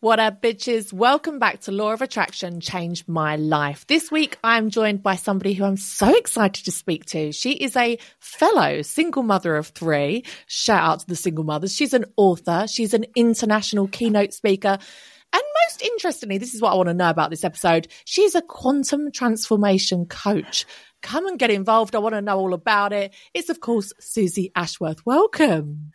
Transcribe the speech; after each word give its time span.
What 0.00 0.20
up, 0.20 0.40
bitches? 0.40 0.92
Welcome 0.92 1.40
back 1.40 1.62
to 1.62 1.72
Law 1.72 1.92
of 1.92 2.02
Attraction 2.02 2.60
Changed 2.60 3.08
My 3.08 3.34
Life. 3.34 3.84
This 3.88 4.12
week, 4.12 4.38
I'm 4.44 4.70
joined 4.70 5.02
by 5.02 5.16
somebody 5.16 5.54
who 5.54 5.64
I'm 5.64 5.76
so 5.76 6.16
excited 6.16 6.66
to 6.66 6.70
speak 6.70 7.04
to. 7.06 7.32
She 7.32 7.54
is 7.54 7.74
a 7.74 7.98
fellow 8.20 8.82
single 8.82 9.24
mother 9.24 9.56
of 9.56 9.66
three. 9.66 10.24
Shout 10.46 10.84
out 10.84 11.00
to 11.00 11.06
the 11.08 11.16
single 11.16 11.42
mothers. 11.42 11.74
She's 11.74 11.94
an 11.94 12.04
author, 12.16 12.68
she's 12.68 12.94
an 12.94 13.06
international 13.16 13.88
keynote 13.88 14.32
speaker. 14.32 14.78
And 15.32 15.42
most 15.66 15.82
interestingly, 15.82 16.38
this 16.38 16.54
is 16.54 16.62
what 16.62 16.74
I 16.74 16.76
want 16.76 16.90
to 16.90 16.94
know 16.94 17.10
about 17.10 17.30
this 17.30 17.42
episode. 17.42 17.88
She's 18.04 18.36
a 18.36 18.42
quantum 18.42 19.10
transformation 19.10 20.06
coach. 20.06 20.64
Come 21.02 21.26
and 21.26 21.40
get 21.40 21.50
involved. 21.50 21.96
I 21.96 21.98
want 21.98 22.14
to 22.14 22.22
know 22.22 22.38
all 22.38 22.54
about 22.54 22.92
it. 22.92 23.12
It's, 23.34 23.50
of 23.50 23.58
course, 23.58 23.92
Suzy 23.98 24.52
Ashworth. 24.54 25.04
Welcome. 25.04 25.90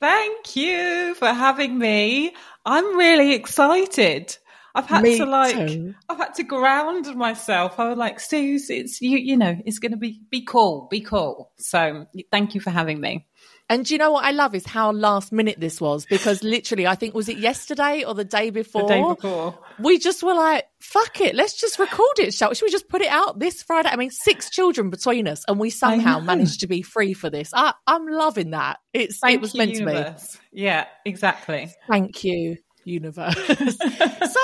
Thank 0.00 0.56
you 0.56 1.14
for 1.14 1.28
having 1.28 1.78
me. 1.78 2.34
I'm 2.64 2.96
really 2.96 3.34
excited. 3.34 4.36
I've 4.74 4.86
had 4.86 5.02
Me 5.02 5.18
to 5.18 5.26
like 5.26 5.54
too. 5.54 5.94
I've 6.08 6.16
had 6.16 6.34
to 6.34 6.44
ground 6.44 7.14
myself. 7.14 7.78
I 7.78 7.88
was 7.90 7.98
like, 7.98 8.20
Suze, 8.20 8.70
it's 8.70 9.02
you 9.02 9.18
you 9.18 9.36
know, 9.36 9.56
it's 9.66 9.78
gonna 9.78 9.96
be 9.96 10.22
be 10.30 10.44
cool, 10.44 10.88
be 10.90 11.00
cool. 11.00 11.52
So 11.58 12.06
thank 12.30 12.54
you 12.54 12.60
for 12.60 12.70
having 12.70 13.00
me. 13.00 13.26
And 13.72 13.86
do 13.86 13.94
you 13.94 13.98
know 13.98 14.12
what 14.12 14.26
I 14.26 14.32
love 14.32 14.54
is 14.54 14.66
how 14.66 14.92
last 14.92 15.32
minute 15.32 15.58
this 15.58 15.80
was 15.80 16.04
because 16.04 16.44
literally, 16.44 16.86
I 16.86 16.94
think 16.94 17.14
was 17.14 17.30
it 17.30 17.38
yesterday 17.38 18.04
or 18.04 18.14
the 18.14 18.22
day 18.22 18.50
before? 18.50 18.82
The 18.82 18.88
day 18.88 19.02
before. 19.02 19.58
We 19.78 19.98
just 19.98 20.22
were 20.22 20.34
like, 20.34 20.66
"Fuck 20.82 21.22
it, 21.22 21.34
let's 21.34 21.58
just 21.58 21.78
record 21.78 22.18
it." 22.18 22.34
Shall 22.34 22.52
should 22.52 22.66
we 22.66 22.70
just 22.70 22.90
put 22.90 23.00
it 23.00 23.08
out 23.08 23.38
this 23.38 23.62
Friday? 23.62 23.88
I 23.88 23.96
mean, 23.96 24.10
six 24.10 24.50
children 24.50 24.90
between 24.90 25.26
us, 25.26 25.42
and 25.48 25.58
we 25.58 25.70
somehow 25.70 26.20
managed 26.20 26.60
to 26.60 26.66
be 26.66 26.82
free 26.82 27.14
for 27.14 27.30
this. 27.30 27.48
I, 27.54 27.72
I'm 27.86 28.06
loving 28.06 28.50
that. 28.50 28.78
It's 28.92 29.20
Thank 29.20 29.36
it 29.36 29.40
was 29.40 29.54
you, 29.54 29.58
meant 29.58 29.76
to 29.76 29.86
be. 29.86 30.62
Yeah, 30.64 30.84
exactly. 31.06 31.72
Thank 31.88 32.24
you, 32.24 32.58
universe. 32.84 33.34
so 33.46 34.40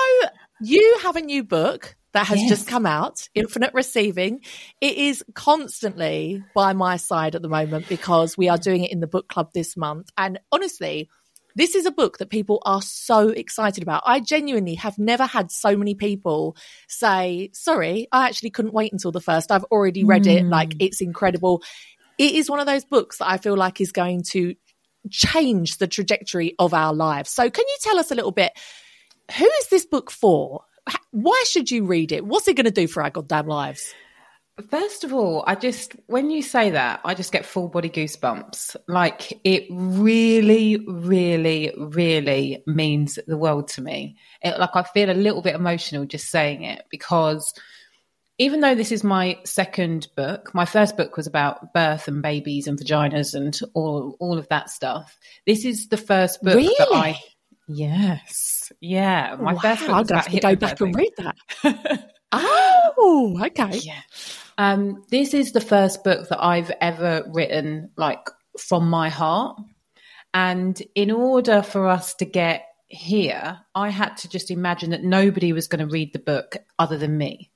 you 0.59 0.97
have 1.03 1.17
a 1.17 1.21
new 1.21 1.43
book 1.43 1.95
that 2.13 2.27
has 2.27 2.39
Yes. 2.39 2.49
just 2.49 2.67
come 2.67 2.85
out, 2.85 3.27
Infinite 3.35 3.73
Receiving. 3.73 4.41
It 4.81 4.97
is 4.97 5.23
constantly 5.35 6.43
by 6.55 6.73
my 6.73 6.97
side 6.97 7.35
at 7.35 7.41
the 7.41 7.49
moment 7.49 7.87
because 7.87 8.37
we 8.37 8.49
are 8.49 8.57
doing 8.57 8.83
it 8.83 8.91
in 8.91 8.99
the 8.99 9.07
book 9.07 9.27
club 9.27 9.51
this 9.53 9.77
month. 9.77 10.09
And 10.17 10.39
honestly, 10.51 11.09
this 11.55 11.75
is 11.75 11.85
a 11.85 11.91
book 11.91 12.17
that 12.19 12.29
people 12.29 12.61
are 12.65 12.81
so 12.81 13.29
excited 13.29 13.83
about. 13.83 14.03
I 14.05 14.19
genuinely 14.21 14.75
have 14.75 14.97
never 14.97 15.25
had 15.25 15.51
so 15.51 15.75
many 15.75 15.93
people 15.93 16.55
say, 16.87 17.49
sorry, 17.53 18.07
I 18.11 18.27
actually 18.27 18.51
couldn't 18.51 18.73
wait 18.73 18.93
until 18.93 19.11
the 19.11 19.21
first. 19.21 19.51
I've 19.51 19.65
already 19.65 20.03
read 20.03 20.25
it. 20.25 20.43
Hmm. 20.43 20.49
Like, 20.49 20.75
it's 20.79 21.01
incredible. 21.01 21.61
It 22.17 22.35
is 22.35 22.49
one 22.49 22.59
of 22.59 22.65
those 22.65 22.85
books 22.85 23.17
that 23.17 23.29
I 23.29 23.37
feel 23.37 23.57
like 23.57 23.81
is 23.81 23.91
going 23.91 24.23
to 24.31 24.55
change 25.09 25.77
the 25.77 25.87
trajectory 25.87 26.55
of 26.59 26.73
our 26.73 26.93
lives. 26.93 27.29
So, 27.29 27.49
can 27.49 27.65
you 27.67 27.77
tell 27.81 27.97
us 27.99 28.11
a 28.11 28.15
little 28.15 28.31
bit? 28.31 28.51
Who 29.37 29.45
is 29.45 29.67
this 29.69 29.85
book 29.85 30.11
for? 30.11 30.63
Why 31.11 31.43
should 31.47 31.71
you 31.71 31.85
read 31.85 32.11
it? 32.11 32.25
What's 32.25 32.47
it 32.47 32.55
going 32.55 32.65
to 32.65 32.71
do 32.71 32.87
for 32.87 33.03
our 33.03 33.09
goddamn 33.09 33.47
lives? 33.47 33.93
First 34.69 35.05
of 35.05 35.13
all, 35.13 35.43
I 35.47 35.55
just, 35.55 35.95
when 36.07 36.29
you 36.29 36.41
say 36.41 36.71
that, 36.71 36.99
I 37.05 37.13
just 37.13 37.31
get 37.31 37.45
full 37.45 37.69
body 37.69 37.89
goosebumps. 37.89 38.75
Like 38.87 39.39
it 39.45 39.67
really, 39.69 40.83
really, 40.85 41.71
really 41.77 42.61
means 42.67 43.17
the 43.25 43.37
world 43.37 43.69
to 43.69 43.81
me. 43.81 44.17
It, 44.41 44.59
like 44.59 44.75
I 44.75 44.83
feel 44.83 45.09
a 45.09 45.13
little 45.13 45.41
bit 45.41 45.55
emotional 45.55 46.05
just 46.05 46.29
saying 46.29 46.63
it 46.63 46.83
because 46.91 47.53
even 48.37 48.59
though 48.59 48.75
this 48.75 48.91
is 48.91 49.03
my 49.03 49.37
second 49.45 50.07
book, 50.15 50.53
my 50.53 50.65
first 50.65 50.97
book 50.97 51.15
was 51.15 51.27
about 51.27 51.73
birth 51.73 52.07
and 52.07 52.21
babies 52.21 52.67
and 52.67 52.77
vaginas 52.77 53.33
and 53.33 53.57
all, 53.73 54.17
all 54.19 54.37
of 54.37 54.47
that 54.49 54.69
stuff. 54.69 55.17
This 55.45 55.63
is 55.63 55.87
the 55.87 55.97
first 55.97 56.41
book 56.41 56.55
that 56.55 56.87
I, 56.91 57.19
yes, 57.69 58.71
yeah. 58.81 59.35
My 59.39 59.53
wow, 59.53 59.59
first 59.59 59.81
book 59.81 59.89
I'm 59.89 60.03
going 60.03 60.07
to, 60.07 60.15
have 60.15 60.31
to 60.31 60.39
go 60.39 60.55
back 60.55 60.81
and 60.81 60.95
read 60.95 61.13
that. 61.17 62.09
oh, 62.31 63.39
okay. 63.45 63.77
Yeah. 63.77 64.01
Um, 64.57 65.03
this 65.09 65.33
is 65.33 65.51
the 65.53 65.61
first 65.61 66.03
book 66.03 66.27
that 66.29 66.43
I've 66.43 66.71
ever 66.81 67.23
written, 67.27 67.91
like 67.95 68.29
from 68.57 68.89
my 68.89 69.09
heart. 69.09 69.59
And 70.33 70.81
in 70.95 71.11
order 71.11 71.61
for 71.61 71.87
us 71.87 72.13
to 72.15 72.25
get 72.25 72.65
here, 72.87 73.59
I 73.73 73.89
had 73.89 74.17
to 74.17 74.29
just 74.29 74.51
imagine 74.51 74.89
that 74.91 75.03
nobody 75.03 75.53
was 75.53 75.67
going 75.67 75.87
to 75.87 75.91
read 75.91 76.11
the 76.13 76.19
book 76.19 76.57
other 76.77 76.97
than 76.97 77.17
me. 77.17 77.51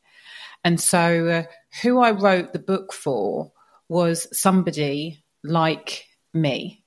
And 0.64 0.80
so, 0.80 1.28
uh, 1.28 1.44
who 1.82 2.00
I 2.00 2.12
wrote 2.12 2.54
the 2.54 2.60
book 2.60 2.94
for 2.94 3.52
was 3.90 4.28
somebody 4.32 5.24
like 5.44 6.06
me. 6.34 6.84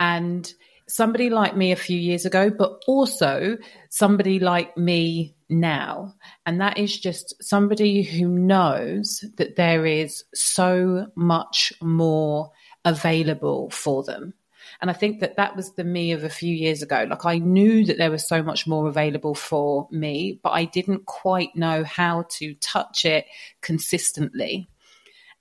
And 0.00 0.50
somebody 0.88 1.30
like 1.30 1.56
me 1.56 1.72
a 1.72 1.76
few 1.76 1.98
years 1.98 2.24
ago, 2.26 2.50
but 2.50 2.82
also 2.86 3.56
somebody 3.90 4.38
like 4.38 4.76
me 4.76 5.34
now. 5.48 6.14
And 6.46 6.60
that 6.60 6.78
is 6.78 6.98
just 6.98 7.42
somebody 7.42 8.02
who 8.02 8.28
knows 8.28 9.24
that 9.36 9.56
there 9.56 9.86
is 9.86 10.24
so 10.34 11.06
much 11.14 11.72
more 11.80 12.50
available 12.84 13.70
for 13.70 14.02
them. 14.02 14.34
And 14.80 14.90
I 14.90 14.94
think 14.94 15.20
that 15.20 15.36
that 15.36 15.56
was 15.56 15.72
the 15.72 15.84
me 15.84 16.12
of 16.12 16.24
a 16.24 16.30
few 16.30 16.54
years 16.54 16.82
ago. 16.82 17.06
Like 17.08 17.24
I 17.24 17.38
knew 17.38 17.84
that 17.86 17.98
there 17.98 18.10
was 18.10 18.26
so 18.26 18.42
much 18.42 18.66
more 18.66 18.88
available 18.88 19.34
for 19.34 19.88
me, 19.90 20.40
but 20.42 20.50
I 20.50 20.64
didn't 20.64 21.06
quite 21.06 21.54
know 21.54 21.84
how 21.84 22.26
to 22.30 22.54
touch 22.54 23.04
it 23.04 23.26
consistently. 23.60 24.68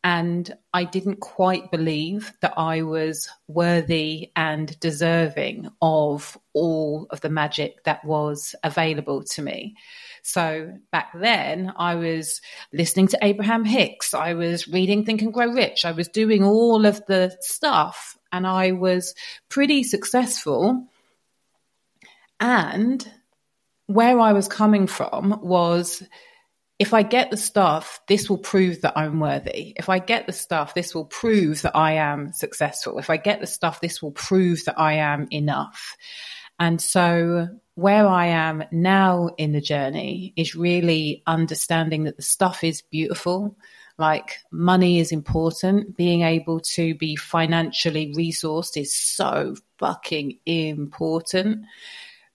And 0.03 0.53
I 0.73 0.83
didn't 0.83 1.21
quite 1.21 1.71
believe 1.71 2.33
that 2.41 2.53
I 2.57 2.81
was 2.81 3.29
worthy 3.47 4.31
and 4.35 4.77
deserving 4.81 5.69
of 5.81 6.37
all 6.51 7.07
of 7.09 7.21
the 7.21 7.29
magic 7.29 7.83
that 7.85 8.03
was 8.03 8.53
available 8.63 9.23
to 9.23 9.41
me. 9.41 9.75
So 10.21 10.77
back 10.91 11.11
then, 11.13 11.71
I 11.77 11.95
was 11.95 12.41
listening 12.73 13.07
to 13.09 13.19
Abraham 13.21 13.63
Hicks. 13.63 14.13
I 14.13 14.33
was 14.33 14.67
reading 14.67 15.05
Think 15.05 15.21
and 15.21 15.33
Grow 15.33 15.47
Rich. 15.47 15.85
I 15.85 15.91
was 15.91 16.09
doing 16.09 16.43
all 16.43 16.85
of 16.85 17.05
the 17.05 17.35
stuff 17.39 18.17
and 18.31 18.45
I 18.45 18.71
was 18.71 19.15
pretty 19.47 19.83
successful. 19.83 20.85
And 22.41 23.09
where 23.87 24.19
I 24.19 24.33
was 24.33 24.47
coming 24.49 24.87
from 24.87 25.39
was 25.41 26.03
if 26.79 26.93
I 26.93 27.03
get 27.03 27.29
the 27.29 27.37
stuff, 27.37 28.01
this 28.07 28.29
will 28.29 28.39
prove 28.39 28.81
that 28.81 28.97
I'm 28.97 29.19
worthy. 29.19 29.73
If 29.77 29.89
I 29.89 29.99
get 29.99 30.25
the 30.25 30.33
stuff, 30.33 30.73
this 30.73 30.95
will 30.95 31.05
prove 31.05 31.61
that 31.61 31.75
I 31.75 31.93
am 31.93 32.33
successful. 32.33 32.97
If 32.97 33.09
I 33.09 33.17
get 33.17 33.39
the 33.39 33.47
stuff, 33.47 33.79
this 33.79 34.01
will 34.01 34.11
prove 34.11 34.65
that 34.65 34.79
I 34.79 34.93
am 34.93 35.27
enough. 35.31 35.95
And 36.59 36.81
so 36.81 37.47
where 37.75 38.07
I 38.07 38.27
am 38.27 38.63
now 38.71 39.29
in 39.37 39.51
the 39.53 39.61
journey 39.61 40.33
is 40.35 40.55
really 40.55 41.23
understanding 41.27 42.03
that 42.03 42.17
the 42.17 42.23
stuff 42.23 42.63
is 42.63 42.81
beautiful. 42.81 43.55
Like 43.97 44.37
money 44.51 44.99
is 44.99 45.11
important. 45.11 45.95
Being 45.95 46.21
able 46.21 46.59
to 46.61 46.95
be 46.95 47.15
financially 47.15 48.13
resourced 48.15 48.77
is 48.77 48.93
so 48.93 49.55
fucking 49.77 50.39
important. 50.45 51.65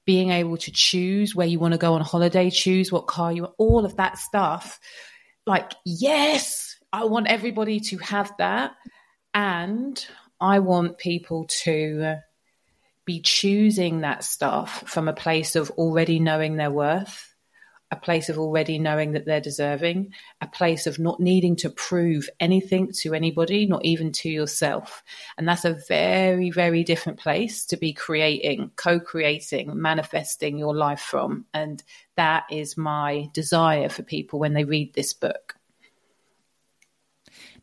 Being 0.08 0.30
able 0.30 0.56
to 0.56 0.72
choose 0.72 1.34
where 1.34 1.46
you 1.46 1.58
want 1.58 1.72
to 1.72 1.78
go 1.78 1.92
on 1.92 2.00
holiday, 2.00 2.48
choose 2.48 2.90
what 2.90 3.06
car 3.06 3.30
you 3.30 3.42
want, 3.42 3.54
all 3.58 3.84
of 3.84 3.96
that 3.96 4.16
stuff. 4.16 4.80
Like, 5.46 5.74
yes, 5.84 6.76
I 6.90 7.04
want 7.04 7.26
everybody 7.26 7.80
to 7.80 7.98
have 7.98 8.32
that. 8.38 8.72
And 9.34 10.02
I 10.40 10.60
want 10.60 10.96
people 10.96 11.44
to 11.64 12.16
be 13.04 13.20
choosing 13.20 14.00
that 14.00 14.24
stuff 14.24 14.84
from 14.86 15.08
a 15.08 15.12
place 15.12 15.56
of 15.56 15.70
already 15.72 16.20
knowing 16.20 16.56
their 16.56 16.70
worth, 16.70 17.27
a 17.90 17.96
place 17.96 18.28
of 18.28 18.38
already 18.38 18.78
knowing 18.78 19.12
that 19.12 19.24
they're 19.24 19.40
deserving, 19.40 20.12
a 20.40 20.46
place 20.46 20.86
of 20.86 20.98
not 20.98 21.20
needing 21.20 21.56
to 21.56 21.70
prove 21.70 22.28
anything 22.38 22.92
to 22.92 23.14
anybody, 23.14 23.66
not 23.66 23.84
even 23.84 24.12
to 24.12 24.28
yourself. 24.28 25.02
And 25.36 25.48
that's 25.48 25.64
a 25.64 25.78
very, 25.88 26.50
very 26.50 26.84
different 26.84 27.18
place 27.18 27.64
to 27.66 27.76
be 27.76 27.92
creating, 27.92 28.72
co 28.76 29.00
creating, 29.00 29.80
manifesting 29.80 30.58
your 30.58 30.76
life 30.76 31.00
from. 31.00 31.46
And 31.54 31.82
that 32.16 32.44
is 32.50 32.76
my 32.76 33.30
desire 33.32 33.88
for 33.88 34.02
people 34.02 34.38
when 34.38 34.52
they 34.52 34.64
read 34.64 34.92
this 34.92 35.14
book. 35.14 35.54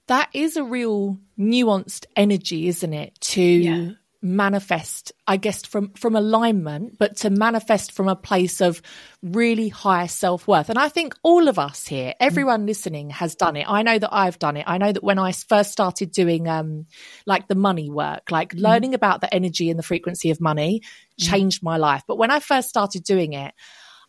That 0.07 0.30
is 0.33 0.56
a 0.57 0.63
real 0.63 1.19
nuanced 1.38 2.06
energy, 2.16 2.68
isn't 2.68 2.94
it? 2.94 3.19
To 3.22 3.42
yeah 3.42 3.92
manifest 4.25 5.12
i 5.27 5.38
guess 5.38 5.63
from 5.63 5.92
from 5.94 6.16
alignment 6.16 6.98
but 6.98 7.16
to 7.16 7.30
manifest 7.30 7.92
from 7.92 8.07
a 8.07 8.16
place 8.16 8.60
of 8.60 8.81
really 9.22 9.69
high 9.69 10.07
self-worth 10.07 10.68
and 10.68 10.80
i 10.80 10.89
think 10.89 11.13
all 11.22 11.48
of 11.48 11.60
us 11.60 11.86
here 11.86 12.12
everyone 12.19 12.66
listening 12.66 13.12
has 13.12 13.36
done 13.36 13.56
it 13.56 13.69
i 13.69 13.83
know 13.83 14.00
that 14.00 14.12
i've 14.12 14.39
done 14.39 14.57
it 14.57 14.63
i 14.66 14.80
know 14.80 14.92
that 14.92 15.04
when 15.04 15.19
i 15.19 15.31
first 15.31 15.72
started 15.72 16.12
doing 16.12 16.48
um 16.48 16.88
like 17.27 17.48
the 17.48 17.54
money 17.54 17.92
work 17.92 18.31
like 18.31 18.56
mm. 18.56 18.62
learning 18.62 18.95
about 18.95 19.22
the 19.22 19.31
energy 19.31 19.69
and 19.69 19.77
the 19.77 19.83
frequency 19.83 20.31
of 20.31 20.42
money 20.42 20.81
mm. 20.81 21.24
changed 21.24 21.62
my 21.62 21.77
life 21.77 22.01
but 22.07 22.18
when 22.18 22.31
i 22.31 22.39
first 22.39 22.68
started 22.68 23.04
doing 23.04 23.33
it 23.33 23.54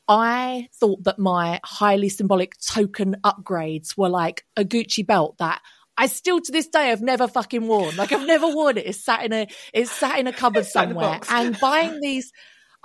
I 0.09 0.69
thought 0.73 1.03
that 1.03 1.19
my 1.19 1.59
highly 1.65 2.09
symbolic 2.11 2.57
token 2.61 3.17
upgrades 3.25 3.97
were 3.97 4.09
like 4.09 4.45
a 4.57 4.65
Gucci 4.65 5.05
belt 5.05 5.39
that 5.39 5.61
I 5.99 6.07
still 6.07 6.41
to 6.41 6.53
this 6.53 6.69
day 6.69 6.89
have 6.89 7.03
never 7.03 7.29
fucking 7.29 7.67
worn. 7.67 7.97
Like 7.97 8.13
I've 8.13 8.27
never 8.27 8.49
worn 8.49 8.79
it. 8.79 8.87
It's 8.87 9.03
sat 9.03 9.25
in 9.25 9.33
a 9.33 9.47
it's 9.73 9.91
sat 9.91 10.19
in 10.19 10.27
a 10.27 10.33
cupboard 10.33 10.67
somewhere. 10.67 11.21
And 11.29 11.59
buying 11.61 12.01
these 12.01 12.33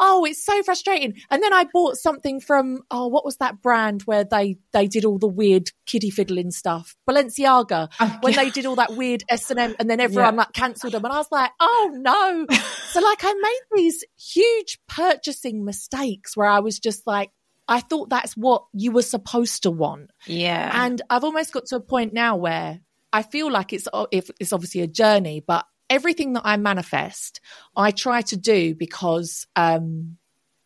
oh, 0.02 0.26
it's 0.26 0.44
so 0.44 0.62
frustrating. 0.64 1.14
And 1.30 1.42
then 1.42 1.54
I 1.54 1.66
bought 1.72 1.96
something 1.96 2.42
from 2.42 2.82
oh, 2.90 3.08
what 3.08 3.24
was 3.24 3.38
that 3.38 3.62
brand 3.62 4.02
where 4.04 4.26
they 4.26 4.58
they 4.74 4.88
did 4.88 5.06
all 5.06 5.20
the 5.20 5.28
weird 5.28 5.70
kiddie 5.86 6.10
fiddling 6.10 6.52
stuff? 6.52 6.96
Balenciaga. 7.10 7.90
Oh, 8.00 8.18
when 8.22 8.34
yeah. 8.34 8.44
they 8.44 8.50
did 8.50 8.66
all 8.66 8.76
that 8.76 8.96
weird 8.96 9.24
S 9.30 9.52
and 9.52 9.60
M, 9.60 9.76
and 9.80 9.90
then 9.90 10.02
everyone 10.02 10.34
yeah. 10.34 10.40
like 10.40 10.54
cancelled 10.54 10.94
them, 10.94 11.06
and 11.06 11.14
I 11.14 11.18
was 11.18 11.32
like, 11.32 11.52
oh 11.60 11.92
no. 11.94 12.46
so 12.90 13.00
like 13.00 13.20
I 13.24 13.34
made 13.34 13.82
these 13.82 14.04
huge 14.18 14.80
purchasing 14.90 15.64
mistakes 15.64 16.36
where 16.36 16.48
I 16.48 16.60
was 16.60 16.80
just 16.80 17.08
like. 17.08 17.30
I 17.68 17.80
thought 17.80 18.10
that's 18.10 18.34
what 18.34 18.66
you 18.74 18.92
were 18.92 19.04
supposed 19.04 19.64
to 19.64 19.72
want. 19.72 20.10
Yeah. 20.26 20.72
And 20.74 21.02
I've 21.10 21.24
almost 21.24 21.54
got 21.54 21.68
to 21.68 21.78
a 21.78 21.80
point 21.80 22.12
now 22.12 22.36
where 22.36 22.82
I 23.14 23.24
feel 23.24 23.52
like 23.52 23.74
it's 23.74 23.88
it's 24.12 24.54
obviously 24.54 24.82
a 24.82 24.88
journey, 24.88 25.44
but 25.46 25.66
everything 25.90 26.34
that 26.34 26.44
I 26.46 26.58
manifest, 26.58 27.42
I 27.76 27.92
try 27.92 28.22
to 28.22 28.38
do 28.38 28.74
because 28.74 29.46
um, 29.56 30.18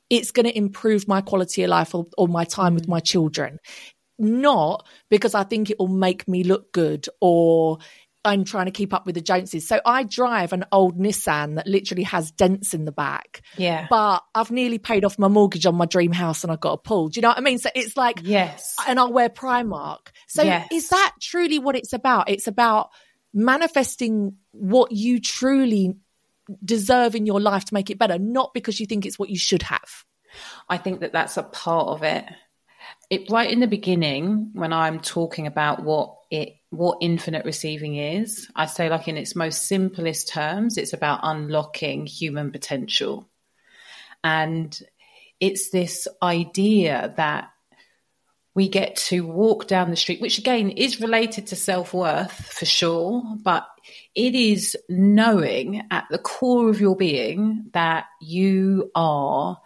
it's 0.09 0.31
going 0.31 0.45
to 0.45 0.57
improve 0.57 1.07
my 1.07 1.21
quality 1.21 1.63
of 1.63 1.69
life 1.69 1.95
or, 1.95 2.05
or 2.17 2.27
my 2.27 2.43
time 2.45 2.75
with 2.75 2.87
my 2.87 2.99
children, 2.99 3.59
not 4.19 4.87
because 5.09 5.33
I 5.33 5.43
think 5.43 5.69
it 5.69 5.79
will 5.79 5.87
make 5.87 6.27
me 6.27 6.43
look 6.43 6.71
good 6.71 7.07
or 7.19 7.79
I'm 8.25 8.43
trying 8.43 8.65
to 8.65 8.71
keep 8.71 8.93
up 8.93 9.05
with 9.05 9.15
the 9.15 9.21
Joneses. 9.21 9.67
So 9.67 9.79
I 9.85 10.03
drive 10.03 10.51
an 10.53 10.65
old 10.71 10.99
Nissan 10.99 11.55
that 11.55 11.67
literally 11.67 12.03
has 12.03 12.31
dents 12.31 12.73
in 12.73 12.85
the 12.85 12.91
back. 12.91 13.41
Yeah. 13.57 13.87
But 13.89 14.23
I've 14.33 14.51
nearly 14.51 14.79
paid 14.79 15.05
off 15.05 15.19
my 15.19 15.27
mortgage 15.27 15.65
on 15.65 15.75
my 15.75 15.85
dream 15.85 16.11
house 16.11 16.43
and 16.43 16.51
I've 16.51 16.59
got 16.59 16.73
a 16.73 16.77
pool. 16.77 17.09
Do 17.09 17.17
you 17.17 17.21
know 17.21 17.29
what 17.29 17.37
I 17.37 17.41
mean? 17.41 17.59
So 17.59 17.69
it's 17.75 17.95
like, 17.95 18.21
yes. 18.23 18.75
And 18.87 18.99
I'll 18.99 19.13
wear 19.13 19.29
Primark. 19.29 20.07
So 20.27 20.43
yes. 20.43 20.67
is 20.71 20.89
that 20.89 21.13
truly 21.21 21.59
what 21.59 21.75
it's 21.75 21.93
about? 21.93 22.29
It's 22.29 22.47
about 22.47 22.89
manifesting 23.33 24.37
what 24.51 24.91
you 24.91 25.19
truly 25.19 25.95
deserve 26.63 27.15
in 27.15 27.25
your 27.25 27.41
life 27.41 27.65
to 27.65 27.73
make 27.73 27.89
it 27.89 27.99
better, 27.99 28.17
not 28.17 28.53
because 28.53 28.79
you 28.79 28.85
think 28.85 29.05
it's 29.05 29.19
what 29.19 29.29
you 29.29 29.37
should 29.37 29.63
have. 29.63 30.05
I 30.69 30.77
think 30.77 31.01
that 31.01 31.13
that's 31.13 31.37
a 31.37 31.43
part 31.43 31.87
of 31.87 32.03
it. 32.03 32.25
It 33.09 33.29
right 33.29 33.49
in 33.49 33.59
the 33.59 33.67
beginning 33.67 34.51
when 34.53 34.73
I'm 34.73 34.99
talking 34.99 35.47
about 35.47 35.83
what 35.83 36.17
it 36.31 36.55
what 36.75 36.97
infinite 37.01 37.45
receiving 37.45 37.95
is. 37.95 38.49
I 38.55 38.65
say, 38.65 38.89
like 38.89 39.07
in 39.07 39.17
its 39.17 39.35
most 39.35 39.67
simplest 39.67 40.29
terms, 40.29 40.77
it's 40.77 40.93
about 40.93 41.19
unlocking 41.23 42.05
human 42.05 42.51
potential. 42.51 43.29
And 44.23 44.77
it's 45.39 45.69
this 45.69 46.07
idea 46.21 47.13
that 47.17 47.49
we 48.55 48.69
get 48.69 48.95
to 48.95 49.25
walk 49.25 49.67
down 49.67 49.89
the 49.89 49.97
street, 49.97 50.21
which 50.21 50.37
again 50.37 50.69
is 50.71 51.01
related 51.01 51.47
to 51.47 51.55
self 51.55 51.93
worth 51.93 52.31
for 52.31 52.65
sure, 52.65 53.21
but 53.43 53.67
it 54.15 54.33
is 54.33 54.77
knowing 54.87 55.83
at 55.91 56.05
the 56.09 56.17
core 56.17 56.69
of 56.69 56.79
your 56.79 56.95
being 56.95 57.69
that 57.73 58.05
you 58.21 58.91
are 58.95 59.59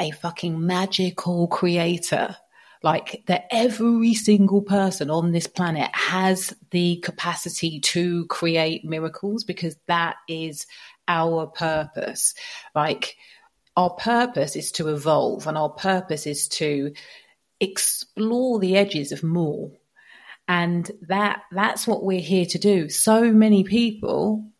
a 0.00 0.10
fucking 0.10 0.66
magical 0.66 1.48
creator 1.48 2.36
like 2.82 3.24
that 3.26 3.46
every 3.50 4.14
single 4.14 4.62
person 4.62 5.10
on 5.10 5.32
this 5.32 5.46
planet 5.46 5.90
has 5.92 6.54
the 6.70 6.96
capacity 6.96 7.80
to 7.80 8.26
create 8.26 8.84
miracles 8.84 9.44
because 9.44 9.76
that 9.86 10.16
is 10.28 10.66
our 11.08 11.46
purpose. 11.46 12.34
Like 12.74 13.16
our 13.76 13.90
purpose 13.90 14.56
is 14.56 14.72
to 14.72 14.88
evolve 14.88 15.46
and 15.46 15.58
our 15.58 15.70
purpose 15.70 16.26
is 16.26 16.48
to 16.48 16.92
explore 17.60 18.58
the 18.58 18.76
edges 18.76 19.12
of 19.12 19.22
more. 19.22 19.72
And 20.46 20.90
that 21.08 21.42
that's 21.52 21.86
what 21.86 22.04
we're 22.04 22.20
here 22.20 22.46
to 22.46 22.58
do. 22.58 22.88
So 22.88 23.32
many 23.32 23.64
people 23.64 24.50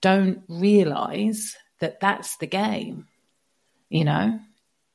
don't 0.00 0.42
realize 0.48 1.56
that 1.80 2.00
that's 2.00 2.36
the 2.38 2.46
game, 2.46 3.06
you 3.88 4.04
know? 4.04 4.40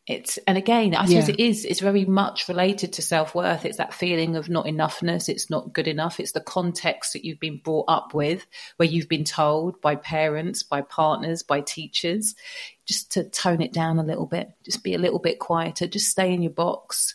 It's 0.07 0.39
and 0.47 0.57
again 0.57 0.95
i 0.95 1.05
suppose 1.05 1.27
yeah. 1.27 1.33
it 1.33 1.39
is 1.39 1.65
it's 1.65 1.81
very 1.81 2.05
much 2.05 2.47
related 2.47 2.93
to 2.93 3.01
self-worth. 3.01 3.65
It's 3.65 3.77
that 3.77 3.93
feeling 3.93 4.35
of 4.35 4.49
not 4.49 4.65
enoughness. 4.65 5.27
It's 5.27 5.49
not 5.49 5.73
good 5.73 5.87
enough. 5.87 6.19
It's 6.19 6.31
the 6.31 6.39
context 6.39 7.13
that 7.13 7.25
you've 7.25 7.39
been 7.39 7.57
brought 7.57 7.85
up 7.89 8.13
with 8.13 8.47
where 8.77 8.87
you've 8.87 9.09
been 9.09 9.25
told 9.25 9.81
by 9.81 9.95
parents 9.95 10.63
by 10.63 10.81
partners 10.81 11.43
by 11.43 11.61
teachers 11.61 12.35
just 12.85 13.11
to 13.11 13.25
tone 13.25 13.61
it 13.61 13.73
down 13.73 13.99
a 13.99 14.03
little 14.03 14.25
bit. 14.25 14.49
Just 14.63 14.83
be 14.83 14.93
a 14.93 14.99
little 14.99 15.19
bit 15.19 15.39
quieter. 15.39 15.87
Just 15.87 16.09
stay 16.09 16.33
in 16.33 16.41
your 16.41 16.51
box. 16.51 17.13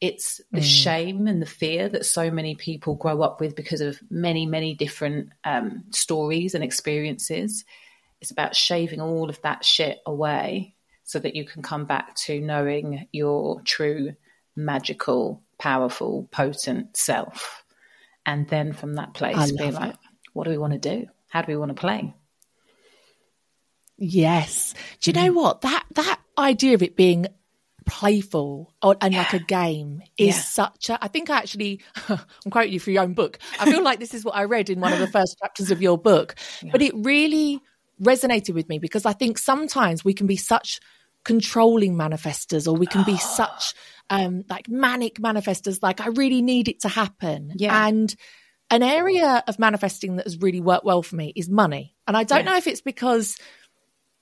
It's 0.00 0.40
the 0.52 0.60
mm. 0.60 0.62
shame 0.62 1.26
and 1.26 1.42
the 1.42 1.46
fear 1.46 1.88
that 1.88 2.06
so 2.06 2.30
many 2.30 2.54
people 2.54 2.94
grow 2.94 3.22
up 3.22 3.40
with 3.40 3.56
because 3.56 3.80
of 3.80 3.98
many 4.08 4.46
many 4.46 4.74
different 4.74 5.30
um, 5.42 5.84
stories 5.90 6.54
and 6.54 6.62
experiences. 6.62 7.64
It's 8.20 8.30
about 8.30 8.54
shaving 8.54 9.00
all 9.00 9.28
of 9.28 9.42
that 9.42 9.64
shit 9.64 9.98
away 10.06 10.73
so 11.04 11.18
that 11.18 11.36
you 11.36 11.44
can 11.44 11.62
come 11.62 11.84
back 11.84 12.14
to 12.16 12.40
knowing 12.40 13.06
your 13.12 13.60
true, 13.62 14.14
magical, 14.56 15.42
powerful, 15.58 16.28
potent 16.30 16.96
self. 16.96 17.64
And 18.26 18.48
then 18.48 18.72
from 18.72 18.94
that 18.94 19.14
place, 19.14 19.52
be 19.52 19.70
like, 19.70 19.92
it. 19.92 19.98
what 20.32 20.44
do 20.44 20.50
we 20.50 20.58
want 20.58 20.72
to 20.72 20.78
do? 20.78 21.06
How 21.28 21.42
do 21.42 21.52
we 21.52 21.58
want 21.58 21.70
to 21.70 21.80
play? 21.80 22.14
Yes. 23.98 24.74
Do 25.00 25.10
you 25.10 25.14
know 25.14 25.30
mm. 25.30 25.36
what? 25.36 25.60
That 25.60 25.84
that 25.92 26.20
idea 26.38 26.74
of 26.74 26.82
it 26.82 26.96
being 26.96 27.26
playful 27.86 28.72
or, 28.82 28.96
and 29.00 29.12
yeah. 29.12 29.20
like 29.20 29.34
a 29.34 29.38
game 29.38 30.02
is 30.16 30.34
yeah. 30.34 30.40
such 30.40 30.88
a 30.88 31.04
I 31.04 31.08
think 31.08 31.28
I 31.28 31.36
actually 31.36 31.82
I'm 32.08 32.50
quoting 32.50 32.72
you 32.72 32.80
from 32.80 32.94
your 32.94 33.02
own 33.02 33.14
book. 33.14 33.38
I 33.60 33.70
feel 33.70 33.82
like 33.82 34.00
this 34.00 34.14
is 34.14 34.24
what 34.24 34.34
I 34.34 34.44
read 34.44 34.70
in 34.70 34.80
one 34.80 34.92
of 34.92 35.00
the 35.00 35.06
first 35.06 35.38
chapters 35.38 35.70
of 35.70 35.82
your 35.82 35.98
book. 35.98 36.34
Yeah. 36.62 36.70
But 36.72 36.82
it 36.82 36.94
really 36.94 37.60
resonated 38.02 38.54
with 38.54 38.68
me 38.68 38.78
because 38.78 39.06
I 39.06 39.12
think 39.12 39.38
sometimes 39.38 40.04
we 40.04 40.14
can 40.14 40.26
be 40.26 40.36
such 40.36 40.80
controlling 41.24 41.94
manifestors 41.94 42.68
or 42.68 42.76
we 42.76 42.86
can 42.86 43.02
be 43.04 43.16
such 43.16 43.72
um 44.10 44.44
like 44.50 44.68
manic 44.68 45.14
manifestors 45.14 45.78
like 45.82 46.00
I 46.02 46.08
really 46.08 46.42
need 46.42 46.68
it 46.68 46.80
to 46.80 46.88
happen. 46.88 47.52
Yeah. 47.56 47.86
And 47.86 48.14
an 48.70 48.82
area 48.82 49.44
of 49.46 49.58
manifesting 49.58 50.16
that 50.16 50.26
has 50.26 50.40
really 50.40 50.60
worked 50.60 50.84
well 50.84 51.02
for 51.02 51.16
me 51.16 51.32
is 51.36 51.48
money. 51.48 51.94
And 52.06 52.16
I 52.16 52.24
don't 52.24 52.44
yeah. 52.44 52.52
know 52.52 52.56
if 52.56 52.66
it's 52.66 52.80
because 52.80 53.36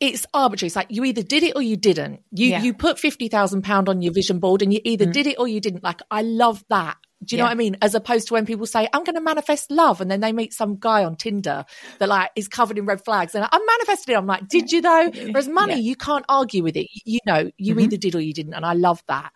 it's 0.03 0.27
arbitrary. 0.35 0.67
It's 0.67 0.77
like 0.77 0.89
you 0.91 1.05
either 1.05 1.23
did 1.23 1.43
it 1.45 1.55
or 1.57 1.63
you 1.63 1.77
didn't. 1.77 2.21
You 2.33 2.49
Yeah. 2.49 2.63
you 2.63 2.75
put 2.75 2.99
fifty 2.99 3.29
thousand 3.29 3.63
pound 3.63 3.89
on 3.89 4.03
your 4.03 4.13
vision 4.13 4.39
board, 4.41 4.61
and 4.63 4.73
you 4.75 4.81
either 4.85 5.07
did 5.07 5.27
it 5.27 5.37
or 5.39 5.47
you 5.49 5.61
didn't. 5.61 5.83
Like 5.85 6.01
I 6.11 6.23
love 6.23 6.65
that. 6.69 6.97
Do 7.25 7.37
you 7.37 7.39
know 7.39 7.45
Yeah. 7.45 7.51
what 7.51 7.53
I 7.53 7.55
mean? 7.55 7.77
As 7.81 7.95
opposed 7.95 8.27
to 8.29 8.35
when 8.35 8.47
people 8.47 8.67
say, 8.67 8.89
"I'm 8.93 9.05
going 9.05 9.15
to 9.15 9.21
manifest 9.21 9.71
love," 9.71 10.01
and 10.01 10.11
then 10.11 10.19
they 10.21 10.33
meet 10.33 10.53
some 10.53 10.77
guy 10.81 11.05
on 11.05 11.15
Tinder 11.15 11.65
that 12.01 12.09
like 12.09 12.31
is 12.35 12.49
covered 12.49 12.79
in 12.79 12.85
red 12.85 13.05
flags, 13.05 13.37
and 13.37 13.47
I'm 13.51 13.65
manifesting. 13.65 14.15
it. 14.15 14.19
I'm 14.19 14.27
like, 14.27 14.49
"Did 14.49 14.73
you 14.73 14.81
though?" 14.83 15.09
Whereas 15.31 15.47
money, 15.49 15.75
Yeah. 15.75 15.79
you 15.81 15.95
can't 15.97 16.25
argue 16.29 16.65
with 16.65 16.77
it. 16.77 16.89
You 17.05 17.21
know, 17.25 17.51
you 17.57 17.79
either 17.79 17.97
did 17.97 18.17
or 18.17 18.21
you 18.21 18.33
didn't, 18.33 18.55
and 18.55 18.67
I 18.67 18.73
love 18.73 19.03
that. 19.07 19.31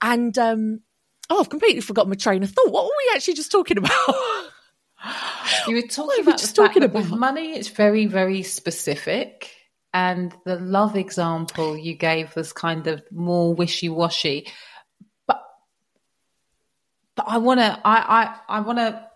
And 0.00 0.36
um, 0.38 0.80
oh, 1.28 1.40
I've 1.40 1.50
completely 1.50 1.82
forgotten 1.82 2.08
my 2.08 2.16
train 2.16 2.42
of 2.42 2.50
thought. 2.50 2.70
What 2.72 2.84
were 2.84 2.90
we 3.06 3.14
actually 3.14 3.34
just 3.34 3.52
talking 3.52 3.76
about? 3.76 3.92
You 5.68 5.74
were 5.76 5.82
talking 5.82 6.08
we 6.16 6.22
about 6.22 6.38
the 6.38 6.42
just 6.42 6.56
talking 6.56 6.82
about? 6.82 7.06
money, 7.10 7.52
it's 7.52 7.68
very, 7.68 8.06
very 8.06 8.42
specific. 8.42 9.50
And 9.96 10.36
the 10.44 10.56
love 10.56 10.94
example 10.94 11.74
you 11.74 11.94
gave 11.94 12.36
was 12.36 12.52
kind 12.52 12.86
of 12.86 13.02
more 13.10 13.54
wishy 13.54 13.88
washy. 13.88 14.46
But 15.26 15.42
but 17.14 17.24
I 17.26 17.38
wanna 17.38 17.80
I 17.82 18.34
I, 18.48 18.58
I 18.58 18.60
wanna 18.60 19.08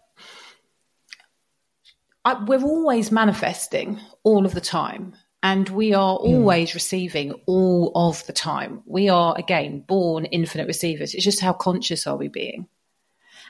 we're 2.46 2.62
always 2.62 3.12
manifesting 3.12 4.00
all 4.22 4.46
of 4.46 4.54
the 4.54 4.62
time. 4.62 5.12
And 5.42 5.68
we 5.68 5.92
are 5.92 6.16
hmm. 6.16 6.24
always 6.24 6.72
receiving 6.72 7.34
all 7.44 7.92
of 7.94 8.26
the 8.26 8.32
time. 8.32 8.82
We 8.86 9.10
are, 9.10 9.34
again, 9.38 9.84
born 9.86 10.24
infinite 10.26 10.66
receivers. 10.66 11.14
It's 11.14 11.24
just 11.24 11.40
how 11.40 11.52
conscious 11.52 12.06
are 12.06 12.16
we 12.16 12.28
being? 12.28 12.68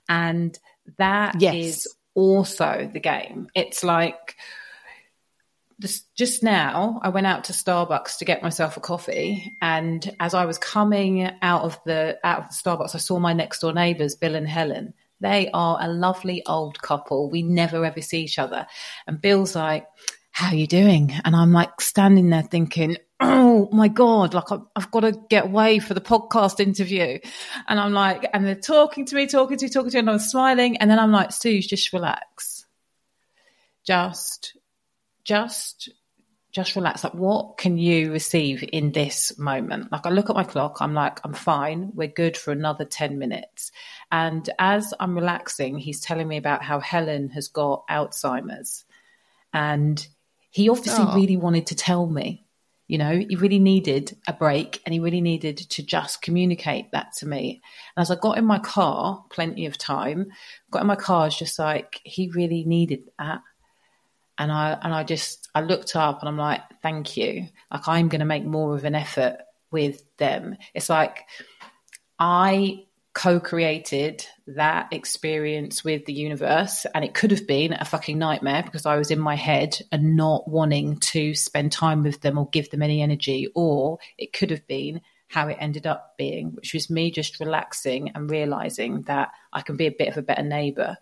And 0.08 0.58
that 0.98 1.36
is 1.36 1.40
Yes. 1.42 1.86
also 2.14 2.90
the 2.92 3.00
game. 3.00 3.48
It's 3.54 3.84
like 3.84 4.36
this, 5.80 6.02
just 6.14 6.42
now, 6.42 7.00
I 7.02 7.08
went 7.08 7.26
out 7.26 7.44
to 7.44 7.54
Starbucks 7.54 8.18
to 8.18 8.26
get 8.26 8.42
myself 8.42 8.76
a 8.76 8.80
coffee, 8.80 9.56
and 9.62 10.14
as 10.20 10.34
I 10.34 10.44
was 10.44 10.58
coming 10.58 11.30
out 11.40 11.62
of 11.62 11.80
the 11.86 12.18
out 12.22 12.40
of 12.40 12.48
the 12.48 12.54
Starbucks, 12.54 12.94
I 12.94 12.98
saw 12.98 13.18
my 13.18 13.32
next 13.32 13.60
door 13.60 13.72
neighbours, 13.72 14.14
Bill 14.14 14.34
and 14.34 14.46
Helen. 14.46 14.92
They 15.20 15.50
are 15.52 15.78
a 15.80 15.88
lovely 15.88 16.44
old 16.46 16.80
couple. 16.82 17.30
We 17.30 17.42
never 17.42 17.84
ever 17.84 18.02
see 18.02 18.20
each 18.20 18.38
other, 18.38 18.66
and 19.06 19.20
Bill's 19.20 19.56
like, 19.56 19.86
"How 20.30 20.52
you 20.52 20.66
doing?" 20.66 21.12
And 21.24 21.34
I'm 21.34 21.52
like 21.52 21.80
standing 21.80 22.30
there 22.30 22.42
thinking. 22.42 22.98
Oh 23.22 23.68
my 23.70 23.88
God, 23.88 24.32
like 24.32 24.50
I've, 24.50 24.62
I've 24.74 24.90
got 24.90 25.00
to 25.00 25.12
get 25.28 25.44
away 25.44 25.78
for 25.78 25.92
the 25.92 26.00
podcast 26.00 26.58
interview. 26.58 27.18
And 27.68 27.78
I'm 27.78 27.92
like, 27.92 28.26
and 28.32 28.46
they're 28.46 28.54
talking 28.54 29.04
to 29.04 29.14
me, 29.14 29.26
talking 29.26 29.58
to 29.58 29.66
me, 29.66 29.68
talking 29.68 29.90
to 29.90 29.96
me, 29.96 30.00
and 30.00 30.10
I'm 30.10 30.18
smiling. 30.18 30.78
And 30.78 30.90
then 30.90 30.98
I'm 30.98 31.12
like, 31.12 31.30
Suze, 31.30 31.66
just 31.66 31.92
relax. 31.92 32.64
Just 33.84 34.56
just 35.24 35.90
just 36.52 36.74
relax. 36.74 37.04
Like 37.04 37.14
what 37.14 37.58
can 37.58 37.78
you 37.78 38.10
receive 38.10 38.68
in 38.72 38.90
this 38.92 39.38
moment? 39.38 39.92
Like 39.92 40.04
i 40.06 40.10
look 40.10 40.30
at 40.30 40.36
my 40.36 40.44
clock 40.44 40.78
i'm 40.80 40.94
like 40.94 41.20
i'm 41.24 41.34
fine. 41.34 41.90
We're 41.94 42.08
good 42.08 42.36
for 42.36 42.50
another 42.52 42.84
10 42.84 43.18
minutes. 43.18 43.70
And 44.10 44.48
as 44.58 44.92
i'm 44.98 45.14
relaxing 45.14 45.78
he's 45.78 46.00
telling 46.00 46.26
me 46.26 46.36
about 46.36 46.62
how 46.64 46.80
helen 46.80 47.28
has 47.30 47.48
got 47.48 47.86
alzheimer's. 47.88 48.84
And 49.52 50.04
he 50.50 50.68
obviously 50.68 51.04
Oh. 51.06 51.14
really 51.14 51.36
wanted 51.36 51.66
to 51.68 51.74
tell 51.76 52.06
me 52.06 52.44
you 52.88 52.98
know 52.98 53.16
he 53.16 53.36
really 53.36 53.60
needed 53.60 54.16
a 54.26 54.32
break 54.32 54.82
and 54.84 54.92
he 54.92 54.98
really 54.98 55.20
needed 55.20 55.56
to 55.58 55.80
just 55.84 56.22
communicate 56.22 56.90
that 56.90 57.12
to 57.18 57.26
me. 57.28 57.62
And 57.96 58.02
as 58.02 58.10
i 58.10 58.16
got 58.16 58.38
in 58.38 58.44
my 58.44 58.58
car 58.58 59.24
plenty 59.30 59.66
of 59.66 59.78
time 59.78 60.32
got 60.72 60.80
in 60.82 60.88
my 60.88 60.96
car 60.96 61.22
I 61.22 61.24
was 61.26 61.38
just 61.38 61.60
like 61.60 62.00
he 62.02 62.28
really 62.30 62.64
needed 62.64 63.04
that 63.20 63.42
and 64.40 64.50
I 64.50 64.76
and 64.82 64.94
I 64.94 65.04
just 65.04 65.48
I 65.54 65.60
looked 65.60 65.94
up 65.94 66.20
and 66.20 66.28
I'm 66.28 66.38
like, 66.38 66.62
thank 66.82 67.16
you. 67.16 67.46
Like 67.70 67.86
I'm 67.86 68.08
going 68.08 68.20
to 68.20 68.24
make 68.24 68.44
more 68.44 68.74
of 68.74 68.84
an 68.86 68.94
effort 68.94 69.36
with 69.70 70.02
them. 70.16 70.56
It's 70.74 70.88
like 70.88 71.26
I 72.18 72.86
co-created 73.12 74.24
that 74.46 74.88
experience 74.92 75.84
with 75.84 76.06
the 76.06 76.14
universe 76.14 76.86
and 76.94 77.04
it 77.04 77.12
could 77.12 77.32
have 77.32 77.46
been 77.46 77.74
a 77.74 77.84
fucking 77.84 78.18
nightmare 78.18 78.62
because 78.62 78.86
I 78.86 78.96
was 78.96 79.10
in 79.10 79.18
my 79.18 79.34
head 79.34 79.76
and 79.92 80.16
not 80.16 80.48
wanting 80.48 80.98
to 80.98 81.34
spend 81.34 81.70
time 81.70 82.02
with 82.02 82.22
them 82.22 82.38
or 82.38 82.48
give 82.48 82.70
them 82.70 82.82
any 82.82 83.02
energy 83.02 83.48
or 83.54 83.98
it 84.16 84.32
could 84.32 84.50
have 84.50 84.66
been 84.66 85.02
how 85.26 85.48
it 85.48 85.58
ended 85.60 85.88
up 85.88 86.14
being 86.16 86.52
which 86.52 86.72
was 86.72 86.88
me 86.88 87.10
just 87.10 87.40
relaxing 87.40 88.10
and 88.14 88.30
realizing 88.30 89.02
that 89.02 89.30
I 89.52 89.62
can 89.62 89.76
be 89.76 89.86
a 89.86 89.94
bit 89.96 90.08
of 90.08 90.16
a 90.16 90.22
better 90.22 90.44
neighbor 90.44 90.96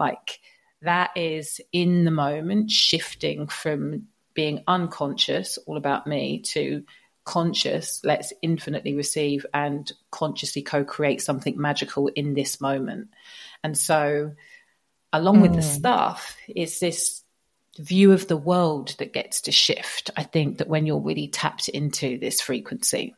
like 0.00 0.40
that 0.82 1.10
is 1.16 1.60
in 1.72 2.04
the 2.04 2.10
moment 2.10 2.70
shifting 2.70 3.46
from 3.46 4.08
being 4.34 4.62
unconscious, 4.66 5.58
all 5.66 5.76
about 5.76 6.06
me, 6.06 6.40
to 6.40 6.84
conscious, 7.24 8.00
let's 8.04 8.32
infinitely 8.42 8.94
receive 8.94 9.46
and 9.54 9.92
consciously 10.10 10.62
co 10.62 10.84
create 10.84 11.22
something 11.22 11.60
magical 11.60 12.08
in 12.08 12.34
this 12.34 12.60
moment. 12.60 13.08
And 13.62 13.76
so, 13.76 14.32
along 15.12 15.40
with 15.40 15.52
the 15.52 15.60
mm. 15.60 15.76
stuff, 15.76 16.36
is 16.48 16.80
this 16.80 17.22
view 17.78 18.12
of 18.12 18.28
the 18.28 18.36
world 18.36 18.94
that 18.98 19.12
gets 19.12 19.42
to 19.42 19.52
shift. 19.52 20.10
I 20.16 20.24
think 20.24 20.58
that 20.58 20.68
when 20.68 20.86
you're 20.86 21.00
really 21.00 21.28
tapped 21.28 21.68
into 21.68 22.18
this 22.18 22.40
frequency. 22.40 23.14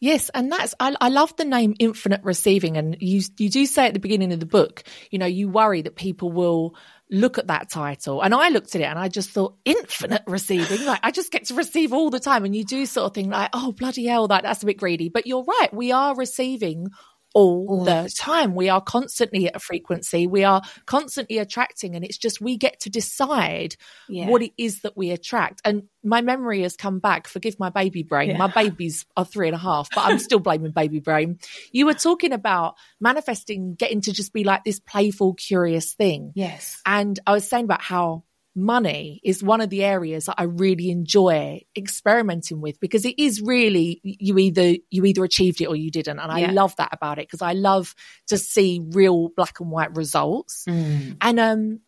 Yes, 0.00 0.30
and 0.32 0.50
that's 0.50 0.74
I, 0.80 0.96
I 0.98 1.10
love 1.10 1.36
the 1.36 1.44
name 1.44 1.74
infinite 1.78 2.22
receiving, 2.24 2.78
and 2.78 2.96
you 3.00 3.20
you 3.38 3.50
do 3.50 3.66
say 3.66 3.86
at 3.86 3.92
the 3.92 4.00
beginning 4.00 4.32
of 4.32 4.40
the 4.40 4.46
book, 4.46 4.82
you 5.10 5.18
know, 5.18 5.26
you 5.26 5.50
worry 5.50 5.82
that 5.82 5.94
people 5.94 6.32
will 6.32 6.74
look 7.10 7.36
at 7.36 7.48
that 7.48 7.68
title, 7.68 8.22
and 8.22 8.34
I 8.34 8.48
looked 8.48 8.74
at 8.74 8.80
it 8.80 8.84
and 8.84 8.98
I 8.98 9.08
just 9.08 9.30
thought 9.30 9.56
infinite 9.66 10.22
receiving, 10.26 10.86
like 10.86 11.00
I 11.02 11.10
just 11.10 11.30
get 11.30 11.44
to 11.46 11.54
receive 11.54 11.92
all 11.92 12.08
the 12.08 12.18
time, 12.18 12.46
and 12.46 12.56
you 12.56 12.64
do 12.64 12.86
sort 12.86 13.06
of 13.10 13.14
think 13.14 13.30
like, 13.30 13.50
oh 13.52 13.72
bloody 13.72 14.06
hell, 14.06 14.26
that 14.28 14.42
that's 14.42 14.62
a 14.62 14.66
bit 14.66 14.78
greedy, 14.78 15.10
but 15.10 15.26
you're 15.26 15.44
right, 15.44 15.68
we 15.72 15.92
are 15.92 16.16
receiving 16.16 16.88
all 17.34 17.84
the 17.84 18.12
time. 18.16 18.54
We 18.54 18.68
are 18.68 18.80
constantly 18.80 19.46
at 19.48 19.56
a 19.56 19.60
frequency. 19.60 20.26
We 20.26 20.44
are 20.44 20.62
constantly 20.86 21.38
attracting, 21.38 21.94
and 21.94 22.04
it's 22.04 22.18
just 22.18 22.40
we 22.40 22.56
get 22.56 22.80
to 22.80 22.90
decide 22.90 23.76
Yeah. 24.08 24.28
what 24.28 24.42
it 24.42 24.52
is 24.58 24.80
that 24.82 24.96
we 24.96 25.10
attract. 25.10 25.60
And 25.64 25.84
my 26.02 26.20
memory 26.22 26.62
has 26.62 26.76
come 26.76 26.98
back. 26.98 27.28
Forgive 27.28 27.58
my 27.58 27.70
baby 27.70 28.02
brain. 28.02 28.30
Yeah. 28.30 28.38
My 28.38 28.48
babies 28.48 29.06
are 29.16 29.24
three 29.24 29.48
and 29.48 29.54
a 29.54 29.58
half, 29.58 29.88
but 29.94 30.04
I'm 30.06 30.18
still 30.18 30.40
blaming 30.40 30.72
baby 30.72 31.00
brain. 31.00 31.38
You 31.72 31.86
were 31.86 31.94
talking 31.94 32.32
about 32.32 32.74
manifesting, 33.00 33.74
getting 33.74 34.00
to 34.02 34.12
just 34.12 34.32
be 34.32 34.44
like 34.44 34.64
this 34.64 34.80
playful, 34.80 35.34
curious 35.34 35.92
thing. 35.94 36.32
Yes. 36.34 36.80
And 36.86 37.18
I 37.26 37.32
was 37.32 37.46
saying 37.48 37.64
about 37.64 37.82
how 37.82 38.24
money 38.54 39.20
is 39.22 39.42
one 39.42 39.60
of 39.60 39.70
the 39.70 39.84
areas 39.84 40.26
that 40.26 40.34
I 40.38 40.42
really 40.44 40.90
enjoy 40.90 41.62
experimenting 41.76 42.60
with 42.60 42.80
because 42.80 43.04
it 43.04 43.14
is 43.18 43.40
really 43.40 44.00
you 44.02 44.36
either 44.38 44.74
you 44.90 45.04
either 45.04 45.22
achieved 45.24 45.60
it 45.60 45.66
or 45.66 45.76
you 45.76 45.90
didn't 45.90 46.18
and 46.18 46.32
I 46.32 46.50
love 46.50 46.74
that 46.76 46.88
about 46.92 47.18
it 47.18 47.28
because 47.28 47.42
I 47.42 47.52
love 47.52 47.94
to 48.26 48.36
see 48.36 48.80
real 48.90 49.28
black 49.36 49.60
and 49.60 49.70
white 49.70 49.94
results 49.96 50.64
Mm. 50.68 51.16
and 51.20 51.40
um 51.40 51.80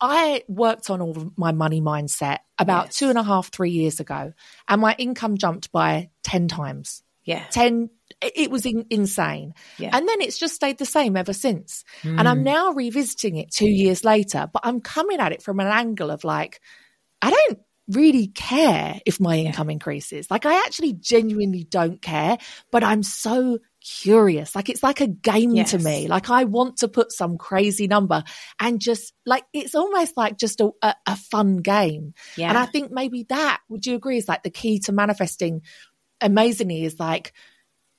I 0.00 0.42
worked 0.48 0.90
on 0.90 1.00
all 1.00 1.16
of 1.16 1.38
my 1.38 1.52
money 1.52 1.80
mindset 1.80 2.38
about 2.58 2.86
Yes. 2.86 2.96
two 2.96 3.08
and 3.08 3.16
a 3.18 3.22
half 3.22 3.50
three 3.52 3.70
years 3.70 4.00
ago 4.00 4.32
and 4.68 4.80
my 4.80 4.94
income 4.98 5.38
jumped 5.38 5.70
by 5.70 6.10
10 6.24 6.48
times 6.48 7.02
Yeah. 7.24 7.44
10 7.52 7.88
it 8.34 8.50
was 8.50 8.66
in, 8.66 8.86
insane. 8.90 9.54
Yeah. 9.78 9.90
and 9.92 10.08
then 10.08 10.20
it's 10.20 10.38
just 10.38 10.54
stayed 10.54 10.78
the 10.78 10.86
same 10.86 11.16
ever 11.16 11.32
since. 11.32 11.84
And 12.02 12.28
i'm 12.28 12.38
hmm. 12.38 12.44
now 12.44 12.72
revisiting 12.72 13.36
it 13.36 13.50
two 13.50 13.70
years 13.70 14.04
later 14.04 14.48
but 14.52 14.62
i'm 14.64 14.80
coming 14.80 15.20
at 15.20 15.32
it 15.32 15.42
from 15.42 15.60
an 15.60 15.66
angle 15.66 16.10
of 16.10 16.24
like 16.24 16.60
i 17.22 17.30
don't 17.30 17.58
really 17.88 18.28
care 18.28 18.98
if 19.04 19.20
my 19.20 19.36
income 19.36 19.68
increases. 19.68 20.30
Like 20.30 20.46
i 20.46 20.54
actually 20.64 20.94
genuinely 20.94 21.64
don't 21.64 22.00
care 22.00 22.38
but 22.70 22.82
i'm 22.82 23.02
so 23.02 23.58
curious. 23.84 24.54
Like 24.54 24.70
it's 24.70 24.82
like 24.82 25.02
a 25.02 25.06
game 25.06 25.62
to 25.64 25.78
me. 25.78 26.08
Like 26.08 26.30
i 26.30 26.44
want 26.44 26.78
to 26.78 26.88
put 26.88 27.12
some 27.12 27.36
crazy 27.36 27.86
number 27.86 28.24
and 28.58 28.80
just 28.80 29.12
like 29.26 29.44
it's 29.52 29.74
almost 29.74 30.16
like 30.16 30.38
just 30.38 30.60
a, 30.60 30.70
a, 30.82 30.94
a 31.06 31.16
fun 31.16 31.58
game. 31.58 32.14
Yeah. 32.36 32.48
and 32.48 32.58
I 32.58 32.66
think 32.66 32.90
maybe 32.90 33.26
that, 33.28 33.60
would 33.68 33.84
you 33.84 33.94
agree, 33.94 34.16
is 34.16 34.28
like 34.28 34.42
the 34.42 34.50
key 34.50 34.78
to 34.80 34.92
manifesting 34.92 35.62
amazingly 36.20 36.84
is 36.84 36.98
like 36.98 37.34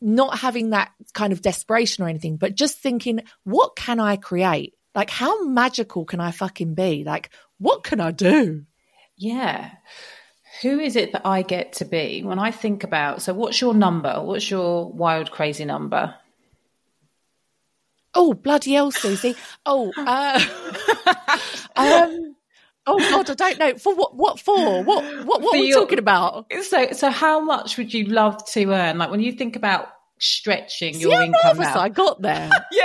not 0.05 0.38
having 0.39 0.69
that 0.69 0.91
kind 1.13 1.33
of 1.33 1.41
desperation 1.41 2.03
or 2.03 2.07
anything, 2.07 2.38
but 2.38 2.53
just 2.55 2.77
thinking, 2.77 3.21
what 3.43 3.75
can 3.75 4.00
I 4.00 4.15
create? 4.17 4.75
Like, 4.93 5.09
how 5.09 5.43
magical 5.45 6.05
can 6.05 6.19
I 6.19 6.31
fucking 6.31 6.75
be? 6.75 7.03
Like, 7.03 7.31
what 7.57 7.83
can 7.83 8.00
I 8.00 8.12
do? 8.12 8.65
Yeah. 9.17 9.71
Who 10.62 10.79
is 10.79 10.95
it 10.95 11.12
that 11.13 11.25
I 11.25 11.41
get 11.41 11.74
to 11.74 11.85
be 11.85 12.21
when 12.24 12.38
I 12.39 12.51
think 12.51 12.83
about? 12.83 13.21
So, 13.24 13.33
what's 13.33 13.59
your 13.59 13.74
number? 13.74 14.21
What's 14.21 14.50
your 14.50 14.89
wild, 14.91 15.31
crazy 15.31 15.65
number? 15.65 16.13
Oh, 18.13 18.33
bloody 18.33 18.74
hell, 18.74 18.91
Suzy. 18.91 19.35
Oh, 19.65 19.91
uh, 19.97 20.39
um, 21.75 22.35
oh 22.88 22.97
God, 23.00 23.29
I 23.29 23.33
don't 23.33 23.59
know. 23.59 23.77
For 23.77 23.93
what, 23.93 24.15
what 24.15 24.39
for? 24.39 24.83
What, 24.83 25.03
what, 25.25 25.41
what 25.41 25.41
For 25.41 25.57
are 25.57 25.59
we 25.59 25.67
your- 25.69 25.79
talking 25.81 26.00
about? 26.00 26.45
So, 26.62 26.91
so 26.93 27.09
how 27.09 27.41
much 27.41 27.77
would 27.77 27.93
you 27.93 28.05
love 28.05 28.45
to 28.51 28.71
earn? 28.71 28.97
Like 28.97 29.09
when 29.12 29.19
you 29.19 29.33
think 29.33 29.57
about 29.57 29.89
stretching 30.19 30.93
See 30.93 31.01
your 31.01 31.13
how 31.13 31.24
income 31.24 31.62
out. 31.62 31.77
I 31.77 31.89
got 31.89 32.22
there. 32.22 32.50
yeah, 32.72 32.84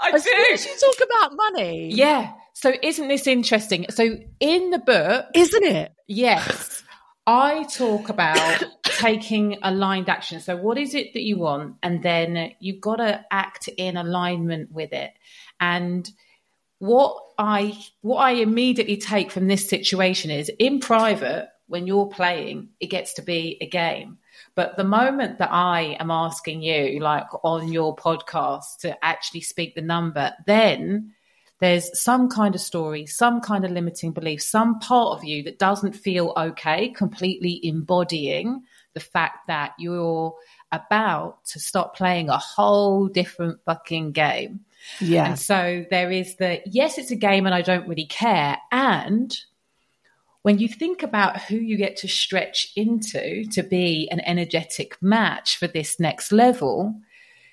I 0.00 0.10
As 0.14 0.24
soon 0.24 0.52
as 0.52 0.66
you 0.66 0.72
talk 0.80 1.08
about 1.08 1.36
money. 1.36 1.90
Yeah, 1.92 2.32
So 2.54 2.72
isn't 2.82 3.08
this 3.08 3.26
interesting? 3.26 3.86
So 3.90 4.18
in 4.40 4.70
the 4.70 4.78
book, 4.78 5.26
Isn't 5.34 5.64
it? 5.64 5.92
yes, 6.08 6.82
I 7.26 7.64
talk 7.72 8.08
about 8.08 8.64
taking 8.82 9.58
aligned 9.62 10.08
action. 10.08 10.40
So 10.40 10.56
what 10.56 10.76
is 10.78 10.94
it 10.94 11.12
that 11.14 11.22
you 11.22 11.38
want? 11.38 11.76
And 11.82 12.02
then 12.02 12.52
you've 12.60 12.80
got 12.80 12.96
to 12.96 13.24
act 13.30 13.68
in 13.76 13.96
alignment 13.96 14.72
with 14.72 14.92
it. 14.92 15.12
And 15.60 16.10
what 16.78 17.16
I 17.38 17.78
what 18.00 18.16
I 18.16 18.32
immediately 18.32 18.96
take 18.96 19.30
from 19.30 19.46
this 19.46 19.68
situation 19.68 20.32
is 20.32 20.50
in 20.58 20.80
private, 20.80 21.48
when 21.68 21.86
you're 21.86 22.08
playing, 22.08 22.70
it 22.80 22.88
gets 22.88 23.14
to 23.14 23.22
be 23.22 23.56
a 23.60 23.66
game. 23.68 24.18
But 24.54 24.76
the 24.76 24.84
moment 24.84 25.38
that 25.38 25.50
I 25.52 25.96
am 25.98 26.10
asking 26.10 26.62
you, 26.62 27.00
like 27.00 27.26
on 27.42 27.72
your 27.72 27.96
podcast, 27.96 28.78
to 28.80 29.02
actually 29.04 29.42
speak 29.42 29.74
the 29.74 29.82
number, 29.82 30.32
then 30.46 31.12
there's 31.60 31.98
some 32.00 32.28
kind 32.28 32.54
of 32.54 32.60
story, 32.60 33.06
some 33.06 33.40
kind 33.40 33.64
of 33.64 33.70
limiting 33.70 34.12
belief, 34.12 34.42
some 34.42 34.80
part 34.80 35.16
of 35.16 35.24
you 35.24 35.44
that 35.44 35.60
doesn't 35.60 35.92
feel 35.92 36.32
okay, 36.36 36.88
completely 36.88 37.60
embodying 37.62 38.62
the 38.94 39.00
fact 39.00 39.46
that 39.46 39.72
you're 39.78 40.34
about 40.72 41.44
to 41.44 41.60
stop 41.60 41.96
playing 41.96 42.28
a 42.28 42.38
whole 42.38 43.06
different 43.06 43.60
fucking 43.64 44.12
game. 44.12 44.60
Yeah. 45.00 45.26
And 45.26 45.38
so 45.38 45.84
there 45.90 46.10
is 46.10 46.36
the 46.36 46.60
yes, 46.66 46.98
it's 46.98 47.10
a 47.10 47.16
game 47.16 47.46
and 47.46 47.54
I 47.54 47.62
don't 47.62 47.86
really 47.88 48.06
care. 48.06 48.58
And 48.70 49.36
when 50.42 50.58
you 50.58 50.68
think 50.68 51.02
about 51.02 51.40
who 51.42 51.56
you 51.56 51.76
get 51.76 51.96
to 51.98 52.08
stretch 52.08 52.72
into 52.76 53.44
to 53.52 53.62
be 53.62 54.08
an 54.10 54.20
energetic 54.20 55.00
match 55.00 55.56
for 55.56 55.66
this 55.68 55.98
next 56.00 56.32
level, 56.32 56.94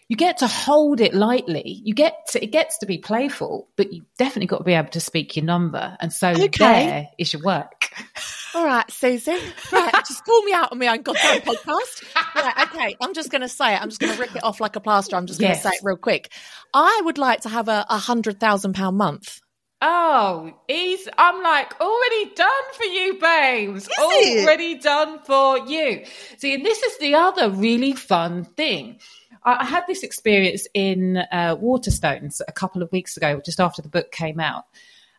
you 0.07 0.15
get 0.15 0.37
to 0.39 0.47
hold 0.47 0.99
it 0.99 1.13
lightly. 1.13 1.81
You 1.83 1.93
get 1.93 2.15
to, 2.31 2.43
it 2.43 2.51
gets 2.51 2.79
to 2.79 2.87
be 2.87 2.97
playful, 2.97 3.67
but 3.75 3.93
you 3.93 4.03
definitely 4.17 4.47
got 4.47 4.57
to 4.59 4.63
be 4.63 4.73
able 4.73 4.89
to 4.89 4.99
speak 4.99 5.35
your 5.35 5.45
number. 5.45 5.95
And 5.99 6.11
so 6.11 6.33
Okay. 6.33 6.87
there 6.87 7.07
is 7.19 7.31
your 7.33 7.43
work. 7.43 7.91
All 8.55 8.65
right, 8.65 8.89
Suzy. 8.91 9.37
Right, 9.71 9.93
just 10.07 10.25
call 10.25 10.41
me 10.41 10.51
out 10.51 10.71
on 10.71 10.79
my 10.79 10.87
own 10.87 11.03
goddamn 11.03 11.37
podcast. 11.41 12.03
Right, 12.33 12.53
okay. 12.63 12.95
I'm 12.99 13.13
just 13.13 13.29
going 13.29 13.41
to 13.41 13.47
say 13.47 13.75
it. 13.75 13.79
I'm 13.79 13.89
just 13.89 14.01
going 14.01 14.11
to 14.11 14.19
rip 14.19 14.35
it 14.35 14.43
off 14.43 14.59
like 14.59 14.75
a 14.75 14.79
plaster. 14.79 15.15
I'm 15.15 15.27
just 15.27 15.39
going 15.39 15.53
to 15.53 15.53
Yes. 15.57 15.61
say 15.61 15.69
it 15.69 15.81
real 15.83 15.95
quick. 15.95 16.31
I 16.73 17.01
would 17.05 17.19
like 17.19 17.41
to 17.41 17.49
have 17.49 17.67
a, 17.67 17.85
a 17.87 17.99
hundred 17.99 18.39
thousand 18.39 18.73
pound 18.73 18.97
month. 18.97 19.41
Oh, 19.81 20.51
he's. 20.67 21.07
I'm 21.17 21.41
like 21.41 21.79
already 21.79 22.35
done 22.35 22.73
for 22.73 22.83
you, 22.83 23.17
babes. 23.19 23.87
it? 23.89 24.43
already 24.43 24.75
done 24.75 25.19
for 25.19 25.59
you. 25.59 26.03
See, 26.37 26.53
and 26.53 26.65
this 26.65 26.83
is 26.83 26.97
the 26.97 27.15
other 27.15 27.49
really 27.49 27.93
fun 27.93 28.43
thing. 28.43 28.99
I, 29.43 29.59
I 29.61 29.65
had 29.65 29.85
this 29.87 30.03
experience 30.03 30.67
in 30.73 31.17
uh, 31.17 31.55
Waterstones 31.55 32.41
a 32.45 32.51
couple 32.51 32.83
of 32.83 32.91
weeks 32.91 33.15
ago, 33.15 33.41
just 33.43 33.61
after 33.61 33.81
the 33.81 33.89
book 33.89 34.11
came 34.11 34.41
out, 34.41 34.65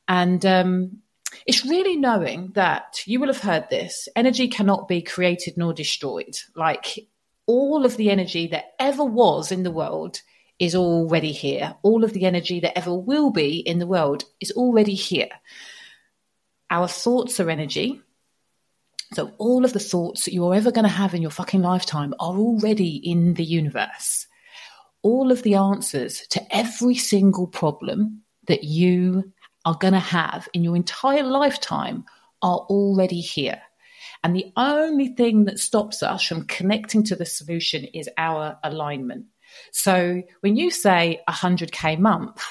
and 0.06 0.44
um, 0.44 0.98
it's 1.46 1.64
really 1.64 1.96
knowing 1.96 2.52
that 2.54 3.02
you 3.06 3.18
will 3.18 3.28
have 3.28 3.40
heard 3.40 3.70
this: 3.70 4.08
energy 4.14 4.48
cannot 4.48 4.88
be 4.88 5.00
created 5.00 5.54
nor 5.56 5.72
destroyed. 5.72 6.36
Like 6.54 7.08
all 7.46 7.86
of 7.86 7.96
the 7.96 8.10
energy 8.10 8.46
that 8.48 8.74
ever 8.78 9.04
was 9.04 9.50
in 9.50 9.62
the 9.62 9.70
world 9.70 10.20
is 10.60 10.74
already 10.74 11.32
here. 11.32 11.74
All 11.82 12.04
of 12.04 12.12
the 12.12 12.26
energy 12.26 12.60
that 12.60 12.76
ever 12.76 12.94
will 12.94 13.30
be 13.30 13.58
in 13.58 13.78
the 13.78 13.86
world 13.86 14.24
is 14.40 14.52
already 14.52 14.94
here. 14.94 15.30
Our 16.70 16.86
thoughts 16.86 17.40
are 17.40 17.50
energy. 17.50 18.00
So 19.14 19.32
all 19.38 19.64
of 19.64 19.72
the 19.72 19.80
thoughts 19.80 20.26
that 20.26 20.34
you're 20.34 20.54
ever 20.54 20.70
going 20.70 20.84
to 20.84 20.88
have 20.88 21.14
in 21.14 21.22
your 21.22 21.32
fucking 21.32 21.62
lifetime 21.62 22.14
are 22.20 22.36
already 22.36 22.96
in 22.96 23.34
the 23.34 23.44
universe. 23.44 24.26
All 25.02 25.32
of 25.32 25.42
the 25.42 25.54
answers 25.54 26.26
to 26.28 26.54
every 26.54 26.94
single 26.94 27.46
problem 27.46 28.22
that 28.46 28.62
you 28.62 29.32
are 29.64 29.76
going 29.80 29.94
to 29.94 29.98
have 29.98 30.46
in 30.52 30.62
your 30.62 30.76
entire 30.76 31.22
lifetime 31.22 32.04
are 32.42 32.58
already 32.58 33.20
here. 33.20 33.60
And 34.22 34.36
the 34.36 34.52
only 34.56 35.08
thing 35.08 35.46
that 35.46 35.58
stops 35.58 36.02
us 36.02 36.22
from 36.22 36.46
connecting 36.46 37.02
to 37.04 37.16
the 37.16 37.24
solution 37.24 37.84
is 37.84 38.08
our 38.18 38.58
alignment. 38.62 39.24
So 39.72 40.22
when 40.40 40.56
you 40.56 40.70
say 40.70 41.20
100K 41.28 41.98
month, 41.98 42.42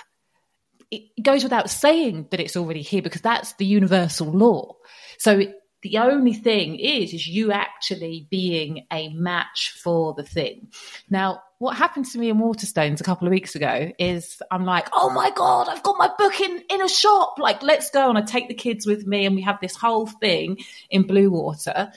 it 0.91 1.23
goes 1.23 1.43
without 1.43 1.69
saying 1.69 2.27
that 2.31 2.39
it's 2.39 2.57
already 2.57 2.81
here 2.81 3.01
because 3.01 3.21
that's 3.21 3.53
the 3.53 3.65
universal 3.65 4.31
law. 4.31 4.75
So 5.17 5.39
it, 5.39 5.55
the 5.81 5.99
only 5.99 6.33
thing 6.33 6.75
is, 6.75 7.13
is 7.13 7.25
you 7.25 7.51
actually 7.51 8.27
being 8.29 8.85
a 8.91 9.09
match 9.09 9.73
for 9.81 10.13
the 10.13 10.23
thing. 10.23 10.71
Now, 11.09 11.41
what 11.59 11.77
happened 11.77 12.05
to 12.07 12.17
me 12.17 12.29
in 12.29 12.37
Waterstones 12.37 12.99
a 12.99 13.03
couple 13.03 13.27
of 13.27 13.31
weeks 13.31 13.55
ago 13.55 13.91
is 13.97 14.41
I'm 14.51 14.65
like, 14.65 14.89
oh 14.91 15.09
my 15.09 15.31
God, 15.31 15.69
I've 15.69 15.83
got 15.83 15.97
my 15.97 16.09
book 16.17 16.39
in, 16.41 16.63
in 16.69 16.81
a 16.81 16.89
shop. 16.89 17.35
Like, 17.37 17.63
let's 17.63 17.91
go. 17.91 18.09
And 18.09 18.17
I 18.17 18.21
take 18.21 18.47
the 18.49 18.53
kids 18.53 18.85
with 18.85 19.05
me 19.05 19.25
and 19.25 19.35
we 19.35 19.41
have 19.43 19.59
this 19.61 19.75
whole 19.75 20.07
thing 20.07 20.57
in 20.89 21.05
Bluewater. 21.05 21.91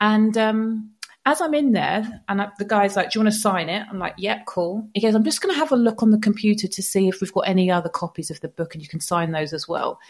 And, 0.00 0.36
um, 0.38 0.90
as 1.26 1.40
I'm 1.40 1.54
in 1.54 1.72
there, 1.72 2.22
and 2.28 2.42
I, 2.42 2.48
the 2.58 2.64
guy's 2.64 2.96
like, 2.96 3.10
Do 3.10 3.18
you 3.18 3.24
want 3.24 3.34
to 3.34 3.40
sign 3.40 3.68
it? 3.68 3.86
I'm 3.88 3.98
like, 3.98 4.14
Yep, 4.18 4.46
cool. 4.46 4.88
He 4.94 5.00
goes, 5.00 5.14
I'm 5.14 5.24
just 5.24 5.40
going 5.40 5.54
to 5.54 5.58
have 5.58 5.72
a 5.72 5.76
look 5.76 6.02
on 6.02 6.10
the 6.10 6.18
computer 6.18 6.68
to 6.68 6.82
see 6.82 7.08
if 7.08 7.20
we've 7.20 7.32
got 7.32 7.48
any 7.48 7.70
other 7.70 7.88
copies 7.88 8.30
of 8.30 8.40
the 8.40 8.48
book 8.48 8.74
and 8.74 8.82
you 8.82 8.88
can 8.88 9.00
sign 9.00 9.32
those 9.32 9.52
as 9.52 9.66
well. 9.66 10.00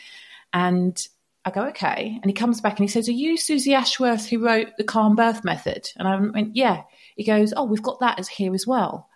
And 0.52 1.06
I 1.44 1.50
go, 1.50 1.66
Okay. 1.66 2.18
And 2.20 2.30
he 2.30 2.34
comes 2.34 2.60
back 2.60 2.78
and 2.78 2.88
he 2.88 2.92
says, 2.92 3.08
Are 3.08 3.12
you 3.12 3.36
Suzy 3.36 3.74
Ashworth 3.74 4.28
who 4.28 4.44
wrote 4.44 4.68
The 4.76 4.84
Calm 4.84 5.14
Birth 5.14 5.44
Method? 5.44 5.88
And 5.96 6.08
I 6.08 6.16
went, 6.16 6.56
Yeah. 6.56 6.82
He 7.16 7.24
goes, 7.24 7.54
Oh, 7.56 7.64
we've 7.64 7.82
got 7.82 8.00
that 8.00 8.18
as 8.18 8.28
here 8.28 8.54
as 8.54 8.66
well. 8.66 9.08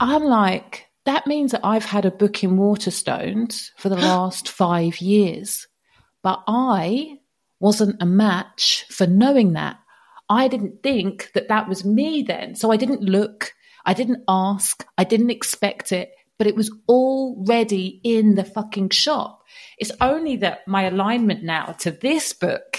I'm 0.00 0.24
like, 0.24 0.88
That 1.04 1.28
means 1.28 1.52
that 1.52 1.64
I've 1.64 1.84
had 1.84 2.04
a 2.04 2.10
book 2.10 2.42
in 2.42 2.56
Waterstones 2.56 3.70
for 3.76 3.88
the 3.88 3.96
last 3.96 4.48
five 4.48 5.00
years. 5.00 5.68
But 6.22 6.42
I 6.48 7.19
wasn't 7.60 8.02
a 8.02 8.06
match 8.06 8.86
for 8.88 9.06
knowing 9.06 9.52
that. 9.52 9.78
I 10.28 10.48
didn't 10.48 10.82
think 10.82 11.30
that 11.34 11.48
that 11.48 11.68
was 11.68 11.84
me 11.84 12.22
then. 12.22 12.54
So 12.54 12.70
I 12.70 12.76
didn't 12.76 13.02
look, 13.02 13.52
I 13.84 13.94
didn't 13.94 14.24
ask, 14.28 14.86
I 14.96 15.04
didn't 15.04 15.30
expect 15.30 15.92
it, 15.92 16.12
but 16.38 16.46
it 16.46 16.56
was 16.56 16.74
already 16.88 18.00
in 18.02 18.34
the 18.34 18.44
fucking 18.44 18.90
shop. 18.90 19.42
It's 19.78 19.92
only 20.00 20.36
that 20.36 20.66
my 20.66 20.84
alignment 20.84 21.42
now 21.42 21.76
to 21.80 21.90
this 21.90 22.32
book 22.32 22.78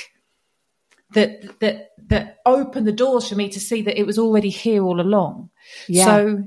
that 1.13 1.59
that 1.59 1.89
that 2.07 2.37
opened 2.45 2.87
the 2.87 2.91
doors 2.91 3.29
for 3.29 3.35
me 3.35 3.49
to 3.49 3.59
see 3.59 3.81
that 3.83 3.99
it 3.99 4.05
was 4.05 4.17
already 4.17 4.49
here 4.49 4.83
all 4.83 4.99
along. 4.99 5.49
Yeah. 5.87 6.05
So 6.05 6.43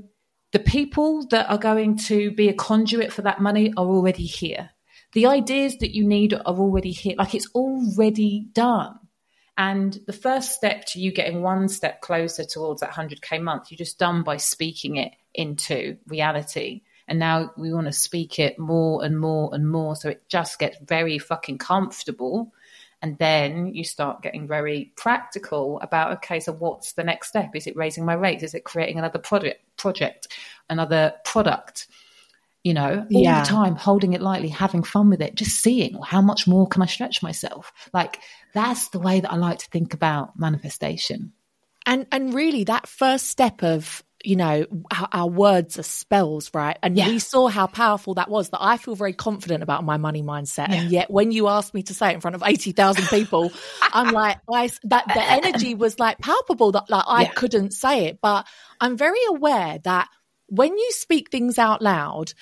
the 0.51 0.59
people 0.59 1.27
that 1.27 1.49
are 1.49 1.57
going 1.57 1.97
to 1.97 2.31
be 2.31 2.49
a 2.49 2.53
conduit 2.53 3.13
for 3.13 3.21
that 3.21 3.41
money 3.41 3.73
are 3.77 3.85
already 3.85 4.25
here. 4.25 4.71
The 5.15 5.27
ideas 5.27 5.77
that 5.77 5.95
you 5.95 6.05
need 6.05 6.33
are 6.33 6.41
already 6.43 6.91
here. 6.91 7.15
Like 7.17 7.33
it's 7.33 7.49
already 7.55 8.49
done. 8.51 8.99
And 9.57 9.97
the 10.05 10.11
first 10.11 10.51
step 10.51 10.83
to 10.87 10.99
you 10.99 11.13
getting 11.13 11.41
one 11.41 11.69
step 11.69 12.01
closer 12.01 12.43
towards 12.43 12.81
that 12.81 12.91
100K 12.91 13.41
month, 13.41 13.71
you're 13.71 13.77
just 13.77 13.97
done 13.97 14.23
by 14.23 14.35
speaking 14.35 14.97
it 14.97 15.13
into 15.33 15.95
reality. 16.05 16.81
And 17.07 17.17
now 17.17 17.53
we 17.55 17.71
want 17.71 17.87
to 17.87 17.93
speak 17.93 18.39
it 18.39 18.59
more 18.59 19.05
and 19.05 19.17
more 19.17 19.55
and 19.55 19.71
more. 19.71 19.95
So 19.95 20.09
it 20.09 20.27
just 20.27 20.59
gets 20.59 20.77
very 20.85 21.17
fucking 21.17 21.59
comfortable. 21.59 22.51
And 23.01 23.17
then 23.17 23.73
you 23.73 23.85
start 23.85 24.21
getting 24.21 24.49
very 24.49 24.91
practical 24.97 25.79
about 25.79 26.11
okay, 26.17 26.41
so 26.41 26.51
what's 26.51 26.91
the 26.91 27.05
next 27.05 27.29
step? 27.29 27.55
Is 27.55 27.67
it 27.67 27.77
raising 27.77 28.03
my 28.03 28.15
rates? 28.15 28.43
Is 28.43 28.53
it 28.53 28.65
creating 28.65 28.99
another 28.99 29.19
project, 29.19 29.61
project, 29.77 30.27
another 30.69 31.13
product? 31.23 31.87
You 32.65 32.73
know, 32.73 33.05
all 33.13 33.23
Yeah. 33.23 33.41
the 33.41 33.47
time, 33.47 33.75
holding 33.75 34.13
it 34.13 34.21
lightly, 34.23 34.49
having 34.49 34.81
fun 34.81 35.11
with 35.11 35.21
it, 35.21 35.35
just 35.35 35.61
seeing 35.61 35.99
how 36.03 36.19
much 36.19 36.47
more 36.47 36.67
can 36.67 36.81
I 36.81 36.87
stretch 36.87 37.21
myself. 37.21 37.71
Like 37.93 38.19
that's 38.55 38.89
the 38.89 38.97
way 38.99 39.19
that 39.19 39.31
I 39.31 39.35
like 39.35 39.59
to 39.59 39.67
think 39.69 39.93
about 39.93 40.37
manifestation. 40.39 41.31
And 41.85 42.07
and 42.11 42.33
really, 42.33 42.63
that 42.63 42.87
first 42.87 43.27
step 43.27 43.61
of 43.63 44.03
you 44.23 44.35
know 44.35 44.65
our, 44.91 45.07
our 45.11 45.27
words 45.29 45.77
are 45.77 45.83
spells, 45.83 46.49
right? 46.55 46.75
And 46.81 46.97
Yeah. 46.97 47.05
we 47.05 47.19
saw 47.19 47.47
how 47.47 47.67
powerful 47.67 48.15
that 48.15 48.31
was. 48.31 48.49
That 48.49 48.63
I 48.63 48.77
feel 48.77 48.95
very 48.95 49.13
confident 49.13 49.61
about 49.61 49.83
my 49.83 49.97
money 49.97 50.23
mindset, 50.23 50.69
and 50.71 50.89
yet 50.89 51.11
when 51.11 51.31
you 51.31 51.47
asked 51.47 51.75
me 51.75 51.83
to 51.83 51.93
say 51.93 52.09
it 52.09 52.15
in 52.15 52.21
front 52.21 52.33
of 52.33 52.41
eighty 52.43 52.71
thousand 52.71 53.11
people, 53.11 53.53
I'm 53.93 54.09
like, 54.09 54.37
I 54.51 54.71
that 54.85 55.05
the 55.13 55.23
energy 55.31 55.75
was 55.75 55.99
like 55.99 56.17
palpable. 56.19 56.71
That 56.71 56.89
like 56.89 57.05
I 57.07 57.25
Yeah. 57.25 57.31
couldn't 57.35 57.73
say 57.73 58.05
it, 58.07 58.17
but 58.19 58.47
I'm 58.81 58.97
very 58.97 59.23
aware 59.29 59.77
that 59.83 60.09
when 60.47 60.77
you 60.77 60.91
speak 60.91 61.31
things 61.31 61.57
out 61.57 61.81
loud. 61.81 62.33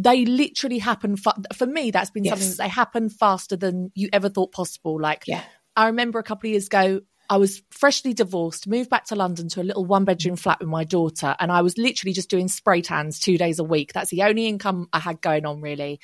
They 0.00 0.24
literally 0.26 0.78
happen. 0.78 1.16
Fa- 1.16 1.34
for 1.56 1.66
me, 1.66 1.90
that's 1.90 2.10
been 2.10 2.24
something 2.24 2.50
that 2.50 2.58
they 2.58 2.68
happen 2.68 3.08
faster 3.08 3.56
than 3.56 3.90
you 3.96 4.08
ever 4.12 4.28
thought 4.28 4.52
possible. 4.52 5.00
Like, 5.00 5.24
Yeah. 5.26 5.42
I 5.74 5.86
remember 5.86 6.20
a 6.20 6.22
couple 6.22 6.46
of 6.46 6.52
years 6.52 6.66
ago, 6.66 7.00
I 7.30 7.36
was 7.36 7.62
freshly 7.70 8.14
divorced, 8.14 8.66
moved 8.66 8.90
back 8.90 9.06
to 9.06 9.14
London 9.16 9.48
to 9.50 9.60
a 9.60 9.64
little 9.64 9.84
one 9.84 10.04
bedroom 10.04 10.36
flat 10.36 10.60
with 10.60 10.68
my 10.68 10.84
daughter, 10.84 11.36
and 11.38 11.52
I 11.52 11.62
was 11.62 11.76
literally 11.76 12.12
just 12.12 12.30
doing 12.30 12.48
spray 12.48 12.80
tans 12.80 13.18
two 13.18 13.36
days 13.36 13.58
a 13.58 13.64
week. 13.64 13.92
That's 13.92 14.10
the 14.10 14.22
only 14.22 14.46
income 14.46 14.88
I 14.92 15.00
had 15.00 15.20
going 15.20 15.44
on, 15.44 15.60
really. 15.60 16.00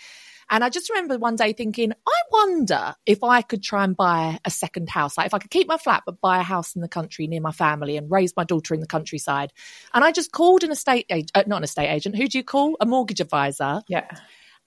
And 0.51 0.65
I 0.65 0.69
just 0.69 0.91
remember 0.91 1.19
one 1.19 1.37
day 1.37 1.53
thinking, 1.53 1.93
I 1.93 2.21
wonder 2.31 2.95
if 3.07 3.23
I 3.23 3.43
could 3.43 3.63
try 3.63 3.85
and 3.85 3.97
buy 3.97 4.39
a 4.45 4.51
second 4.51 4.89
house. 4.89 5.17
Like 5.17 5.27
if 5.27 5.35
I 5.35 5.39
could 5.39 5.51
keep 5.51 5.69
my 5.69 5.79
flat, 5.79 6.03
but 6.07 6.21
buy 6.21 6.39
a 6.39 6.43
house 6.43 6.75
in 6.75 6.83
the 6.83 6.89
country 6.89 7.27
near 7.27 7.41
my 7.41 7.53
family 7.53 7.97
and 7.97 8.11
raise 8.11 8.35
my 8.37 8.45
daughter 8.45 8.75
in 8.75 8.81
the 8.81 8.87
countryside. 8.87 9.53
And 9.93 10.05
I 10.05 10.13
just 10.13 10.33
called 10.33 10.65
an 10.65 10.71
estate 10.71 11.07
agent, 11.11 11.33
uh, 11.35 11.45
not 11.47 11.59
an 11.59 11.65
estate 11.65 11.89
agent, 11.89 12.17
who 12.17 12.29
do 12.29 12.39
you 12.39 12.45
call? 12.45 12.77
A 12.81 12.87
mortgage 12.87 13.21
advisor. 13.21 13.83
Yeah. 13.89 14.07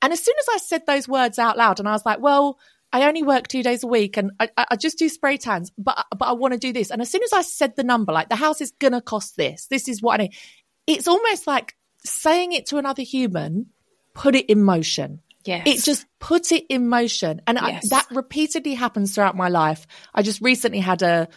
And 0.01 0.13
as 0.13 0.23
soon 0.23 0.35
as 0.39 0.47
I 0.53 0.57
said 0.57 0.85
those 0.85 1.07
words 1.07 1.39
out 1.39 1.57
loud, 1.57 1.79
and 1.79 1.87
I 1.87 1.93
was 1.93 2.05
like, 2.05 2.19
well, 2.19 2.59
I 2.93 3.07
only 3.07 3.23
work 3.23 3.47
two 3.47 3.63
days 3.63 3.83
a 3.83 3.87
week 3.87 4.17
and 4.17 4.31
I, 4.39 4.49
I 4.57 4.75
just 4.75 4.97
do 4.97 5.09
spray 5.09 5.37
tans, 5.37 5.71
but 5.77 6.05
but 6.17 6.25
I 6.25 6.33
want 6.33 6.53
to 6.53 6.59
do 6.59 6.71
this. 6.71 6.89
And 6.89 7.01
as 7.01 7.09
soon 7.09 7.23
as 7.23 7.33
I 7.33 7.41
said 7.41 7.75
the 7.75 7.83
number, 7.83 8.13
like 8.13 8.29
the 8.29 8.35
house 8.35 8.61
is 8.61 8.71
gonna 8.79 9.01
cost 9.01 9.35
this, 9.35 9.67
this 9.67 9.87
is 9.89 10.01
what 10.01 10.19
I 10.19 10.23
need. 10.23 10.35
It's 10.87 11.07
almost 11.07 11.47
like 11.47 11.75
saying 12.05 12.53
it 12.53 12.67
to 12.67 12.77
another 12.77 13.03
human, 13.03 13.67
put 14.13 14.35
it 14.35 14.45
in 14.45 14.63
motion. 14.63 15.21
Yes. 15.47 15.63
It 15.65 15.83
just 15.83 16.05
put 16.19 16.51
it 16.51 16.65
in 16.69 16.87
motion. 16.89 17.41
And 17.47 17.57
Yes. 17.61 17.91
I, 17.91 17.95
that 17.95 18.07
repeatedly 18.11 18.73
happens 18.73 19.15
throughout 19.15 19.35
my 19.35 19.49
life. 19.49 19.87
I 20.13 20.21
just 20.21 20.41
recently 20.41 20.79
had 20.79 21.01
a, 21.01 21.27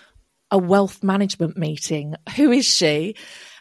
a 0.51 0.59
wealth 0.59 1.03
management 1.03 1.57
meeting. 1.57 2.15
Who 2.37 2.51
is 2.51 2.67
she? 2.67 3.15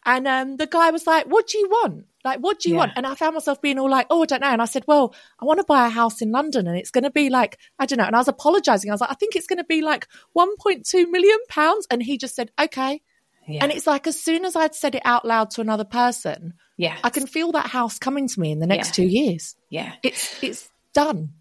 And 0.06 0.28
um, 0.28 0.56
the 0.58 0.66
guy 0.68 0.92
was 0.92 1.06
like, 1.06 1.26
What 1.28 1.48
do 1.48 1.58
you 1.60 1.70
want? 1.70 2.06
Like, 2.26 2.40
what 2.40 2.60
do 2.60 2.70
you 2.70 2.76
Yeah. 2.76 2.80
want? 2.80 2.94
And 2.96 3.06
I 3.06 3.16
found 3.16 3.34
myself 3.36 3.62
being 3.62 3.78
all 3.80 3.90
like, 3.90 4.08
Oh, 4.10 4.24
I 4.24 4.26
don't 4.26 4.42
know. 4.42 4.48
And 4.48 4.62
I 4.62 4.66
said, 4.66 4.84
Well, 4.88 5.14
I 5.40 5.46
want 5.46 5.60
to 5.60 5.66
buy 5.66 5.86
a 5.86 5.90
house 5.90 6.22
in 6.22 6.32
London 6.32 6.68
and 6.68 6.78
it's 6.78 6.92
going 6.92 7.04
to 7.04 7.12
be 7.12 7.30
like, 7.30 7.58
I 7.78 7.86
don't 7.86 7.98
know. 8.00 8.06
And 8.06 8.16
I 8.16 8.20
was 8.20 8.28
apologizing. 8.28 8.90
I 8.90 8.94
was 8.94 9.02
like, 9.02 9.12
I 9.12 9.16
think 9.16 9.36
it's 9.36 9.48
going 9.48 9.58
to 9.58 9.64
be 9.66 9.82
like 9.82 10.08
1.2 10.38 11.10
million 11.12 11.38
pounds. 11.50 11.86
And 11.92 12.02
he 12.02 12.18
just 12.18 12.36
said, 12.36 12.52
Okay. 12.60 13.02
Yeah. 13.48 13.64
And 13.64 13.72
it's 13.72 13.88
like, 13.88 14.06
as 14.08 14.20
soon 14.20 14.46
as 14.46 14.56
I'd 14.56 14.76
said 14.76 14.96
it 14.96 15.02
out 15.06 15.26
loud 15.26 15.50
to 15.52 15.62
another 15.62 15.86
person, 15.86 16.54
yeah. 16.80 16.96
I 17.04 17.10
can 17.10 17.28
feel 17.28 17.52
that 17.52 17.68
house 17.68 18.00
coming 18.00 18.30
to 18.30 18.40
me 18.40 18.52
in 18.54 18.60
the 18.60 18.66
next 18.66 18.88
Yeah. 18.98 19.04
two 19.06 19.08
years. 19.12 19.56
yeah. 19.70 19.94
It's, 20.02 20.42
it's 20.42 20.70
done. 20.94 21.34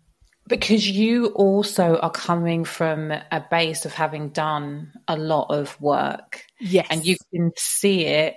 Because 0.48 0.88
you 0.88 1.26
also 1.26 1.96
are 1.98 2.10
coming 2.10 2.64
from 2.64 3.12
a 3.12 3.44
base 3.48 3.84
of 3.84 3.92
having 3.94 4.30
done 4.30 4.92
a 5.06 5.16
lot 5.16 5.46
of 5.50 5.80
work. 5.80 6.42
Yes. 6.58 6.88
And 6.90 7.06
you 7.06 7.16
can 7.32 7.52
see 7.56 8.04
it 8.06 8.34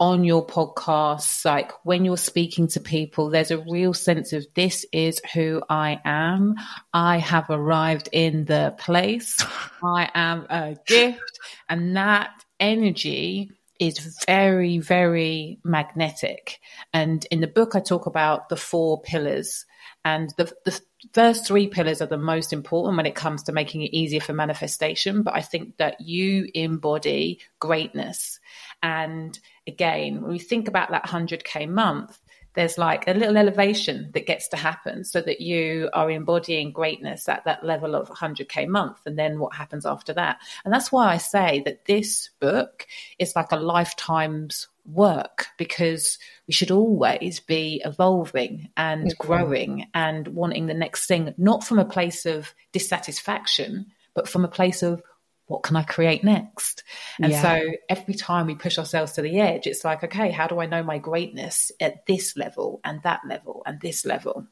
on 0.00 0.24
your 0.24 0.46
podcasts. 0.46 1.44
Like 1.44 1.72
when 1.84 2.04
you're 2.06 2.16
speaking 2.16 2.68
to 2.68 2.80
people, 2.80 3.28
there's 3.28 3.50
a 3.50 3.58
real 3.58 3.92
sense 3.92 4.32
of 4.32 4.46
this 4.54 4.86
is 4.92 5.20
who 5.34 5.60
I 5.68 6.00
am. 6.04 6.54
I 6.94 7.18
have 7.18 7.50
arrived 7.50 8.08
in 8.12 8.44
the 8.46 8.74
place. 8.78 9.44
I 9.82 10.08
am 10.14 10.46
a 10.48 10.76
gift. 10.86 11.38
And 11.68 11.96
that 11.96 12.30
energy 12.60 13.50
is 13.78 14.24
very, 14.26 14.78
very 14.78 15.58
magnetic. 15.64 16.60
And 16.92 17.24
in 17.30 17.40
the 17.40 17.46
book, 17.46 17.74
I 17.74 17.80
talk 17.80 18.06
about 18.06 18.48
the 18.48 18.56
four 18.56 19.00
pillars. 19.00 19.64
And 20.04 20.32
the, 20.36 20.52
the 20.64 20.80
first 21.12 21.46
three 21.46 21.68
pillars 21.68 22.00
are 22.00 22.06
the 22.06 22.18
most 22.18 22.52
important 22.52 22.96
when 22.96 23.06
it 23.06 23.14
comes 23.14 23.42
to 23.44 23.52
making 23.52 23.82
it 23.82 23.94
easier 23.94 24.20
for 24.20 24.32
manifestation. 24.32 25.22
But 25.22 25.34
I 25.34 25.42
think 25.42 25.76
that 25.76 26.00
you 26.00 26.48
embody 26.54 27.40
greatness. 27.60 28.40
And 28.82 29.38
again, 29.66 30.22
when 30.22 30.30
we 30.30 30.38
think 30.38 30.68
about 30.68 30.90
that 30.90 31.06
100K 31.06 31.68
month, 31.68 32.18
there's 32.58 32.76
like 32.76 33.06
a 33.06 33.12
little 33.12 33.36
elevation 33.36 34.10
that 34.14 34.26
gets 34.26 34.48
to 34.48 34.56
happen 34.56 35.04
so 35.04 35.20
that 35.20 35.40
you 35.40 35.88
are 35.92 36.10
embodying 36.10 36.72
greatness 36.72 37.28
at 37.28 37.44
that 37.44 37.62
level 37.62 37.94
of 37.94 38.08
100k 38.08 38.66
month. 38.66 38.98
And 39.06 39.16
then 39.16 39.38
what 39.38 39.54
happens 39.54 39.86
after 39.86 40.12
that? 40.14 40.40
And 40.64 40.74
that's 40.74 40.90
why 40.90 41.12
i 41.12 41.18
say 41.18 41.62
that 41.66 41.84
this 41.84 42.30
book 42.40 42.88
is 43.20 43.36
like 43.36 43.52
a 43.52 43.56
lifetime's 43.56 44.66
work 44.92 45.46
because 45.56 46.18
we 46.48 46.52
should 46.52 46.72
always 46.72 47.38
be 47.38 47.80
evolving 47.84 48.70
and 48.76 49.16
growing 49.18 49.86
and 49.94 50.26
wanting 50.28 50.66
the 50.66 50.74
next 50.74 51.06
thing 51.06 51.32
not 51.38 51.62
from 51.62 51.78
a 51.78 51.84
place 51.84 52.26
of 52.26 52.54
dissatisfaction 52.72 53.86
but 54.14 54.28
from 54.28 54.44
a 54.44 54.48
place 54.48 54.82
of 54.82 55.00
what 55.48 55.62
can 55.62 55.76
I 55.76 55.82
create 55.82 56.22
next? 56.22 56.84
And 57.20 57.32
Yeah. 57.32 57.42
so 57.42 57.72
every 57.88 58.14
time 58.14 58.46
we 58.46 58.54
push 58.54 58.78
ourselves 58.78 59.12
to 59.12 59.22
the 59.22 59.40
edge, 59.40 59.66
it's 59.66 59.84
like, 59.84 60.04
okay, 60.04 60.30
how 60.30 60.46
do 60.46 60.60
I 60.60 60.66
know 60.66 60.82
my 60.82 60.98
greatness 60.98 61.72
at 61.80 62.06
this 62.06 62.36
level 62.36 62.80
and 62.84 63.02
that 63.02 63.20
level 63.26 63.62
and 63.66 63.80
this 63.80 64.06
level? 64.06 64.46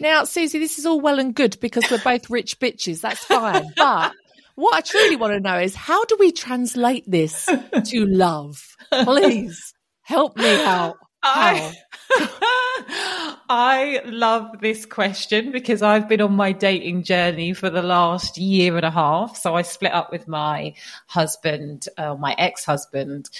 Now, 0.00 0.24
Suzy, 0.24 0.58
this 0.58 0.78
is 0.78 0.86
all 0.86 1.00
well 1.00 1.18
and 1.18 1.34
good 1.34 1.58
because 1.60 1.90
we're 1.90 1.98
both 1.98 2.30
rich 2.30 2.60
bitches. 2.60 3.00
That's 3.00 3.24
fine. 3.24 3.72
But 3.76 4.12
what 4.54 4.74
I 4.74 4.80
truly 4.80 5.16
want 5.16 5.32
to 5.32 5.40
know 5.40 5.58
is 5.58 5.74
how 5.74 6.04
do 6.04 6.16
we 6.18 6.30
translate 6.32 7.04
this 7.08 7.48
to 7.86 8.06
love? 8.06 8.76
Please 9.04 9.74
help 10.02 10.36
me 10.36 10.60
out. 10.64 10.96
How? 11.22 11.72
I 13.48 14.02
love 14.04 14.60
this 14.60 14.84
question 14.84 15.52
because 15.52 15.80
I've 15.80 16.08
been 16.08 16.20
on 16.20 16.34
my 16.34 16.52
dating 16.52 17.04
journey 17.04 17.54
for 17.54 17.70
the 17.70 17.82
last 17.82 18.36
year 18.36 18.76
and 18.76 18.84
a 18.84 18.90
half. 18.90 19.36
So 19.36 19.54
I 19.54 19.62
split 19.62 19.92
up 19.92 20.12
with 20.12 20.28
my 20.28 20.74
husband, 21.06 21.86
uh, 21.96 22.14
my 22.14 22.34
ex 22.38 22.64
husband, 22.64 23.30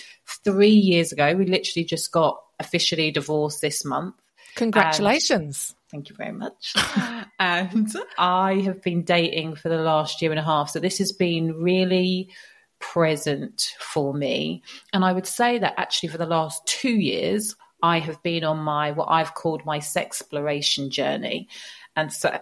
three 0.45 0.71
years 0.71 1.13
ago. 1.13 1.35
We 1.35 1.45
literally 1.45 1.85
just 1.85 2.11
got 2.11 2.41
officially 2.59 3.11
divorced 3.11 3.61
this 3.61 3.85
month. 3.85 4.15
Congratulations. 4.55 5.75
Thank 5.91 6.09
you 6.09 6.17
very 6.17 6.33
much. 6.33 6.75
and 7.39 7.95
I 8.19 8.55
have 8.65 8.83
been 8.83 9.05
dating 9.05 9.57
for 9.57 9.69
the 9.69 9.79
last 9.79 10.23
year 10.23 10.31
and 10.31 10.41
a 10.41 10.43
half. 10.43 10.71
So 10.71 10.81
this 10.81 10.99
has 10.99 11.13
been 11.13 11.55
really 11.63 12.31
present 12.79 13.75
for 13.79 14.15
me. 14.15 14.63
And 14.93 15.05
I 15.05 15.13
would 15.13 15.27
say 15.27 15.59
that 15.59 15.75
actually 15.77 16.11
for 16.11 16.19
the 16.19 16.27
last 16.27 16.67
two 16.67 16.93
years, 16.93 17.57
I 17.83 18.01
have 18.01 18.23
been 18.23 18.45
on 18.45 18.59
my 18.59 18.93
what 18.93 19.07
I've 19.07 19.35
called 19.35 19.65
my 19.65 19.79
sex 19.79 20.21
exploration 20.21 20.91
journey. 20.91 21.49
And 21.95 22.13
so 22.13 22.39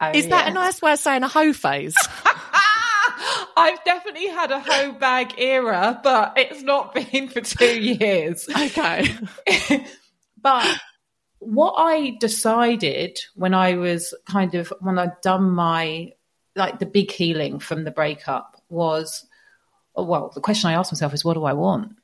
oh, 0.00 0.10
is 0.12 0.28
that 0.28 0.46
yeah. 0.46 0.50
a 0.50 0.54
nice 0.54 0.80
way 0.80 0.92
of 0.92 0.98
saying 0.98 1.22
a 1.22 1.28
hoe 1.28 1.52
phase? 1.52 1.94
I've 3.58 3.82
definitely 3.84 4.28
had 4.28 4.50
a 4.50 4.60
hoe 4.60 4.92
bag 4.92 5.34
era, 5.38 5.98
but 6.02 6.34
it's 6.36 6.62
not 6.62 6.94
been 7.12 7.28
for 7.28 7.40
two 7.40 7.80
years. 7.80 8.48
okay. 8.48 9.14
but 10.40 10.78
what 11.38 11.74
I 11.76 12.16
decided 12.20 13.18
when 13.34 13.54
I 13.54 13.74
was 13.74 14.14
kind 14.28 14.54
of 14.54 14.72
when 14.80 14.98
I'd 14.98 15.20
done 15.22 15.50
my 15.50 16.12
like 16.54 16.78
the 16.78 16.86
big 16.86 17.10
healing 17.10 17.58
from 17.58 17.84
the 17.84 17.90
breakup 17.90 18.62
was 18.68 19.26
well, 19.94 20.30
the 20.34 20.40
question 20.40 20.68
I 20.68 20.74
asked 20.74 20.92
myself 20.92 21.14
is 21.14 21.24
what 21.24 21.34
do 21.34 21.44
I 21.44 21.54
want? 21.54 21.96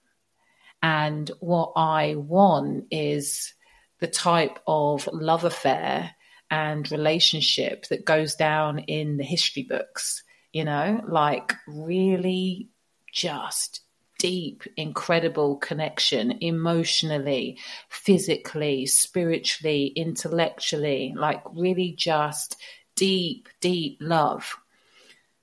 And 0.83 1.31
what 1.41 1.73
I 1.77 2.17
want 2.17 2.87
is 2.91 3.55
the 4.01 4.09
type 4.09 4.59
of 4.67 5.09
love 5.13 5.45
affair 5.45 6.11
and 6.51 6.91
relationship 6.91 7.87
that 7.89 8.05
goes 8.05 8.35
down 8.35 8.81
in 8.81 9.17
the 9.17 9.25
history 9.25 9.63
books, 9.63 10.25
you 10.53 10.65
know, 10.65 11.03
like 11.07 11.55
really 11.67 12.69
just 13.13 13.81
deep, 14.19 14.65
incredible 14.77 15.57
connection 15.57 16.39
emotionally, 16.41 17.59
physically, 17.89 18.87
spiritually, 18.87 19.87
intellectually, 19.87 21.15
like 21.17 21.43
really 21.55 21.93
just 21.93 22.57
deep, 22.97 23.49
deep 23.61 23.99
love. 24.01 24.57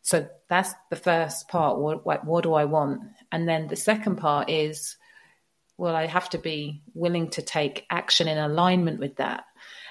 So 0.01 0.27
that's 0.47 0.73
the 0.89 0.95
first 0.95 1.47
part. 1.47 1.79
What, 1.79 2.05
what, 2.05 2.25
what 2.25 2.43
do 2.43 2.53
I 2.53 2.65
want? 2.65 3.01
And 3.31 3.47
then 3.47 3.67
the 3.67 3.75
second 3.75 4.17
part 4.17 4.49
is, 4.49 4.97
well, 5.79 5.95
I 5.95 6.07
have 6.07 6.29
to 6.31 6.37
be 6.37 6.81
willing 6.93 7.29
to 7.31 7.41
take 7.41 7.85
action 7.89 8.27
in 8.27 8.37
alignment 8.37 8.99
with 8.99 9.15
that. 9.15 9.45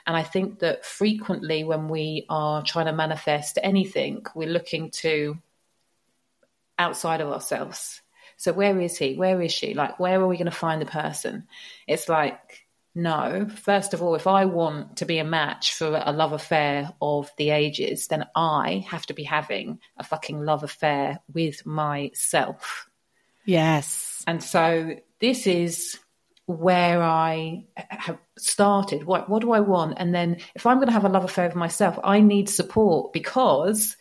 And 0.07 0.17
I 0.17 0.23
think 0.23 0.61
that 0.61 0.85
frequently 0.85 1.65
when 1.65 1.89
we 1.89 2.27
are 2.29 2.63
trying 2.63 2.87
to 2.87 2.93
manifest 2.93 3.59
anything, 3.63 4.25
we're 4.35 4.49
looking 4.49 4.91
to 5.03 5.39
outside 6.79 7.21
of 7.21 7.29
ourselves. 7.29 8.01
So 8.37 8.53
where 8.53 8.79
is 8.81 8.97
he? 8.99 9.17
Where 9.17 9.41
is 9.41 9.51
she? 9.51 9.75
Like, 9.75 9.99
where 9.99 10.21
are 10.21 10.29
we 10.29 10.37
going 10.37 10.45
to 10.45 10.53
find 10.53 10.81
the 10.81 10.87
person? 10.87 11.49
It's 11.87 12.09
like, 12.09 12.67
no. 12.95 13.49
First 13.49 13.95
of 13.95 14.03
all, 14.03 14.15
if 14.15 14.27
I 14.27 14.45
want 14.45 14.99
to 14.99 15.07
be 15.07 15.19
a 15.19 15.25
match 15.25 15.75
for 15.75 16.01
a 16.05 16.13
love 16.13 16.33
affair 16.33 16.93
of 17.01 17.31
the 17.39 17.51
ages, 17.51 18.09
then 18.09 18.27
I 18.35 18.85
have 18.89 19.07
to 19.07 19.15
be 19.15 19.25
having 19.25 19.81
a 19.97 20.05
fucking 20.05 20.41
love 20.41 20.65
affair 20.65 21.21
with 21.33 21.65
myself. 21.65 22.89
Yes. 23.45 24.08
And 24.27 24.43
so 24.43 24.97
this 25.21 25.47
is 25.47 25.99
where 26.47 27.03
I 27.03 27.67
have 27.77 28.19
started. 28.39 29.05
What 29.05 29.29
what 29.29 29.43
do 29.43 29.53
I 29.53 29.61
want? 29.61 29.95
And 29.99 30.15
then 30.15 30.39
if 30.55 30.67
I'm 30.67 30.79
going 30.79 30.89
to 30.89 30.93
have 30.93 31.05
a 31.05 31.11
love 31.11 31.25
affair 31.25 31.47
with 31.47 31.57
myself, 31.57 31.99
I 32.03 32.21
need 32.21 32.49
support 32.49 33.13
because 33.13 33.97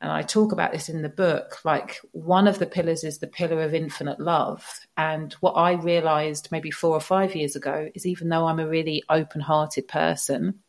and 0.00 0.10
I 0.10 0.22
talk 0.22 0.52
about 0.52 0.72
this 0.72 0.88
in 0.88 1.02
the 1.02 1.10
book, 1.10 1.58
like 1.62 1.98
one 2.12 2.48
of 2.48 2.58
the 2.58 2.66
pillars 2.66 3.04
is 3.04 3.18
the 3.18 3.26
pillar 3.26 3.62
of 3.62 3.74
infinite 3.74 4.18
love. 4.18 4.66
And 4.96 5.32
what 5.34 5.52
I 5.52 5.72
realized 5.72 6.48
maybe 6.50 6.70
4 6.70 6.94
or 6.94 7.00
5 7.00 7.36
years 7.36 7.54
ago 7.54 7.90
is 7.94 8.06
even 8.06 8.30
though 8.30 8.46
I'm 8.46 8.60
a 8.60 8.68
really 8.68 9.02
open-hearted 9.10 9.88
person, 9.88 10.60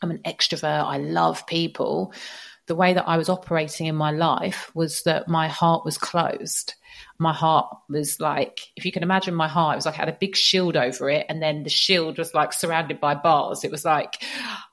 I'm 0.00 0.10
an 0.10 0.22
extrovert, 0.24 0.86
I 0.86 0.96
love 0.96 1.46
people, 1.46 2.14
the 2.66 2.74
way 2.74 2.94
that 2.94 3.06
I 3.06 3.18
was 3.18 3.28
operating 3.28 3.88
in 3.88 3.94
my 3.94 4.10
life 4.10 4.70
was 4.74 5.02
that 5.02 5.28
my 5.28 5.48
heart 5.48 5.84
was 5.84 5.98
closed. 5.98 6.74
My 7.22 7.32
heart 7.32 7.68
was 7.88 8.20
like, 8.20 8.60
if 8.76 8.84
you 8.84 8.92
can 8.92 9.02
imagine 9.02 9.34
my 9.34 9.48
heart, 9.48 9.74
it 9.74 9.76
was 9.76 9.86
like 9.86 9.94
I 9.94 9.98
had 10.04 10.08
a 10.08 10.18
big 10.20 10.34
shield 10.36 10.76
over 10.76 11.08
it, 11.08 11.26
and 11.28 11.40
then 11.40 11.62
the 11.62 11.70
shield 11.70 12.18
was 12.18 12.34
like 12.34 12.52
surrounded 12.52 13.00
by 13.00 13.14
bars. 13.14 13.64
It 13.64 13.70
was 13.70 13.84
like, 13.84 14.22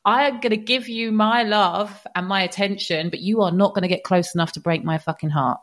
I 0.03 0.27
am 0.27 0.39
going 0.39 0.49
to 0.51 0.57
give 0.57 0.89
you 0.89 1.11
my 1.11 1.43
love 1.43 2.05
and 2.15 2.27
my 2.27 2.41
attention, 2.41 3.09
but 3.09 3.19
you 3.19 3.41
are 3.43 3.51
not 3.51 3.73
going 3.73 3.83
to 3.83 3.87
get 3.95 4.03
close 4.03 4.33
enough 4.35 4.53
to 4.53 4.59
break 4.59 4.83
my 4.83 4.97
fucking 4.97 5.29
heart. 5.29 5.59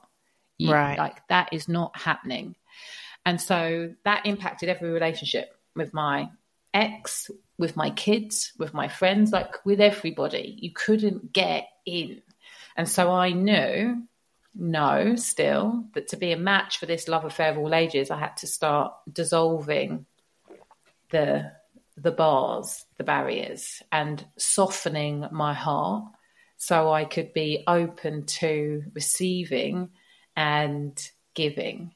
You- 0.59 0.73
Right. 0.73 0.97
Like, 0.99 1.27
that 1.29 1.49
is 1.53 1.69
not 1.69 1.97
happening. 1.99 2.55
And 3.25 3.41
so 3.41 3.93
that 4.05 4.25
impacted 4.25 4.69
every 4.69 4.91
relationship 4.91 5.53
with 5.75 5.93
my 5.93 6.31
ex, 6.73 7.31
with 7.59 7.77
my 7.77 7.91
kids, 7.91 8.53
with 8.59 8.73
my 8.73 8.87
friends, 8.89 9.33
like 9.33 9.65
with 9.65 9.81
everybody. 9.81 10.57
You 10.61 10.71
couldn't 10.73 11.33
get 11.33 11.69
in. 11.85 12.23
And 12.77 12.89
so 12.89 13.11
I 13.11 13.33
knew, 13.33 14.03
no, 14.59 15.17
still, 15.17 15.85
that 15.95 16.09
to 16.09 16.17
be 16.17 16.33
a 16.33 16.39
match 16.39 16.79
for 16.79 16.87
this 16.87 17.09
love 17.09 17.25
affair 17.25 17.51
of 17.51 17.59
all 17.59 17.75
ages, 17.75 18.11
I 18.11 18.19
had 18.19 18.37
to 18.39 18.47
start 18.47 18.95
dissolving 19.13 20.07
the 21.11 21.53
the 21.99 22.11
bars, 22.11 22.85
the 22.99 23.05
barriers, 23.05 23.83
and 23.91 24.25
softening 24.37 25.27
my 25.33 25.55
heart 25.55 26.05
so 26.59 26.93
I 26.93 27.05
could 27.05 27.33
be 27.33 27.65
open 27.67 28.27
to 28.27 28.85
receiving 28.95 29.91
and 30.37 31.11
giving. 31.35 31.95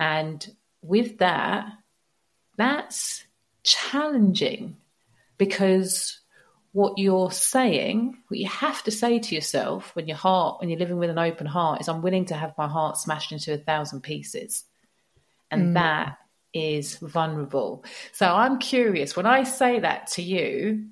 And 0.00 0.46
with 0.82 1.18
that, 1.18 1.66
that's 2.56 3.24
challenging 3.62 4.76
because 5.38 6.20
what 6.76 6.98
you're 6.98 7.30
saying, 7.30 8.18
what 8.28 8.38
you 8.38 8.46
have 8.46 8.82
to 8.82 8.90
say 8.90 9.18
to 9.18 9.34
yourself 9.34 9.96
when 9.96 10.06
your 10.06 10.18
heart, 10.18 10.60
when 10.60 10.68
you're 10.68 10.78
living 10.78 10.98
with 10.98 11.08
an 11.08 11.18
open 11.18 11.46
heart, 11.46 11.80
is 11.80 11.88
I'm 11.88 12.02
willing 12.02 12.26
to 12.26 12.34
have 12.34 12.52
my 12.58 12.68
heart 12.68 12.98
smashed 12.98 13.32
into 13.32 13.54
a 13.54 13.56
thousand 13.56 14.02
pieces. 14.02 14.62
And 15.50 15.70
mm. 15.70 15.72
that 15.74 16.18
is 16.52 16.96
vulnerable. 16.96 17.82
So 18.12 18.26
I'm 18.26 18.58
curious 18.58 19.16
when 19.16 19.24
I 19.24 19.44
say 19.44 19.80
that 19.80 20.08
to 20.08 20.22
you, 20.22 20.88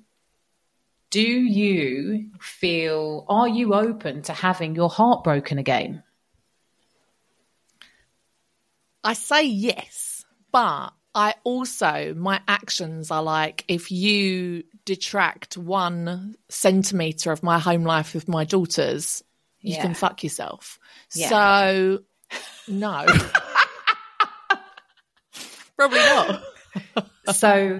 do 1.11 1.21
you 1.21 2.31
feel, 2.39 3.23
are 3.29 3.47
you 3.47 3.75
open 3.75 4.23
to 4.23 4.33
having 4.33 4.73
your 4.73 4.89
heart 4.89 5.23
broken 5.23 5.59
again? 5.59 6.01
I 9.03 9.13
say 9.13 9.43
yes, 9.43 10.25
but 10.51 10.93
I 11.15 11.33
also, 11.45 12.13
my 12.13 12.41
actions 12.47 13.09
are 13.09 13.23
like 13.23 13.63
if 13.69 13.89
you 13.89 14.65
detract 14.83 15.57
one 15.57 16.35
centimeter 16.49 17.31
of 17.31 17.41
my 17.41 17.57
home 17.57 17.83
life 17.83 18.13
with 18.13 18.27
my 18.27 18.43
daughters, 18.43 19.23
you 19.61 19.75
yeah. 19.75 19.81
can 19.81 19.93
fuck 19.93 20.23
yourself. 20.23 20.77
Yeah. 21.13 21.29
So, 21.29 21.99
no. 22.67 23.05
Probably 25.77 25.99
not. 25.99 26.43
so 27.33 27.79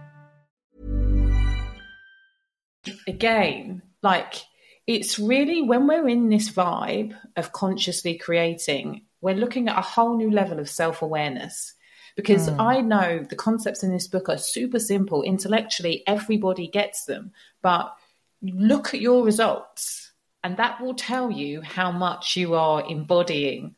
again, 3.07 3.81
like 4.01 4.35
it's 4.87 5.19
really 5.19 5.61
when 5.61 5.87
we're 5.87 6.07
in 6.07 6.29
this 6.29 6.49
vibe 6.49 7.15
of 7.35 7.51
consciously 7.51 8.17
creating, 8.17 9.03
we're 9.21 9.35
looking 9.35 9.69
at 9.69 9.77
a 9.77 9.81
whole 9.81 10.17
new 10.17 10.31
level 10.31 10.59
of 10.59 10.69
self 10.69 11.01
awareness. 11.01 11.73
Because 12.15 12.49
mm. 12.49 12.59
I 12.59 12.81
know 12.81 13.25
the 13.27 13.37
concepts 13.37 13.83
in 13.83 13.91
this 13.93 14.07
book 14.07 14.27
are 14.27 14.37
super 14.37 14.79
simple. 14.79 15.23
Intellectually, 15.23 16.03
everybody 16.05 16.67
gets 16.67 17.05
them. 17.05 17.31
But 17.61 17.95
look 18.41 18.93
at 18.93 18.99
your 18.99 19.23
results, 19.23 20.11
and 20.43 20.57
that 20.57 20.81
will 20.81 20.95
tell 20.95 21.31
you 21.31 21.61
how 21.61 21.91
much 21.91 22.35
you 22.35 22.55
are 22.55 22.83
embodying 22.85 23.75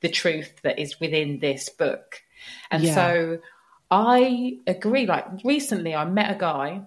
the 0.00 0.08
truth 0.08 0.52
that 0.62 0.80
is 0.80 0.98
within 0.98 1.38
this 1.38 1.68
book. 1.68 2.22
And 2.72 2.82
yeah. 2.82 2.94
so 2.94 3.38
I 3.90 4.58
agree. 4.66 5.06
Like 5.06 5.26
recently, 5.44 5.94
I 5.94 6.04
met 6.06 6.34
a 6.34 6.38
guy 6.38 6.82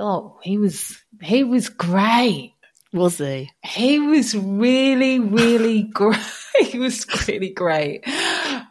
Oh, 0.00 0.38
he 0.42 0.56
was 0.56 0.96
he 1.20 1.44
was 1.44 1.68
great. 1.68 2.54
Was 2.92 3.18
he? 3.18 3.50
He 3.62 4.00
was 4.00 4.34
really, 4.34 5.20
really 5.20 5.82
great. 5.92 6.18
he 6.60 6.78
was 6.78 7.06
really 7.28 7.50
great. 7.50 8.02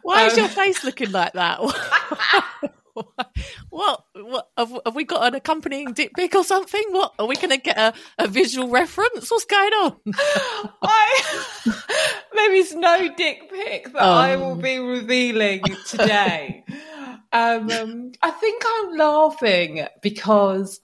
Why 0.02 0.22
um, 0.22 0.26
is 0.26 0.36
your 0.36 0.48
face 0.48 0.82
looking 0.82 1.12
like 1.12 1.34
that? 1.34 1.60
what, 3.70 4.04
what 4.12 4.50
have, 4.58 4.76
have, 4.84 4.94
we 4.94 5.04
got 5.04 5.28
an 5.28 5.36
accompanying 5.36 5.92
dick 5.92 6.12
pic 6.14 6.34
or 6.34 6.44
something? 6.44 6.82
What 6.90 7.14
are 7.18 7.26
we 7.26 7.36
going 7.36 7.50
to 7.50 7.58
get 7.58 7.78
a, 7.78 7.94
a, 8.18 8.28
visual 8.28 8.68
reference? 8.68 9.30
What's 9.30 9.44
going 9.44 9.72
on? 9.72 9.96
I, 10.82 11.74
there 12.34 12.52
is 12.52 12.74
no 12.74 13.14
dick 13.14 13.50
pic 13.50 13.92
that 13.92 14.02
I 14.02 14.36
will 14.36 14.52
um. 14.52 14.60
be 14.60 14.78
revealing 14.78 15.62
today. 15.86 16.64
Um, 17.32 17.70
um, 17.70 18.12
I 18.20 18.32
think 18.32 18.62
I'm 18.66 18.96
laughing 18.96 19.86
because 20.02 20.80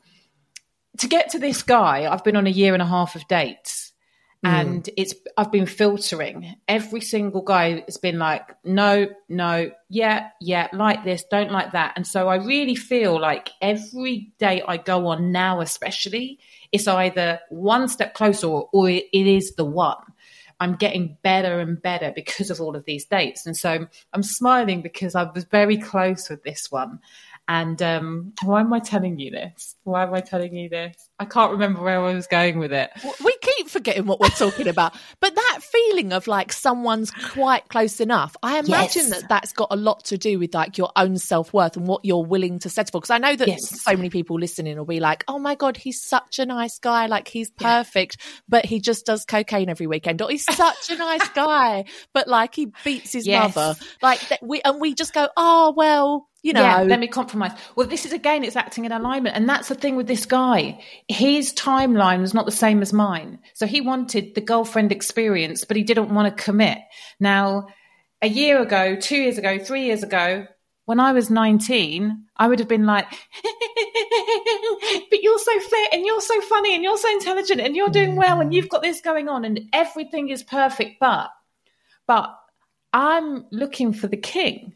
to 0.98 1.08
get 1.08 1.30
to 1.30 1.38
this 1.38 1.62
guy, 1.62 2.10
I've 2.10 2.24
been 2.24 2.36
on 2.36 2.46
a 2.46 2.50
year 2.50 2.72
and 2.72 2.82
a 2.82 2.86
half 2.86 3.16
of 3.16 3.26
dates. 3.28 3.92
Mm. 4.44 4.50
And 4.50 4.90
it's 4.96 5.14
I've 5.36 5.50
been 5.50 5.66
filtering. 5.66 6.56
Every 6.68 7.00
single 7.00 7.42
guy 7.42 7.82
has 7.86 7.96
been 7.96 8.18
like, 8.18 8.42
no, 8.64 9.08
no, 9.28 9.70
yeah, 9.88 10.28
yeah, 10.40 10.68
like 10.72 11.04
this, 11.04 11.24
don't 11.30 11.50
like 11.50 11.72
that. 11.72 11.94
And 11.96 12.06
so 12.06 12.28
I 12.28 12.36
really 12.36 12.74
feel 12.74 13.18
like 13.18 13.50
every 13.60 14.32
day 14.38 14.62
I 14.66 14.76
go 14.76 15.06
on 15.08 15.32
now, 15.32 15.60
especially, 15.60 16.38
it's 16.70 16.86
either 16.86 17.40
one 17.48 17.88
step 17.88 18.14
closer 18.14 18.46
or, 18.46 18.68
or 18.72 18.90
it 18.90 19.06
is 19.12 19.54
the 19.54 19.64
one. 19.64 19.96
I'm 20.58 20.76
getting 20.76 21.18
better 21.22 21.60
and 21.60 21.80
better 21.80 22.12
because 22.14 22.50
of 22.50 22.60
all 22.60 22.76
of 22.76 22.84
these 22.84 23.04
dates. 23.04 23.46
And 23.46 23.56
so 23.56 23.86
I'm 24.12 24.22
smiling 24.22 24.80
because 24.80 25.14
I 25.14 25.24
was 25.24 25.44
very 25.44 25.76
close 25.76 26.30
with 26.30 26.42
this 26.44 26.70
one. 26.70 27.00
And 27.48 27.80
um, 27.80 28.32
why 28.42 28.60
am 28.60 28.72
I 28.72 28.80
telling 28.80 29.20
you 29.20 29.30
this? 29.30 29.76
Why 29.84 30.02
am 30.02 30.12
I 30.12 30.20
telling 30.20 30.54
you 30.56 30.68
this? 30.68 30.96
I 31.20 31.26
can't 31.26 31.52
remember 31.52 31.80
where 31.80 32.00
I 32.00 32.12
was 32.12 32.26
going 32.26 32.58
with 32.58 32.72
it. 32.72 32.90
We 33.24 33.36
keep 33.40 33.68
forgetting 33.68 34.06
what 34.06 34.18
we're 34.18 34.28
talking 34.30 34.66
about. 34.66 34.94
But 35.20 35.34
that 35.34 35.60
feeling 35.62 36.12
of 36.12 36.26
like 36.26 36.52
someone's 36.52 37.12
quite 37.12 37.68
close 37.68 38.00
enough, 38.00 38.36
I 38.42 38.58
imagine 38.58 39.06
yes. 39.06 39.10
that 39.10 39.28
that's 39.28 39.52
got 39.52 39.68
a 39.70 39.76
lot 39.76 40.04
to 40.06 40.18
do 40.18 40.40
with 40.40 40.54
like 40.54 40.76
your 40.76 40.90
own 40.96 41.18
self 41.18 41.52
worth 41.52 41.76
and 41.76 41.86
what 41.86 42.04
you're 42.04 42.24
willing 42.24 42.58
to 42.60 42.68
settle 42.68 42.90
for. 42.90 43.00
Because 43.00 43.10
I 43.10 43.18
know 43.18 43.36
that 43.36 43.46
yes. 43.46 43.80
so 43.80 43.96
many 43.96 44.10
people 44.10 44.40
listening 44.40 44.76
will 44.76 44.84
be 44.84 44.98
like, 44.98 45.22
oh 45.28 45.38
my 45.38 45.54
God, 45.54 45.76
he's 45.76 46.02
such 46.02 46.40
a 46.40 46.46
nice 46.46 46.80
guy. 46.80 47.06
Like 47.06 47.28
he's 47.28 47.50
perfect, 47.50 48.16
yeah. 48.18 48.40
but 48.48 48.64
he 48.64 48.80
just 48.80 49.06
does 49.06 49.24
cocaine 49.24 49.68
every 49.68 49.86
weekend. 49.86 50.20
Or 50.20 50.30
he's 50.30 50.44
such 50.44 50.90
a 50.90 50.96
nice 50.96 51.28
guy, 51.34 51.84
but 52.12 52.26
like 52.26 52.56
he 52.56 52.72
beats 52.82 53.12
his 53.12 53.24
yes. 53.24 53.54
mother. 53.54 53.78
Like 54.02 54.28
that 54.28 54.42
we, 54.42 54.60
and 54.62 54.80
we 54.80 54.94
just 54.94 55.14
go, 55.14 55.28
oh, 55.36 55.72
well, 55.76 56.26
you 56.46 56.52
know. 56.52 56.62
Yeah, 56.62 56.82
let 56.82 57.00
me 57.00 57.08
compromise. 57.08 57.50
Well, 57.74 57.88
this 57.88 58.06
is 58.06 58.12
again, 58.12 58.44
it's 58.44 58.54
acting 58.54 58.84
in 58.84 58.92
alignment. 58.92 59.34
And 59.34 59.48
that's 59.48 59.68
the 59.68 59.74
thing 59.74 59.96
with 59.96 60.06
this 60.06 60.26
guy. 60.26 60.80
His 61.08 61.52
timeline 61.52 62.20
was 62.20 62.34
not 62.34 62.46
the 62.46 62.52
same 62.52 62.82
as 62.82 62.92
mine. 62.92 63.40
So 63.54 63.66
he 63.66 63.80
wanted 63.80 64.36
the 64.36 64.40
girlfriend 64.40 64.92
experience, 64.92 65.64
but 65.64 65.76
he 65.76 65.82
didn't 65.82 66.14
want 66.14 66.34
to 66.34 66.44
commit. 66.44 66.78
Now, 67.18 67.66
a 68.22 68.28
year 68.28 68.62
ago, 68.62 68.94
two 68.94 69.16
years 69.16 69.38
ago, 69.38 69.58
three 69.58 69.86
years 69.86 70.04
ago, 70.04 70.46
when 70.84 71.00
I 71.00 71.10
was 71.10 71.30
19, 71.30 72.26
I 72.36 72.46
would 72.46 72.60
have 72.60 72.68
been 72.68 72.86
like, 72.86 73.10
but 75.10 75.20
you're 75.20 75.40
so 75.40 75.58
fit 75.58 75.94
and 75.94 76.06
you're 76.06 76.20
so 76.20 76.40
funny 76.42 76.76
and 76.76 76.84
you're 76.84 76.96
so 76.96 77.10
intelligent 77.10 77.60
and 77.60 77.74
you're 77.74 77.88
doing 77.88 78.14
well 78.14 78.40
and 78.40 78.54
you've 78.54 78.68
got 78.68 78.82
this 78.82 79.00
going 79.00 79.28
on 79.28 79.44
and 79.44 79.62
everything 79.72 80.28
is 80.28 80.44
perfect. 80.44 81.00
But, 81.00 81.30
but 82.06 82.38
I'm 82.92 83.46
looking 83.50 83.92
for 83.92 84.06
the 84.06 84.16
king. 84.16 84.74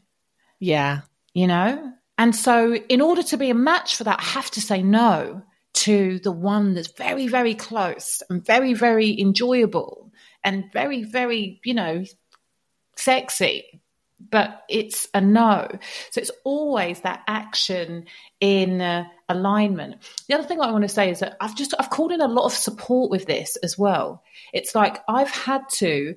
Yeah 0.59 1.03
you 1.35 1.47
know? 1.47 1.93
And 2.19 2.37
so, 2.37 2.75
in 2.75 3.01
order 3.01 3.23
to 3.25 3.37
be 3.37 3.51
a 3.51 3.55
match 3.55 3.97
for 3.97 4.05
that, 4.05 4.21
I 4.21 4.25
have 4.25 4.51
to 4.53 4.61
say 4.61 4.83
no 4.83 5.43
to 5.73 6.19
the 6.19 6.33
one 6.33 6.75
that's 6.75 6.93
very, 6.93 7.29
very 7.29 7.55
close 7.55 8.23
and 8.29 8.45
very, 8.45 8.75
very 8.75 9.19
enjoyable 9.19 10.12
and 10.45 10.71
very, 10.73 11.03
very, 11.05 11.61
you 11.64 11.75
know, 11.75 12.05
sexy. 12.97 13.81
but 14.31 14.64
it's 14.69 15.09
a 15.14 15.21
no. 15.21 15.66
So 16.11 16.21
it's 16.21 16.31
always 16.45 17.01
that 17.01 17.23
action 17.27 18.05
in 18.38 18.81
uh, 18.83 19.05
alignment. 19.29 19.97
The 20.29 20.35
other 20.35 20.47
thing 20.47 20.61
I 20.61 20.71
want 20.73 20.83
to 20.83 20.88
say 20.88 21.11
is 21.11 21.21
that 21.21 21.37
I've 21.40 21.57
just 21.57 21.75
I've 21.79 21.88
called 21.90 22.12
in 22.12 22.21
a 22.21 22.29
lot 22.29 22.45
of 22.45 22.53
support 22.53 23.11
with 23.11 23.25
this 23.25 23.57
as 23.57 23.79
well. 23.79 24.23
It's 24.53 24.75
like 24.75 25.03
I've 25.09 25.31
had 25.31 25.62
to 25.77 26.16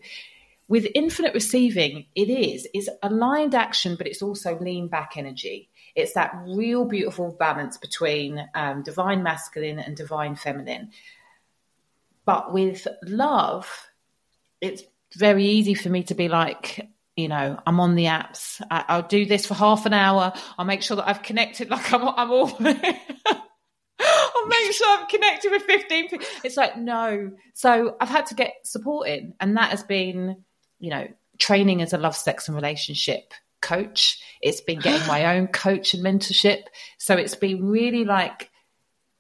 with 0.74 0.88
infinite 0.96 1.36
receiving, 1.36 2.08
it 2.16 2.30
is 2.32 2.68
it's 2.74 2.90
aligned 3.04 3.54
action, 3.54 3.96
but 3.96 4.08
it's 4.08 4.24
also 4.24 4.58
lean 4.58 4.88
back 4.88 5.12
energy. 5.18 5.70
It's 5.94 6.14
that 6.14 6.34
real 6.48 6.86
beautiful 6.86 7.30
balance 7.30 7.78
between 7.78 8.44
um, 8.56 8.82
divine 8.82 9.22
masculine 9.22 9.78
and 9.78 9.96
divine 9.96 10.36
feminine. 10.36 10.90
But 12.26 12.52
with 12.52 12.88
love, 13.04 13.70
it's 14.62 14.82
very 15.16 15.46
easy 15.46 15.76
for 15.76 15.90
me 15.90 16.02
to 16.06 16.16
be 16.16 16.28
like, 16.28 16.90
you 17.16 17.28
know, 17.28 17.60
I'm 17.68 17.80
on 17.80 17.94
the 17.94 18.06
apps. 18.06 18.60
I, 18.72 18.96
will 18.96 19.08
do 19.08 19.28
this 19.28 19.46
for 19.46 19.54
half 19.54 19.86
an 19.86 19.94
hour. 19.94 20.34
I'll 20.58 20.66
make 20.66 20.82
sure 20.82 20.98
that 20.98 21.08
I've 21.08 21.22
connected. 21.22 21.70
Like 21.74 21.94
I'm, 21.94 22.10
I'm 22.10 22.32
all. 22.32 22.48
I'll 24.00 24.48
make 24.48 24.72
sure 24.72 24.88
I'm 24.90 25.06
connected 25.06 25.52
with 25.52 25.62
15 25.62 26.10
people. 26.10 26.26
It's 26.44 26.58
like, 26.58 26.80
no. 26.80 27.30
So 27.54 27.96
I've 28.02 28.10
had 28.10 28.26
to 28.26 28.34
get 28.34 28.56
support 28.64 29.08
in. 29.08 29.36
And 29.40 29.56
that 29.58 29.70
has 29.70 29.84
been, 29.84 30.44
you 30.84 30.90
know, 30.90 31.08
training 31.40 31.82
as 31.82 31.94
a 31.94 31.98
love, 31.98 32.16
sex, 32.16 32.50
and 32.50 32.56
relationship 32.56 33.34
coach. 33.62 34.22
It's 34.42 34.60
been 34.60 34.80
getting 34.80 35.08
my 35.08 35.38
own 35.38 35.48
coach 35.48 35.94
and 35.94 36.04
mentorship. 36.04 36.64
So 36.98 37.16
it's 37.16 37.36
been 37.36 37.66
really 37.66 38.04
like 38.04 38.52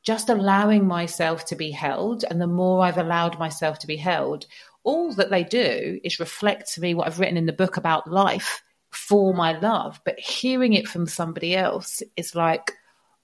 just 0.03 0.27
allowing 0.27 0.85
myself 0.85 1.45
to 1.45 1.55
be 1.55 1.71
held. 1.71 2.25
And 2.29 2.41
the 2.41 2.47
more 2.47 2.83
I've 2.83 2.97
allowed 2.97 3.39
myself 3.39 3.79
to 3.79 3.87
be 3.87 3.95
held, 3.95 4.45
all 4.83 5.13
that 5.13 5.29
they 5.29 5.45
do 5.45 6.01
is 6.03 6.19
reflect 6.19 6.73
to 6.73 6.81
me 6.81 6.93
what 6.93 7.07
I've 7.07 7.21
written 7.21 7.37
in 7.37 7.45
the 7.45 7.53
book 7.53 7.77
about 7.77 8.11
life 8.11 8.61
for 8.91 9.33
my 9.33 9.57
love. 9.57 10.01
But 10.03 10.19
hearing 10.19 10.73
it 10.73 10.89
from 10.89 11.07
somebody 11.07 11.55
else 11.55 12.03
is 12.17 12.35
like, 12.35 12.73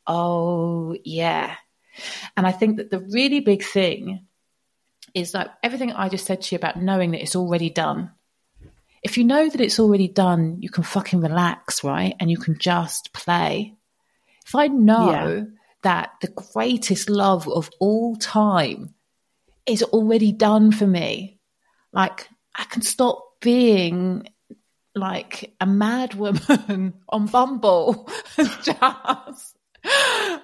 oh, 0.07 0.95
yeah. 1.03 1.55
And 2.37 2.47
I 2.47 2.53
think 2.53 2.77
that 2.77 2.89
the 2.89 3.01
really 3.01 3.41
big 3.41 3.63
thing 3.63 4.25
is 5.13 5.33
like 5.33 5.49
everything 5.61 5.91
I 5.91 6.07
just 6.07 6.25
said 6.25 6.41
to 6.43 6.55
you 6.55 6.57
about 6.57 6.81
knowing 6.81 7.11
that 7.11 7.21
it's 7.21 7.35
already 7.35 7.69
done. 7.69 8.11
If 9.03 9.17
you 9.17 9.23
know 9.23 9.49
that 9.49 9.61
it's 9.61 9.79
already 9.79 10.07
done, 10.07 10.57
you 10.59 10.69
can 10.69 10.83
fucking 10.83 11.21
relax, 11.21 11.83
right? 11.83 12.15
And 12.19 12.29
you 12.29 12.37
can 12.37 12.57
just 12.57 13.13
play. 13.13 13.75
If 14.45 14.55
I 14.55 14.67
know 14.67 15.11
yeah. 15.11 15.43
that 15.83 16.11
the 16.21 16.27
greatest 16.53 17.09
love 17.09 17.47
of 17.47 17.69
all 17.79 18.15
time 18.15 18.93
is 19.65 19.83
already 19.83 20.31
done 20.31 20.71
for 20.71 20.87
me, 20.87 21.39
like 21.93 22.27
I 22.55 22.63
can 22.65 22.81
stop 22.81 23.23
being 23.41 24.27
like 24.95 25.53
a 25.61 25.65
mad 25.65 26.15
woman 26.15 26.93
on 27.09 27.27
Bumble 27.27 28.09
and 28.37 28.49
just 28.63 29.55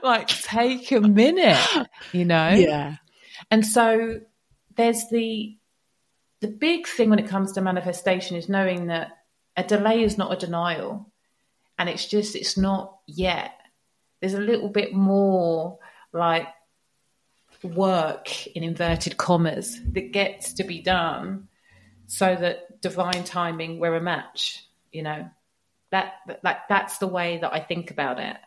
like 0.03 0.27
take 0.27 0.91
a 0.91 1.01
minute, 1.01 1.87
you 2.13 2.25
know? 2.25 2.49
Yeah. 2.49 2.95
And 3.51 3.65
so 3.65 4.21
there's 4.75 5.03
the 5.11 5.57
the 6.45 6.51
big 6.51 6.85
thing 6.85 7.09
when 7.09 7.17
it 7.17 7.27
comes 7.27 7.53
to 7.53 7.61
manifestation 7.61 8.37
is 8.37 8.47
knowing 8.47 8.85
that 8.85 9.17
a 9.57 9.63
delay 9.63 10.03
is 10.03 10.15
not 10.15 10.31
a 10.31 10.35
denial. 10.35 11.11
And 11.79 11.89
it's 11.89 12.05
just 12.05 12.35
it's 12.35 12.55
not 12.55 12.99
yet. 13.07 13.53
There's 14.21 14.35
a 14.35 14.39
little 14.39 14.69
bit 14.69 14.93
more 14.93 15.79
like 16.13 16.47
work 17.63 18.45
in 18.45 18.63
inverted 18.63 19.17
commas 19.17 19.79
that 19.93 20.11
gets 20.11 20.53
to 20.53 20.63
be 20.63 20.83
done 20.83 21.47
so 22.05 22.35
that 22.35 22.79
divine 22.79 23.23
timing 23.23 23.79
we're 23.79 23.95
a 23.95 24.01
match 24.01 24.63
you 24.91 25.01
know 25.01 25.27
that 25.89 26.13
like 26.43 26.57
that's 26.69 26.99
the 26.99 27.07
way 27.07 27.39
that 27.39 27.51
i 27.51 27.59
think 27.59 27.89
about 27.89 28.19
it 28.19 28.37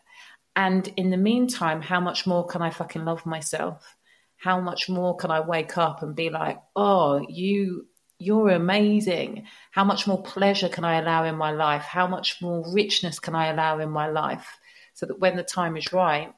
and 0.55 0.87
in 0.95 1.09
the 1.09 1.17
meantime 1.17 1.81
how 1.81 1.99
much 1.99 2.25
more 2.25 2.45
can 2.45 2.61
i 2.61 2.69
fucking 2.69 3.03
love 3.03 3.25
myself 3.25 3.97
how 4.37 4.61
much 4.61 4.87
more 4.87 5.17
can 5.17 5.31
i 5.31 5.41
wake 5.41 5.77
up 5.77 6.01
and 6.01 6.15
be 6.15 6.29
like 6.29 6.61
oh 6.77 7.25
you 7.27 7.88
you're 8.19 8.49
amazing 8.49 9.45
how 9.71 9.83
much 9.83 10.05
more 10.05 10.21
pleasure 10.21 10.69
can 10.69 10.83
i 10.83 10.99
allow 10.99 11.23
in 11.23 11.35
my 11.35 11.51
life 11.51 11.83
how 11.83 12.05
much 12.05 12.41
more 12.41 12.63
richness 12.71 13.19
can 13.19 13.33
i 13.33 13.47
allow 13.47 13.79
in 13.79 13.89
my 13.89 14.07
life 14.07 14.59
so 14.93 15.05
that 15.05 15.19
when 15.19 15.35
the 15.37 15.43
time 15.43 15.77
is 15.77 15.91
right 15.93 16.33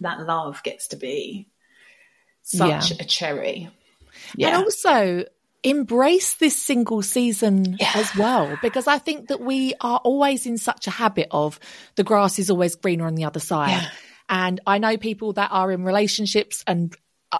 that 0.00 0.20
love 0.20 0.62
gets 0.62 0.88
to 0.88 0.96
be 0.96 1.48
such 2.42 2.90
yeah. 2.90 2.96
a 3.00 3.04
cherry. 3.04 3.70
Yeah. 4.36 4.48
And 4.48 4.64
also 4.64 5.24
embrace 5.62 6.34
this 6.34 6.60
single 6.60 7.02
season 7.02 7.76
yeah. 7.78 7.92
as 7.94 8.14
well, 8.16 8.58
because 8.60 8.86
I 8.86 8.98
think 8.98 9.28
that 9.28 9.40
we 9.40 9.74
are 9.80 9.98
always 9.98 10.44
in 10.44 10.58
such 10.58 10.86
a 10.86 10.90
habit 10.90 11.28
of 11.30 11.58
the 11.94 12.04
grass 12.04 12.38
is 12.38 12.50
always 12.50 12.74
greener 12.74 13.06
on 13.06 13.14
the 13.14 13.24
other 13.24 13.40
side. 13.40 13.70
Yeah. 13.70 13.88
And 14.28 14.60
I 14.66 14.78
know 14.78 14.96
people 14.96 15.34
that 15.34 15.50
are 15.52 15.70
in 15.70 15.84
relationships 15.84 16.64
and 16.66 16.94
Uh, 17.32 17.38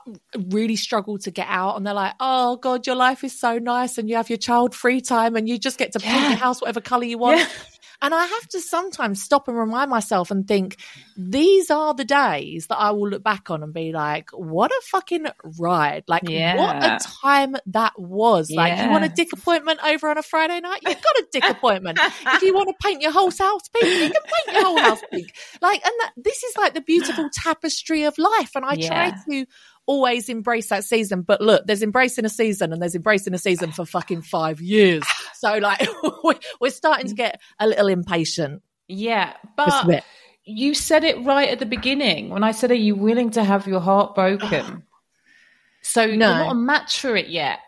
really 0.48 0.76
struggle 0.76 1.18
to 1.18 1.30
get 1.30 1.46
out 1.50 1.76
and 1.76 1.86
they're 1.86 1.92
like, 1.92 2.14
oh 2.18 2.56
God, 2.56 2.86
your 2.86 2.96
life 2.96 3.24
is 3.24 3.38
so 3.38 3.58
nice 3.58 3.98
and 3.98 4.08
you 4.08 4.16
have 4.16 4.30
your 4.30 4.38
child 4.38 4.74
free 4.74 5.02
time 5.02 5.36
and 5.36 5.46
you 5.46 5.58
just 5.58 5.78
get 5.78 5.92
to 5.92 6.00
paint 6.00 6.30
your 6.30 6.38
house 6.38 6.62
whatever 6.62 6.80
color 6.80 7.04
you 7.04 7.18
want. 7.18 7.46
And 8.02 8.12
I 8.12 8.26
have 8.26 8.48
to 8.48 8.60
sometimes 8.60 9.22
stop 9.22 9.46
and 9.46 9.56
remind 9.56 9.88
myself 9.88 10.32
and 10.32 10.46
think, 10.46 10.76
these 11.16 11.70
are 11.70 11.94
the 11.94 12.04
days 12.04 12.66
that 12.66 12.76
I 12.76 12.90
will 12.90 13.08
look 13.08 13.22
back 13.22 13.48
on 13.48 13.62
and 13.62 13.72
be 13.72 13.92
like, 13.92 14.30
what 14.32 14.72
a 14.72 14.80
fucking 14.86 15.26
ride. 15.60 16.02
Like, 16.08 16.28
yeah. 16.28 16.56
what 16.56 16.82
a 16.82 16.98
time 17.22 17.54
that 17.66 17.92
was. 17.96 18.50
Yeah. 18.50 18.60
Like, 18.60 18.82
you 18.82 18.90
want 18.90 19.04
a 19.04 19.08
dick 19.08 19.32
appointment 19.32 19.78
over 19.86 20.10
on 20.10 20.18
a 20.18 20.22
Friday 20.22 20.58
night? 20.58 20.80
You've 20.84 21.00
got 21.00 21.16
a 21.16 21.26
dick 21.30 21.44
appointment. 21.48 22.00
if 22.02 22.42
you 22.42 22.52
want 22.52 22.70
to 22.70 22.74
paint 22.82 23.02
your 23.02 23.12
whole 23.12 23.30
house 23.30 23.68
pink, 23.68 23.84
you 23.84 24.10
can 24.10 24.22
paint 24.22 24.56
your 24.56 24.64
whole 24.64 24.80
house 24.80 25.02
pink. 25.12 25.32
Like, 25.60 25.84
and 25.84 25.94
that, 26.00 26.12
this 26.16 26.42
is 26.42 26.56
like 26.56 26.74
the 26.74 26.80
beautiful 26.80 27.28
tapestry 27.32 28.02
of 28.02 28.18
life. 28.18 28.50
And 28.56 28.64
I 28.64 28.72
yeah. 28.72 28.88
try 28.88 29.12
to 29.30 29.46
always 29.86 30.28
embrace 30.28 30.68
that 30.68 30.84
season. 30.84 31.22
But 31.22 31.40
look, 31.40 31.66
there's 31.66 31.82
embracing 31.82 32.24
a 32.24 32.28
season 32.28 32.72
and 32.72 32.80
there's 32.80 32.94
embracing 32.94 33.34
a 33.34 33.38
season 33.38 33.72
for 33.72 33.84
fucking 33.84 34.22
five 34.22 34.60
years. 34.60 35.04
So 35.34 35.58
like 35.58 35.86
we're 36.60 36.70
starting 36.70 37.08
to 37.08 37.14
get 37.14 37.40
a 37.58 37.66
little 37.66 37.88
impatient. 37.88 38.62
Yeah. 38.88 39.34
But 39.56 40.04
you 40.44 40.74
said 40.74 41.04
it 41.04 41.24
right 41.24 41.48
at 41.48 41.58
the 41.58 41.66
beginning 41.66 42.30
when 42.30 42.44
I 42.44 42.52
said, 42.52 42.70
Are 42.70 42.74
you 42.74 42.94
willing 42.94 43.30
to 43.30 43.44
have 43.44 43.66
your 43.66 43.80
heart 43.80 44.14
broken? 44.14 44.84
so 45.82 46.06
no. 46.06 46.10
you're 46.10 46.16
not 46.16 46.52
a 46.52 46.54
match 46.54 47.00
for 47.00 47.16
it 47.16 47.28
yet. 47.28 47.58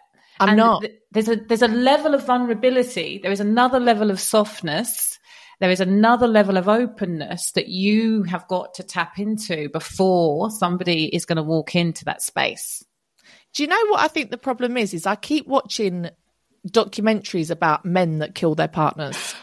I'm 0.40 0.50
and 0.50 0.56
not. 0.58 0.80
Th- 0.82 0.98
there's 1.12 1.28
a 1.28 1.36
there's 1.36 1.62
a 1.62 1.68
level 1.68 2.14
of 2.14 2.26
vulnerability. 2.26 3.20
There 3.22 3.30
is 3.30 3.38
another 3.38 3.78
level 3.78 4.10
of 4.10 4.18
softness 4.18 5.18
there 5.60 5.70
is 5.70 5.80
another 5.80 6.26
level 6.26 6.56
of 6.56 6.68
openness 6.68 7.52
that 7.52 7.68
you 7.68 8.22
have 8.24 8.46
got 8.48 8.74
to 8.74 8.82
tap 8.82 9.18
into 9.18 9.68
before 9.70 10.50
somebody 10.50 11.06
is 11.06 11.24
going 11.24 11.36
to 11.36 11.42
walk 11.42 11.74
into 11.74 12.04
that 12.06 12.22
space. 12.22 12.84
Do 13.52 13.62
you 13.62 13.68
know 13.68 13.86
what 13.88 14.00
I 14.00 14.08
think 14.08 14.30
the 14.30 14.38
problem 14.38 14.76
is? 14.76 14.92
Is 14.94 15.06
I 15.06 15.14
keep 15.14 15.46
watching 15.46 16.10
documentaries 16.68 17.50
about 17.50 17.84
men 17.84 18.18
that 18.18 18.34
kill 18.34 18.54
their 18.54 18.68
partners. 18.68 19.34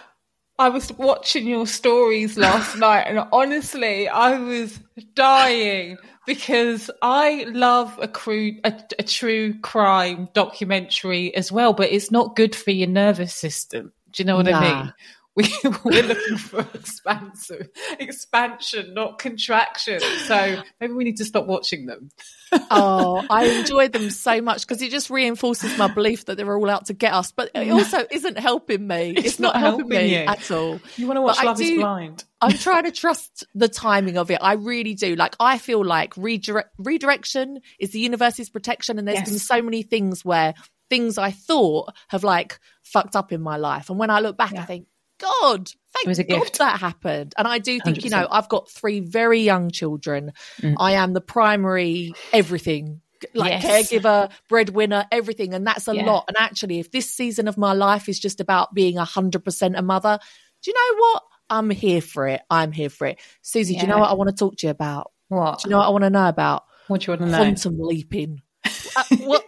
I 0.59 0.69
was 0.69 0.91
watching 0.93 1.47
your 1.47 1.65
stories 1.65 2.37
last 2.37 2.77
night 2.77 3.03
and 3.03 3.25
honestly, 3.31 4.07
I 4.07 4.37
was 4.37 4.79
dying 5.15 5.97
because 6.27 6.91
I 7.01 7.45
love 7.49 7.97
a, 7.99 8.07
crude, 8.07 8.59
a, 8.63 8.79
a, 8.99 9.03
true 9.03 9.59
crime 9.59 10.29
documentary 10.33 11.33
as 11.35 11.51
well, 11.51 11.73
but 11.73 11.91
it's 11.91 12.11
not 12.11 12.35
good 12.35 12.55
for 12.55 12.69
your 12.69 12.89
nervous 12.89 13.33
system. 13.33 13.91
Do 14.11 14.21
you 14.21 14.27
know 14.27 14.35
what 14.35 14.45
nah. 14.45 14.59
I 14.59 14.83
mean? 14.83 14.93
We, 15.35 15.43
we're 15.83 16.03
looking 16.03 16.37
for 16.37 16.65
expansive 16.73 17.69
expansion, 17.99 18.93
not 18.93 19.19
contraction. 19.19 19.99
So 19.99 20.61
maybe 20.79 20.93
we 20.93 21.03
need 21.03 21.17
to 21.17 21.25
stop 21.25 21.47
watching 21.47 21.85
them. 21.85 22.09
oh, 22.69 23.25
I 23.29 23.45
enjoy 23.45 23.87
them 23.87 24.09
so 24.09 24.41
much 24.41 24.67
because 24.67 24.81
it 24.81 24.91
just 24.91 25.09
reinforces 25.09 25.77
my 25.77 25.87
belief 25.87 26.25
that 26.25 26.35
they're 26.35 26.53
all 26.53 26.69
out 26.69 26.87
to 26.87 26.93
get 26.93 27.13
us. 27.13 27.31
But 27.31 27.51
it 27.55 27.67
mm. 27.67 27.73
also 27.73 28.05
isn't 28.11 28.37
helping 28.37 28.85
me. 28.85 29.13
It's, 29.15 29.25
it's 29.25 29.39
not, 29.39 29.53
not, 29.53 29.61
helping, 29.61 29.91
helping 29.91 30.07
me 30.07 30.15
you. 30.17 30.25
at 30.25 30.51
all. 30.51 30.79
You 30.97 31.07
want 31.07 31.17
to 31.17 31.21
watch 31.21 31.37
but 31.37 31.45
Love 31.45 31.57
do, 31.57 31.63
is 31.63 31.79
Blind? 31.79 32.23
I'm 32.41 32.57
trying 32.57 32.83
to 32.83 32.91
trust 32.91 33.45
the 33.55 33.69
timing 33.69 34.17
of 34.17 34.31
it. 34.31 34.39
I 34.41 34.53
really 34.53 34.95
do. 34.95 35.15
Like 35.15 35.35
I 35.39 35.59
feel 35.59 35.85
like 35.85 36.17
redirect, 36.17 36.71
redirection 36.77 37.61
is 37.79 37.91
the 37.91 37.99
universe's 37.99 38.49
protection, 38.49 38.99
and 38.99 39.07
there's 39.07 39.19
yes. 39.19 39.29
been 39.29 39.39
so 39.39 39.61
many 39.61 39.83
things 39.83 40.25
where 40.25 40.55
things 40.89 41.17
I 41.17 41.31
thought 41.31 41.93
have 42.09 42.25
like 42.25 42.59
fucked 42.83 43.15
up 43.15 43.31
in 43.31 43.41
my 43.41 43.55
life, 43.55 43.89
and 43.89 43.97
when 43.97 44.09
I 44.09 44.19
look 44.19 44.35
back, 44.35 44.51
yeah. 44.53 44.63
I 44.63 44.65
think 44.65 44.87
God, 45.21 45.71
thank 45.93 46.17
God 46.17 46.27
gift. 46.27 46.57
that 46.57 46.79
happened. 46.79 47.33
And 47.37 47.47
I 47.47 47.59
do 47.59 47.79
think, 47.79 47.97
100%. 47.97 48.03
you 48.03 48.09
know, 48.09 48.27
I've 48.29 48.49
got 48.49 48.69
three 48.69 48.99
very 48.99 49.41
young 49.41 49.69
children. 49.69 50.33
Mm. 50.61 50.75
I 50.79 50.93
am 50.93 51.13
the 51.13 51.21
primary 51.21 52.13
everything 52.33 53.01
like 53.33 53.63
yes. 53.63 53.91
caregiver, 53.91 54.31
breadwinner, 54.49 55.05
everything. 55.11 55.53
And 55.53 55.65
that's 55.65 55.87
a 55.87 55.95
yeah. 55.95 56.05
lot. 56.05 56.25
And 56.27 56.37
actually, 56.37 56.79
if 56.79 56.91
this 56.91 57.09
season 57.09 57.47
of 57.47 57.57
my 57.57 57.73
life 57.73 58.09
is 58.09 58.19
just 58.19 58.39
about 58.39 58.73
being 58.73 58.95
100% 58.95 59.77
a 59.77 59.81
mother, 59.81 60.19
do 60.63 60.71
you 60.71 60.73
know 60.73 60.97
what? 60.99 61.23
I'm 61.49 61.69
here 61.69 62.01
for 62.01 62.27
it. 62.27 62.41
I'm 62.49 62.71
here 62.71 62.89
for 62.89 63.07
it. 63.07 63.19
Suzy, 63.41 63.73
yeah. 63.73 63.81
do 63.81 63.85
you 63.87 63.93
know 63.93 63.99
what 63.99 64.09
I 64.09 64.13
want 64.13 64.29
to 64.29 64.35
talk 64.35 64.57
to 64.57 64.67
you 64.67 64.71
about? 64.71 65.11
What? 65.27 65.59
Do 65.59 65.67
you 65.67 65.71
know 65.71 65.79
what 65.79 65.87
I 65.87 65.89
want 65.89 66.03
to 66.05 66.09
know 66.09 66.27
about? 66.27 66.63
What 66.87 67.01
do 67.01 67.11
you 67.11 67.17
want 67.17 67.21
to 67.21 67.37
know? 67.37 67.43
Quantum 67.43 67.77
leaping. 67.79 68.41
uh, 68.65 69.03
what? 69.19 69.45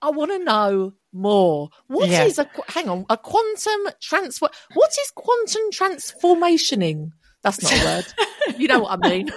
I 0.00 0.10
want 0.10 0.30
to 0.32 0.38
know 0.38 0.92
more. 1.12 1.70
What 1.86 2.08
is 2.08 2.38
Yeah. 2.38 2.44
a 2.44 2.72
hang 2.72 2.88
on 2.88 3.06
a 3.08 3.16
quantum 3.16 3.92
transfer? 4.00 4.48
What 4.74 4.90
is 4.90 5.10
quantum 5.14 5.70
transformationing? 5.70 7.12
That's 7.42 7.62
not 7.62 7.72
a 7.72 7.84
word. 7.84 8.06
you 8.58 8.68
know 8.68 8.80
what 8.80 8.98
I 9.02 9.08
mean? 9.08 9.30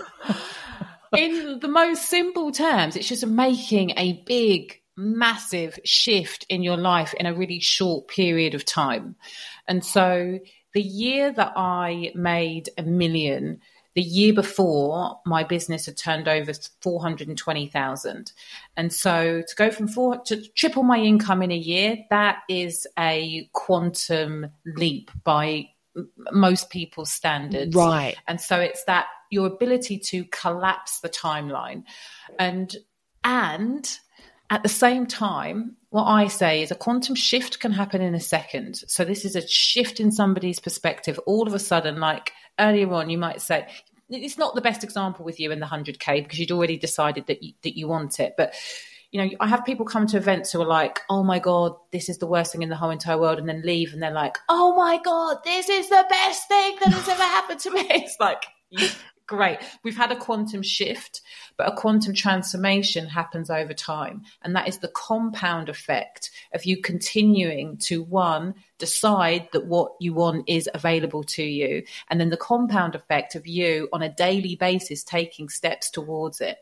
in 1.17 1.59
the 1.59 1.67
most 1.67 2.09
simple 2.09 2.51
terms, 2.51 2.95
it's 2.95 3.07
just 3.07 3.25
making 3.25 3.91
a 3.97 4.21
big, 4.25 4.81
massive 4.97 5.79
shift 5.83 6.45
in 6.49 6.63
your 6.63 6.77
life 6.77 7.13
in 7.15 7.25
a 7.25 7.33
really 7.33 7.59
short 7.59 8.07
period 8.07 8.53
of 8.53 8.65
time. 8.65 9.15
And 9.67 9.83
so 9.83 10.39
the 10.73 10.81
year 10.81 11.31
that 11.31 11.53
I 11.55 12.11
made 12.15 12.69
a 12.77 12.83
million, 12.83 13.61
the 13.95 14.01
year 14.01 14.33
before 14.33 15.19
my 15.25 15.43
business 15.43 15.85
had 15.85 15.97
turned 15.97 16.27
over 16.27 16.51
420,000. 16.81 18.33
And 18.75 18.93
so 18.93 19.41
to 19.47 19.55
go 19.55 19.71
from 19.71 19.87
four 19.87 20.17
to 20.25 20.45
triple 20.53 20.83
my 20.83 20.97
income 20.97 21.41
in 21.41 21.51
a 21.51 21.57
year, 21.57 21.97
that 22.09 22.39
is 22.49 22.85
a 22.99 23.49
quantum 23.53 24.47
leap 24.65 25.11
by 25.23 25.69
most 26.31 26.69
people's 26.69 27.11
standards. 27.11 27.73
Right. 27.73 28.17
And 28.27 28.39
so 28.39 28.59
it's 28.59 28.83
that 28.83 29.07
your 29.31 29.47
ability 29.47 29.99
to 29.99 30.25
collapse 30.25 30.99
the 30.99 31.09
timeline. 31.09 31.83
And 32.37 32.75
and 33.23 33.97
at 34.49 34.61
the 34.61 34.69
same 34.69 35.07
time, 35.07 35.77
what 35.89 36.03
I 36.03 36.27
say 36.27 36.61
is 36.61 36.69
a 36.69 36.75
quantum 36.75 37.15
shift 37.15 37.59
can 37.59 37.71
happen 37.71 38.01
in 38.01 38.13
a 38.13 38.19
second. 38.19 38.83
So 38.87 39.05
this 39.05 39.25
is 39.25 39.35
a 39.35 39.47
shift 39.47 39.99
in 39.99 40.11
somebody's 40.11 40.59
perspective. 40.59 41.19
All 41.25 41.47
of 41.47 41.53
a 41.53 41.59
sudden, 41.59 41.99
like 41.99 42.31
earlier 42.59 42.91
on, 42.93 43.09
you 43.09 43.17
might 43.17 43.41
say, 43.41 43.67
it's 44.09 44.37
not 44.37 44.55
the 44.55 44.61
best 44.61 44.83
example 44.83 45.25
with 45.25 45.39
you 45.39 45.51
in 45.51 45.59
the 45.59 45.65
100K 45.65 46.23
because 46.23 46.39
you'd 46.39 46.51
already 46.51 46.77
decided 46.77 47.27
that 47.27 47.41
you, 47.41 47.53
that 47.63 47.77
you 47.77 47.87
want 47.87 48.19
it. 48.19 48.35
But 48.37 48.53
you 49.11 49.23
know, 49.23 49.29
I 49.39 49.47
have 49.47 49.63
people 49.63 49.85
come 49.85 50.07
to 50.07 50.17
events 50.17 50.51
who 50.51 50.61
are 50.61 50.67
like, 50.67 50.99
"Oh 51.09 51.23
my 51.23 51.39
god, 51.39 51.75
this 51.93 52.09
is 52.09 52.17
the 52.17 52.27
worst 52.27 52.51
thing 52.51 52.63
in 52.63 52.69
the 52.69 52.75
whole 52.75 52.89
entire 52.89 53.17
world," 53.17 53.39
and 53.39 53.47
then 53.47 53.61
leave, 53.63 53.93
and 53.93 54.03
they're 54.03 54.11
like, 54.11 54.37
"Oh 54.49 54.75
my 54.75 54.99
god, 55.01 55.37
this 55.45 55.69
is 55.69 55.87
the 55.87 56.05
best 56.09 56.49
thing 56.49 56.75
that 56.81 56.91
has 56.91 57.07
ever 57.07 57.23
happened 57.23 57.61
to 57.61 57.71
me." 57.71 57.87
It's 57.89 58.17
like, 58.19 58.43
great, 59.27 59.59
we've 59.83 59.97
had 59.97 60.11
a 60.11 60.15
quantum 60.15 60.61
shift, 60.61 61.21
but 61.57 61.67
a 61.67 61.75
quantum 61.75 62.13
transformation 62.13 63.07
happens 63.07 63.49
over 63.49 63.73
time, 63.73 64.23
and 64.41 64.55
that 64.55 64.67
is 64.67 64.79
the 64.79 64.87
compound 64.89 65.69
effect 65.69 66.31
of 66.53 66.65
you 66.65 66.81
continuing 66.81 67.77
to 67.77 68.03
one 68.03 68.55
decide 68.77 69.47
that 69.53 69.65
what 69.65 69.93
you 69.99 70.13
want 70.13 70.47
is 70.49 70.69
available 70.73 71.23
to 71.23 71.43
you, 71.43 71.83
and 72.09 72.19
then 72.19 72.29
the 72.29 72.37
compound 72.37 72.95
effect 72.95 73.35
of 73.35 73.47
you 73.47 73.89
on 73.93 74.01
a 74.01 74.13
daily 74.13 74.55
basis 74.55 75.03
taking 75.03 75.49
steps 75.49 75.89
towards 75.89 76.41
it. 76.41 76.57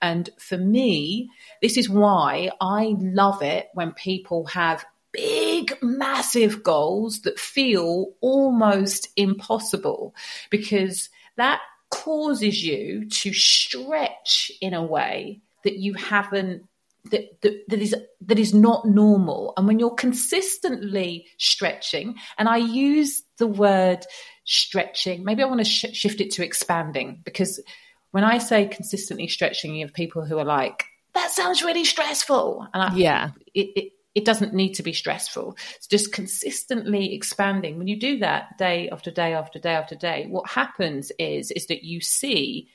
And 0.00 0.30
for 0.38 0.56
me, 0.56 1.30
this 1.60 1.76
is 1.76 1.88
why 1.88 2.50
I 2.60 2.94
love 2.98 3.42
it 3.42 3.68
when 3.74 3.92
people 3.92 4.46
have 4.46 4.84
big, 5.12 5.76
massive 5.82 6.62
goals 6.62 7.20
that 7.22 7.38
feel 7.38 8.12
almost 8.20 9.08
impossible 9.16 10.14
because 10.50 11.08
that 11.36 11.60
causes 11.90 12.64
you 12.64 13.08
to 13.08 13.32
stretch 13.32 14.50
in 14.60 14.74
a 14.74 14.82
way 14.82 15.40
that 15.64 15.76
you 15.76 15.94
haven't 15.94 16.62
that, 17.10 17.40
that, 17.42 17.62
that 17.68 17.80
is 17.80 17.94
that 18.22 18.38
is 18.38 18.52
not 18.52 18.84
normal 18.84 19.52
and 19.56 19.66
when 19.68 19.78
you're 19.78 19.94
consistently 19.94 21.26
stretching 21.38 22.16
and 22.38 22.48
i 22.48 22.56
use 22.56 23.22
the 23.38 23.46
word 23.46 24.04
stretching 24.44 25.22
maybe 25.24 25.42
i 25.42 25.46
want 25.46 25.60
to 25.60 25.64
sh- 25.64 25.92
shift 25.92 26.20
it 26.20 26.32
to 26.32 26.44
expanding 26.44 27.20
because 27.24 27.60
when 28.10 28.24
i 28.24 28.38
say 28.38 28.66
consistently 28.66 29.28
stretching 29.28 29.74
you 29.76 29.86
have 29.86 29.94
people 29.94 30.24
who 30.24 30.38
are 30.38 30.44
like 30.44 30.84
that 31.14 31.30
sounds 31.30 31.62
really 31.62 31.84
stressful 31.84 32.66
and 32.74 32.82
I, 32.82 32.94
Yeah. 32.94 33.30
it, 33.54 33.68
it, 33.76 33.92
it 34.16 34.24
doesn't 34.24 34.54
need 34.54 34.72
to 34.72 34.82
be 34.82 34.94
stressful. 34.94 35.58
It's 35.76 35.86
just 35.86 36.10
consistently 36.10 37.14
expanding. 37.14 37.76
When 37.76 37.86
you 37.86 38.00
do 38.00 38.18
that 38.20 38.56
day 38.56 38.88
after 38.88 39.10
day 39.10 39.34
after 39.34 39.58
day 39.58 39.74
after 39.74 39.94
day, 39.94 40.26
what 40.30 40.48
happens 40.48 41.12
is 41.18 41.50
is 41.50 41.66
that 41.66 41.84
you 41.84 42.00
see 42.00 42.70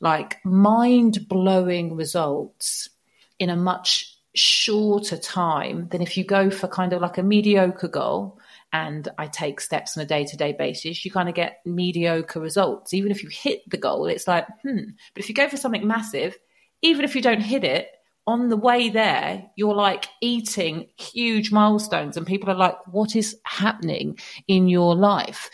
like 0.00 0.44
mind 0.44 1.28
blowing 1.28 1.94
results 1.94 2.90
in 3.38 3.48
a 3.48 3.54
much 3.54 4.18
shorter 4.34 5.16
time 5.16 5.86
than 5.92 6.02
if 6.02 6.16
you 6.16 6.24
go 6.24 6.50
for 6.50 6.66
kind 6.66 6.92
of 6.92 7.00
like 7.00 7.16
a 7.16 7.22
mediocre 7.22 7.86
goal 7.86 8.40
and 8.72 9.06
I 9.18 9.28
take 9.28 9.60
steps 9.60 9.96
on 9.96 10.02
a 10.02 10.06
day 10.06 10.24
to 10.24 10.36
day 10.36 10.52
basis, 10.52 11.04
you 11.04 11.12
kind 11.12 11.28
of 11.28 11.36
get 11.36 11.60
mediocre 11.64 12.40
results. 12.40 12.92
Even 12.92 13.12
if 13.12 13.22
you 13.22 13.28
hit 13.30 13.62
the 13.70 13.76
goal, 13.76 14.06
it's 14.06 14.26
like, 14.26 14.48
hmm. 14.62 14.90
But 15.14 15.22
if 15.22 15.28
you 15.28 15.34
go 15.36 15.48
for 15.48 15.56
something 15.56 15.86
massive, 15.86 16.36
even 16.80 17.04
if 17.04 17.14
you 17.14 17.22
don't 17.22 17.40
hit 17.40 17.62
it, 17.62 17.86
on 18.26 18.48
the 18.48 18.56
way 18.56 18.88
there, 18.88 19.50
you're 19.56 19.74
like 19.74 20.06
eating 20.20 20.88
huge 20.96 21.50
milestones, 21.50 22.16
and 22.16 22.26
people 22.26 22.50
are 22.50 22.56
like, 22.56 22.76
what 22.86 23.16
is 23.16 23.36
happening 23.44 24.18
in 24.46 24.68
your 24.68 24.94
life? 24.94 25.50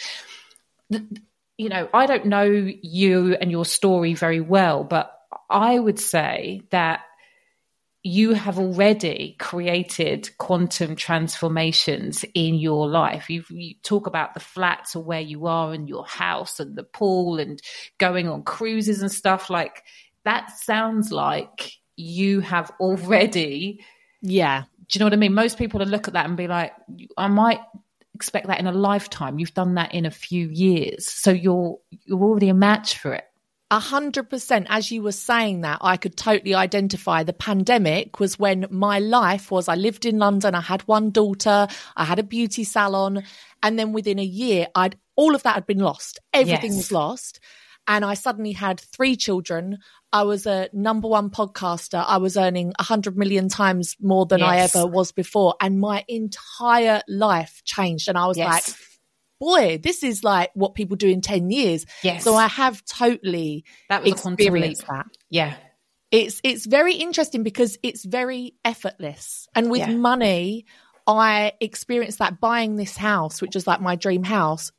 You 0.91 1.69
know, 1.69 1.89
I 1.93 2.07
don't 2.07 2.27
know 2.27 2.45
you 2.45 3.35
and 3.35 3.51
your 3.51 3.65
story 3.65 4.15
very 4.15 4.41
well, 4.41 4.85
but 4.85 5.13
I 5.51 5.79
would 5.79 5.99
say 5.99 6.63
that 6.71 7.01
you 8.05 8.33
have 8.33 8.59
already 8.59 9.35
created 9.39 10.31
quantum 10.39 10.95
transformations 10.95 12.25
in 12.33 12.55
your 12.55 12.89
life. 12.89 13.29
You've, 13.29 13.51
you 13.51 13.75
talk 13.83 14.07
about 14.07 14.35
the 14.35 14.41
flats 14.41 14.95
or 14.95 15.03
where 15.03 15.21
you 15.21 15.47
are 15.47 15.73
and 15.73 15.89
your 15.89 16.07
house 16.07 16.61
and 16.61 16.77
the 16.77 16.85
pool 16.85 17.41
and 17.41 17.61
going 17.99 18.29
on 18.29 18.45
cruises 18.45 19.03
and 19.03 19.11
stuff. 19.11 19.51
Like 19.51 19.83
that 20.25 20.51
sounds 20.59 21.11
like 21.11 21.73
you 21.99 22.41
have 22.41 22.71
already. 22.81 23.85
Yeah. 24.23 24.65
Do 24.89 24.97
you 24.97 25.01
know 25.01 25.07
what 25.07 25.13
I 25.13 25.17
mean? 25.17 25.35
Most 25.35 25.59
people 25.59 25.81
will 25.81 25.87
look 25.87 26.09
at 26.09 26.15
that 26.15 26.27
and 26.27 26.37
be 26.37 26.47
like, 26.47 26.73
I 27.17 27.29
might 27.29 27.61
expect 28.15 28.47
that 28.47 28.59
in 28.61 28.67
a 28.67 28.73
lifetime. 28.73 29.39
You've 29.39 29.55
done 29.55 29.75
that 29.75 29.95
in 29.95 30.07
a 30.07 30.11
few 30.11 30.49
years, 30.49 31.07
so 31.07 31.31
you're 31.31 31.79
you're 32.05 32.23
already 32.23 32.49
a 32.49 32.55
match 32.55 32.99
for 32.99 33.13
it. 33.15 33.25
A 33.71 33.79
hundred 33.79 34.31
percent. 34.31 34.67
As 34.71 34.91
you 34.91 35.03
were 35.03 35.13
saying 35.13 35.61
that, 35.61 35.79
I 35.83 35.99
could 35.99 36.17
totally 36.17 36.55
identify 36.55 37.23
the 37.23 37.35
pandemic 37.35 38.19
was 38.19 38.39
when 38.39 38.67
my 38.71 38.99
life 38.99 39.51
was 39.51 39.69
I 39.69 39.75
lived 39.75 40.07
in 40.07 40.19
London, 40.19 40.55
I 40.55 40.63
had 40.63 40.83
one 40.83 41.11
daughter, 41.11 41.69
I 41.95 42.05
had 42.05 42.19
a 42.19 42.23
beauty 42.23 42.65
salon, 42.65 43.25
and 43.63 43.79
then 43.79 43.93
within 43.93 44.19
a 44.19 44.25
year, 44.25 44.69
I'd 44.75 44.97
all 45.17 45.35
of 45.35 45.43
that 45.43 45.55
had 45.55 45.67
been 45.67 45.81
lost. 45.81 46.21
Everything 46.33 46.73
Yes. 46.73 46.77
was 46.77 46.93
lost. 46.93 47.41
And 47.89 48.05
I 48.05 48.15
suddenly 48.15 48.53
had 48.53 48.79
three 48.81 49.17
children. 49.17 49.79
I 50.13 50.23
was 50.23 50.47
a 50.47 50.69
number 50.75 51.09
one 51.09 51.31
podcaster. 51.31 52.05
I 52.07 52.19
was 52.19 52.37
earning 52.37 52.75
a 52.79 52.83
hundred 52.83 53.17
million 53.17 53.49
times 53.49 53.97
more 54.01 54.27
than 54.27 54.43
I 54.43 54.59
ever 54.59 54.87
was 54.87 55.11
before. 55.13 55.55
And 55.61 55.81
my 55.81 56.05
entire 56.07 57.01
life 57.09 57.63
changed. 57.65 58.09
And 58.09 58.19
I 58.19 58.27
was 58.27 58.37
Yes. 58.37 58.47
like, 58.47 58.77
boy, 59.41 59.79
this 59.83 60.03
is 60.03 60.23
like 60.23 60.51
what 60.55 60.75
people 60.75 60.97
do 60.97 61.09
in 61.09 61.23
10 61.23 61.51
years. 61.51 61.87
Yes. 62.03 62.25
So 62.25 62.35
I 62.35 62.47
have 62.49 62.85
totally 62.85 63.65
That 63.89 64.03
was 64.03 64.13
experienced 64.13 64.87
that. 64.89 65.07
Yeah, 65.31 65.55
It's 66.11 66.41
it's 66.43 66.67
very 66.67 66.95
interesting 66.95 67.43
because 67.43 67.79
it's 67.83 68.05
very 68.05 68.55
effortless. 68.65 69.47
And 69.55 69.71
with 69.71 69.81
Yeah. 69.81 69.91
money, 69.93 70.67
I 71.07 71.53
experienced 71.61 72.19
that 72.19 72.41
buying 72.41 72.77
this 72.77 72.97
house, 72.97 73.41
which 73.41 73.55
was 73.55 73.67
like 73.67 73.81
my 73.81 73.97
dream 73.97 74.25
house. 74.25 74.73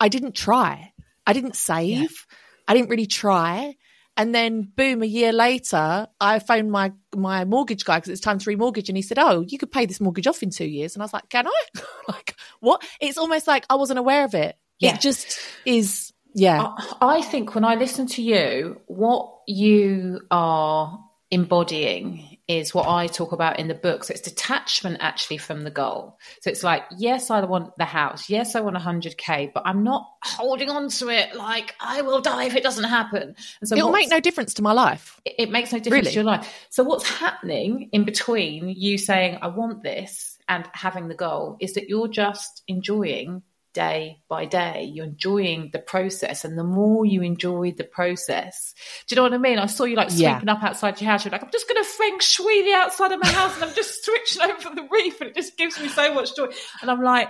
I 0.00 0.08
didn't 0.08 0.34
try. 0.34 0.92
I 1.26 1.32
didn't 1.32 1.56
save. 1.56 2.26
I 2.68 2.74
didn't 2.74 2.90
really 2.90 3.06
try. 3.06 3.74
And 4.16 4.34
then 4.34 4.62
boom, 4.76 5.02
a 5.02 5.06
year 5.06 5.32
later, 5.32 6.08
I 6.20 6.40
phoned 6.40 6.72
my 6.72 6.92
my 7.14 7.44
mortgage 7.44 7.84
guy 7.84 7.98
because 7.98 8.10
it's 8.10 8.20
time 8.20 8.38
to 8.40 8.50
remortgage, 8.50 8.88
and 8.88 8.96
he 8.96 9.02
said, 9.02 9.18
"Oh, 9.18 9.44
you 9.46 9.58
could 9.58 9.70
pay 9.70 9.86
this 9.86 10.00
mortgage 10.00 10.26
off 10.26 10.42
in 10.42 10.50
two 10.50 10.66
years." 10.66 10.94
And 10.94 11.02
I 11.02 11.04
was 11.04 11.12
like, 11.12 11.28
"Can 11.28 11.46
I?" 11.46 11.62
like 12.08 12.34
what? 12.60 12.82
It's 13.00 13.16
almost 13.16 13.46
like 13.46 13.64
I 13.70 13.76
wasn't 13.76 14.00
aware 14.00 14.24
of 14.24 14.34
it. 14.34 14.56
Yeah. 14.80 14.94
It 14.94 15.00
just 15.00 15.38
is. 15.64 16.12
Yeah. 16.34 16.74
I 17.00 17.18
I 17.18 17.22
think 17.22 17.54
when 17.54 17.64
I 17.64 17.76
listen 17.76 18.06
to 18.08 18.22
you, 18.22 18.80
what 18.86 19.32
you 19.46 20.20
are 20.32 20.98
embodying 21.30 22.37
is 22.48 22.74
what 22.74 22.88
I 22.88 23.06
talk 23.06 23.32
about 23.32 23.58
in 23.58 23.68
the 23.68 23.74
book. 23.74 24.04
So 24.04 24.12
it's 24.12 24.22
detachment 24.22 24.96
actually 25.00 25.36
from 25.36 25.62
the 25.64 25.70
goal. 25.70 26.18
So 26.40 26.50
it's 26.50 26.64
like, 26.64 26.82
yes, 26.96 27.30
I 27.30 27.44
want 27.44 27.76
the 27.76 27.84
house. 27.84 28.30
Yes, 28.30 28.56
I 28.56 28.60
want 28.60 28.74
100K, 28.76 29.52
but 29.52 29.62
I'm 29.66 29.84
not 29.84 30.06
holding 30.22 30.70
on 30.70 30.88
to 30.88 31.10
it 31.10 31.34
like 31.34 31.74
I 31.78 32.00
will 32.00 32.22
die 32.22 32.44
if 32.44 32.56
it 32.56 32.62
doesn't 32.62 32.84
happen. 32.84 33.34
And 33.60 33.68
so 33.68 33.76
It'll 33.76 33.92
make 33.92 34.08
no 34.08 34.18
difference 34.20 34.54
to 34.54 34.62
my 34.62 34.72
life. 34.72 35.20
it, 35.26 35.34
it 35.38 35.50
makes 35.50 35.72
no 35.72 35.78
difference 35.78 36.06
Really? 36.06 36.12
to 36.12 36.14
your 36.16 36.24
life. 36.24 36.66
So 36.70 36.82
what's 36.84 37.06
happening 37.06 37.90
in 37.92 38.04
between 38.04 38.70
you 38.70 38.96
saying 38.96 39.38
I 39.42 39.48
want 39.48 39.82
this 39.82 40.38
and 40.48 40.66
having 40.72 41.08
the 41.08 41.14
goal 41.14 41.58
is 41.60 41.74
that 41.74 41.90
you're 41.90 42.08
just 42.08 42.62
enjoying 42.66 43.42
day 43.72 44.18
by 44.28 44.44
day. 44.44 44.84
You're 44.92 45.06
enjoying 45.06 45.70
the 45.72 45.78
process, 45.78 46.44
and 46.44 46.58
the 46.58 46.64
more 46.64 47.04
you 47.06 47.22
enjoy 47.22 47.72
the 47.76 47.84
process, 47.84 48.74
do 49.06 49.14
you 49.14 49.16
know 49.16 49.22
what 49.22 49.34
I 49.34 49.38
mean? 49.38 49.58
I 49.58 49.66
saw 49.66 49.84
you 49.84 49.96
like 49.96 50.08
Yeah. 50.12 50.36
sweeping 50.36 50.48
up 50.48 50.62
outside 50.62 51.00
your 51.00 51.10
house. 51.10 51.24
You're 51.24 51.32
like, 51.32 51.42
I'm 51.44 51.50
just 51.52 51.68
going 51.68 51.82
to 51.82 51.88
feng 51.88 52.18
shui 52.20 52.62
the 52.64 52.72
outside 52.74 53.12
of 53.12 53.20
my 53.20 53.28
house, 53.28 53.54
and 53.56 53.64
I'm 53.64 53.74
just 53.74 54.04
switching 54.04 54.42
over 54.42 54.74
the 54.74 54.88
reef, 54.90 55.20
and 55.20 55.30
it 55.30 55.36
just 55.36 55.56
gives 55.56 55.80
me 55.80 55.88
so 55.88 56.12
much 56.14 56.34
joy. 56.36 56.48
And 56.82 56.90
I'm 56.90 57.02
like, 57.02 57.28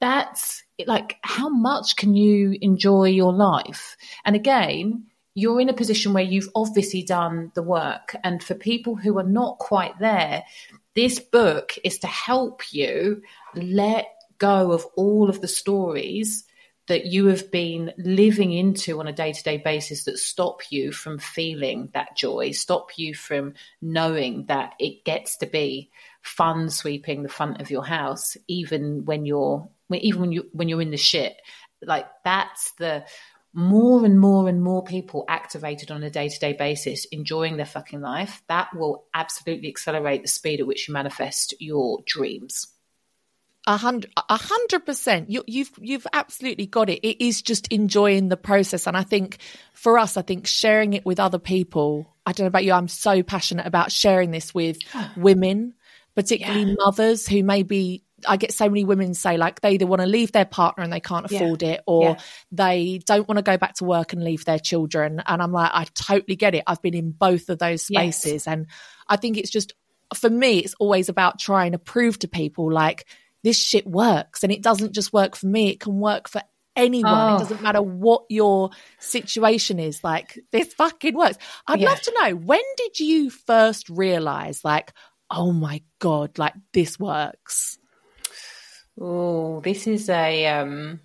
that's 0.00 0.62
like 0.86 1.16
how 1.22 1.48
much 1.48 1.96
can 1.96 2.14
you 2.14 2.56
enjoy 2.60 3.04
your 3.04 3.32
life? 3.32 3.96
And 4.24 4.36
again, 4.36 5.06
you're 5.34 5.60
in 5.60 5.68
a 5.68 5.74
position 5.74 6.12
where 6.12 6.22
you've 6.24 6.48
obviously 6.54 7.02
done 7.02 7.52
the 7.54 7.62
work. 7.62 8.14
And 8.24 8.42
for 8.42 8.54
people 8.54 8.96
who 8.96 9.18
are 9.18 9.24
not 9.24 9.58
quite 9.58 9.98
there, 9.98 10.44
this 10.94 11.20
book 11.20 11.74
is 11.84 11.98
to 12.00 12.06
help 12.08 12.72
you 12.72 13.22
let 13.54 14.06
go 14.38 14.72
of 14.72 14.86
all 14.96 15.28
of 15.28 15.40
the 15.40 15.48
stories 15.48 16.44
that 16.88 17.04
you 17.04 17.26
have 17.26 17.50
been 17.50 17.92
living 17.98 18.52
into 18.52 18.98
on 18.98 19.06
a 19.06 19.12
day 19.12 19.32
to 19.32 19.42
day 19.42 19.58
basis 19.58 20.04
that 20.04 20.18
stop 20.18 20.62
you 20.70 20.90
from 20.90 21.18
feeling 21.18 21.90
that 21.92 22.16
joy, 22.16 22.50
stop 22.50 22.96
you 22.96 23.14
from 23.14 23.54
knowing 23.80 24.46
that 24.46 24.74
it 24.78 25.04
gets 25.04 25.36
to 25.36 25.46
be 25.46 25.90
fun 26.22 26.70
sweeping 26.70 27.22
the 27.22 27.28
front 27.28 27.60
of 27.60 27.70
your 27.70 27.84
house, 27.84 28.36
even 28.48 29.04
when 29.04 29.26
you're 29.26 29.68
even 29.92 30.20
when 30.20 30.32
you 30.32 30.48
when 30.52 30.68
you're 30.68 30.82
in 30.82 30.90
the 30.90 30.96
shit. 30.96 31.36
Like 31.82 32.06
that's 32.24 32.72
the 32.72 33.04
more 33.52 34.04
and 34.04 34.18
more 34.18 34.48
and 34.48 34.62
more 34.62 34.84
people 34.84 35.24
activated 35.28 35.90
on 35.90 36.02
a 36.02 36.10
day 36.10 36.28
to 36.28 36.38
day 36.38 36.54
basis, 36.54 37.04
enjoying 37.06 37.56
their 37.56 37.66
fucking 37.66 38.00
life. 38.00 38.42
That 38.48 38.74
will 38.74 39.04
absolutely 39.12 39.68
accelerate 39.68 40.22
the 40.22 40.28
speed 40.28 40.60
at 40.60 40.66
which 40.66 40.88
you 40.88 40.94
manifest 40.94 41.54
your 41.60 42.00
dreams. 42.06 42.66
A 43.68 43.76
hundred, 43.76 44.10
a 44.16 44.36
hundred 44.36 44.86
percent. 44.86 45.28
You, 45.28 45.44
you've, 45.46 45.70
you've 45.78 46.06
absolutely 46.14 46.64
got 46.64 46.88
it. 46.88 47.06
It 47.06 47.22
is 47.22 47.42
just 47.42 47.68
enjoying 47.68 48.30
the 48.30 48.36
process, 48.38 48.86
and 48.86 48.96
I 48.96 49.02
think 49.02 49.36
for 49.74 49.98
us, 49.98 50.16
I 50.16 50.22
think 50.22 50.46
sharing 50.46 50.94
it 50.94 51.04
with 51.04 51.20
other 51.20 51.38
people. 51.38 52.16
I 52.24 52.32
don't 52.32 52.44
know 52.44 52.48
about 52.48 52.64
you. 52.64 52.72
I'm 52.72 52.88
so 52.88 53.22
passionate 53.22 53.66
about 53.66 53.92
sharing 53.92 54.30
this 54.30 54.54
with 54.54 54.78
women, 55.18 55.74
particularly 56.14 56.62
yeah. 56.62 56.76
mothers 56.78 57.28
who 57.28 57.44
maybe 57.44 58.04
I 58.26 58.38
get 58.38 58.54
so 58.54 58.70
many 58.70 58.84
women 58.84 59.12
say 59.12 59.36
like 59.36 59.60
they 59.60 59.72
either 59.72 59.86
want 59.86 60.00
to 60.00 60.08
leave 60.08 60.32
their 60.32 60.46
partner 60.46 60.82
and 60.82 60.90
they 60.90 61.00
can't 61.00 61.26
afford 61.26 61.62
yeah. 61.62 61.72
it, 61.72 61.82
or 61.86 62.02
yeah. 62.02 62.18
they 62.50 63.00
don't 63.04 63.28
want 63.28 63.36
to 63.36 63.42
go 63.42 63.58
back 63.58 63.74
to 63.74 63.84
work 63.84 64.14
and 64.14 64.24
leave 64.24 64.46
their 64.46 64.58
children. 64.58 65.22
And 65.26 65.42
I'm 65.42 65.52
like, 65.52 65.72
I 65.74 65.84
totally 65.94 66.36
get 66.36 66.54
it. 66.54 66.64
I've 66.66 66.80
been 66.80 66.94
in 66.94 67.10
both 67.10 67.50
of 67.50 67.58
those 67.58 67.82
spaces, 67.82 68.32
yes. 68.32 68.46
and 68.46 68.66
I 69.06 69.16
think 69.16 69.36
it's 69.36 69.50
just 69.50 69.74
for 70.14 70.30
me, 70.30 70.60
it's 70.60 70.74
always 70.78 71.10
about 71.10 71.38
trying 71.38 71.72
to 71.72 71.78
prove 71.78 72.18
to 72.20 72.28
people 72.28 72.72
like 72.72 73.06
this 73.42 73.58
shit 73.58 73.86
works, 73.86 74.42
and 74.42 74.52
it 74.52 74.62
doesn't 74.62 74.94
just 74.94 75.12
work 75.12 75.36
for 75.36 75.46
me; 75.46 75.70
it 75.70 75.80
can 75.80 75.98
work 76.00 76.28
for 76.28 76.42
anyone. 76.78 77.32
Oh. 77.32 77.36
It 77.36 77.38
doesn't 77.40 77.62
matter 77.62 77.82
what 77.82 78.24
your 78.28 78.70
situation 79.00 79.78
is. 79.78 80.02
Like 80.02 80.38
this 80.52 80.72
fucking 80.74 81.14
works. 81.16 81.38
I'd 81.66 81.80
yeah. 81.80 81.88
love 81.90 82.00
to 82.02 82.14
know 82.20 82.36
when 82.36 82.62
did 82.76 83.00
you 83.00 83.30
first 83.30 83.88
realize, 83.90 84.64
like, 84.64 84.92
oh 85.30 85.52
my 85.52 85.82
god, 85.98 86.38
like 86.38 86.54
this 86.72 86.98
works. 86.98 87.78
Oh, 89.00 89.60
this 89.60 89.86
is 89.86 90.08
a. 90.08 90.46
Um, 90.46 91.00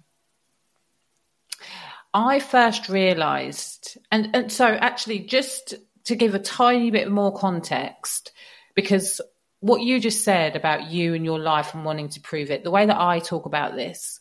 I 2.14 2.40
first 2.40 2.90
realised, 2.90 3.98
and 4.12 4.36
and 4.36 4.52
so 4.52 4.66
actually, 4.66 5.20
just 5.20 5.76
to 6.06 6.16
give 6.16 6.36
a 6.36 6.40
tiny 6.40 6.92
bit 6.92 7.10
more 7.10 7.36
context, 7.36 8.32
because 8.76 9.20
what 9.64 9.82
you 9.82 9.98
just 9.98 10.26
said 10.26 10.58
about 10.58 10.92
you 10.92 11.14
and 11.14 11.24
your 11.24 11.40
life 11.40 11.74
and 11.74 11.86
wanting 11.86 12.10
to 12.10 12.20
prove 12.20 12.52
it, 12.52 12.66
the 12.66 12.70
way 12.70 12.86
that 12.86 13.00
I 13.00 13.20
talk 13.20 13.46
about 13.46 13.76
this, 13.76 14.20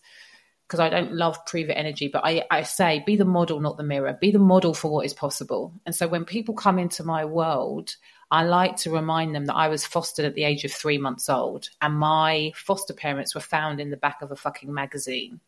because 0.69 0.79
I 0.79 0.89
don't 0.89 1.13
love 1.13 1.45
prove 1.47 1.69
it 1.69 1.73
energy, 1.73 2.07
but 2.07 2.25
I, 2.25 2.45
I 2.49 2.63
say 2.63 3.03
be 3.05 3.17
the 3.17 3.25
model, 3.25 3.59
not 3.59 3.77
the 3.77 3.83
mirror. 3.83 4.17
Be 4.21 4.31
the 4.31 4.39
model 4.39 4.73
for 4.73 4.89
what 4.89 5.05
is 5.05 5.13
possible. 5.13 5.75
And 5.85 5.97
so 5.97 6.07
when 6.07 6.25
people 6.25 6.55
come 6.55 6.79
into 6.79 7.03
my 7.03 7.25
world, 7.25 7.97
I 8.31 8.45
like 8.45 8.77
to 8.77 8.93
remind 8.93 9.35
them 9.35 9.47
that 9.47 9.57
I 9.57 9.67
was 9.67 9.85
fostered 9.85 10.27
at 10.27 10.37
the 10.37 10.45
age 10.45 10.65
of 10.65 10.71
three 10.73 10.97
months 10.97 11.29
old, 11.29 11.71
and 11.81 11.95
my 11.95 12.53
foster 12.55 12.95
parents 12.95 13.35
were 13.35 13.41
found 13.41 13.81
in 13.81 13.91
the 13.91 13.97
back 13.97 14.23
of 14.23 14.31
a 14.31 14.37
fucking 14.37 14.73
magazine. 14.73 15.41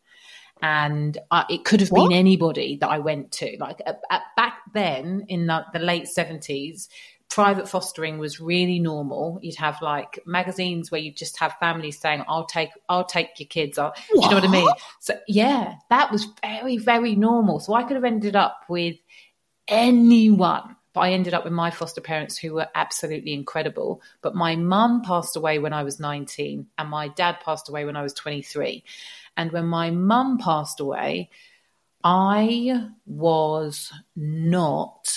And 0.61 1.17
it 1.49 1.63
could 1.63 1.79
have 1.79 1.89
what? 1.89 2.09
been 2.09 2.17
anybody 2.17 2.77
that 2.81 2.89
I 2.89 2.99
went 2.99 3.31
to. 3.33 3.55
Like 3.59 3.81
at, 3.85 4.01
at, 4.09 4.21
back 4.35 4.59
then, 4.73 5.25
in 5.29 5.47
the, 5.47 5.65
the 5.73 5.79
late 5.79 6.07
seventies, 6.07 6.89
private 7.29 7.67
fostering 7.67 8.17
was 8.17 8.39
really 8.39 8.79
normal. 8.79 9.39
You'd 9.41 9.55
have 9.55 9.81
like 9.81 10.19
magazines 10.25 10.91
where 10.91 11.01
you'd 11.01 11.17
just 11.17 11.39
have 11.39 11.55
families 11.59 11.99
saying, 11.99 12.23
"I'll 12.27 12.45
take, 12.45 12.69
I'll 12.87 13.05
take 13.05 13.39
your 13.39 13.47
kids." 13.47 13.77
I'll, 13.77 13.93
do 14.13 14.21
you 14.21 14.29
know 14.29 14.35
what 14.35 14.43
I 14.43 14.47
mean? 14.47 14.69
So 14.99 15.17
yeah, 15.27 15.75
that 15.89 16.11
was 16.11 16.27
very, 16.41 16.77
very 16.77 17.15
normal. 17.15 17.59
So 17.59 17.73
I 17.73 17.83
could 17.83 17.95
have 17.95 18.05
ended 18.05 18.35
up 18.35 18.61
with 18.69 18.95
anyone 19.67 20.75
but 20.95 21.01
I 21.01 21.11
ended 21.11 21.33
up 21.33 21.43
with 21.43 21.51
my 21.51 21.71
foster 21.71 21.99
parents 21.99 22.37
who 22.37 22.53
were 22.53 22.69
absolutely 22.73 23.33
incredible. 23.33 24.01
But 24.21 24.33
my 24.33 24.55
mum 24.55 25.01
passed 25.01 25.35
away 25.35 25.59
when 25.59 25.73
I 25.73 25.83
was 25.83 25.99
19, 25.99 26.67
and 26.77 26.89
my 26.89 27.09
dad 27.09 27.41
passed 27.43 27.67
away 27.67 27.83
when 27.83 27.97
I 27.97 28.01
was 28.01 28.13
23. 28.13 28.81
And 29.35 29.51
when 29.51 29.65
my 29.65 29.91
mum 29.91 30.37
passed 30.37 30.79
away, 30.79 31.29
I 32.01 32.91
was 33.05 33.91
not 34.15 35.09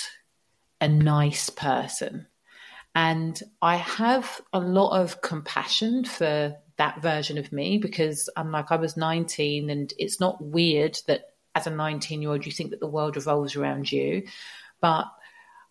a 0.81 0.87
nice 0.87 1.49
person. 1.49 2.27
And 2.95 3.41
I 3.61 3.75
have 3.75 4.41
a 4.51 4.59
lot 4.59 4.99
of 4.99 5.21
compassion 5.21 6.05
for 6.05 6.55
that 6.77 7.01
version 7.01 7.37
of 7.37 7.51
me 7.51 7.77
because 7.77 8.29
I'm 8.35 8.51
like, 8.51 8.71
I 8.71 8.77
was 8.77 8.97
19, 8.97 9.69
and 9.69 9.93
it's 9.97 10.19
not 10.19 10.43
weird 10.43 10.97
that 11.07 11.25
as 11.55 11.67
a 11.67 11.71
19 11.71 12.21
year 12.21 12.31
old 12.31 12.45
you 12.45 12.51
think 12.51 12.71
that 12.71 12.79
the 12.79 12.87
world 12.87 13.15
revolves 13.15 13.55
around 13.55 13.91
you. 13.91 14.23
But 14.81 15.05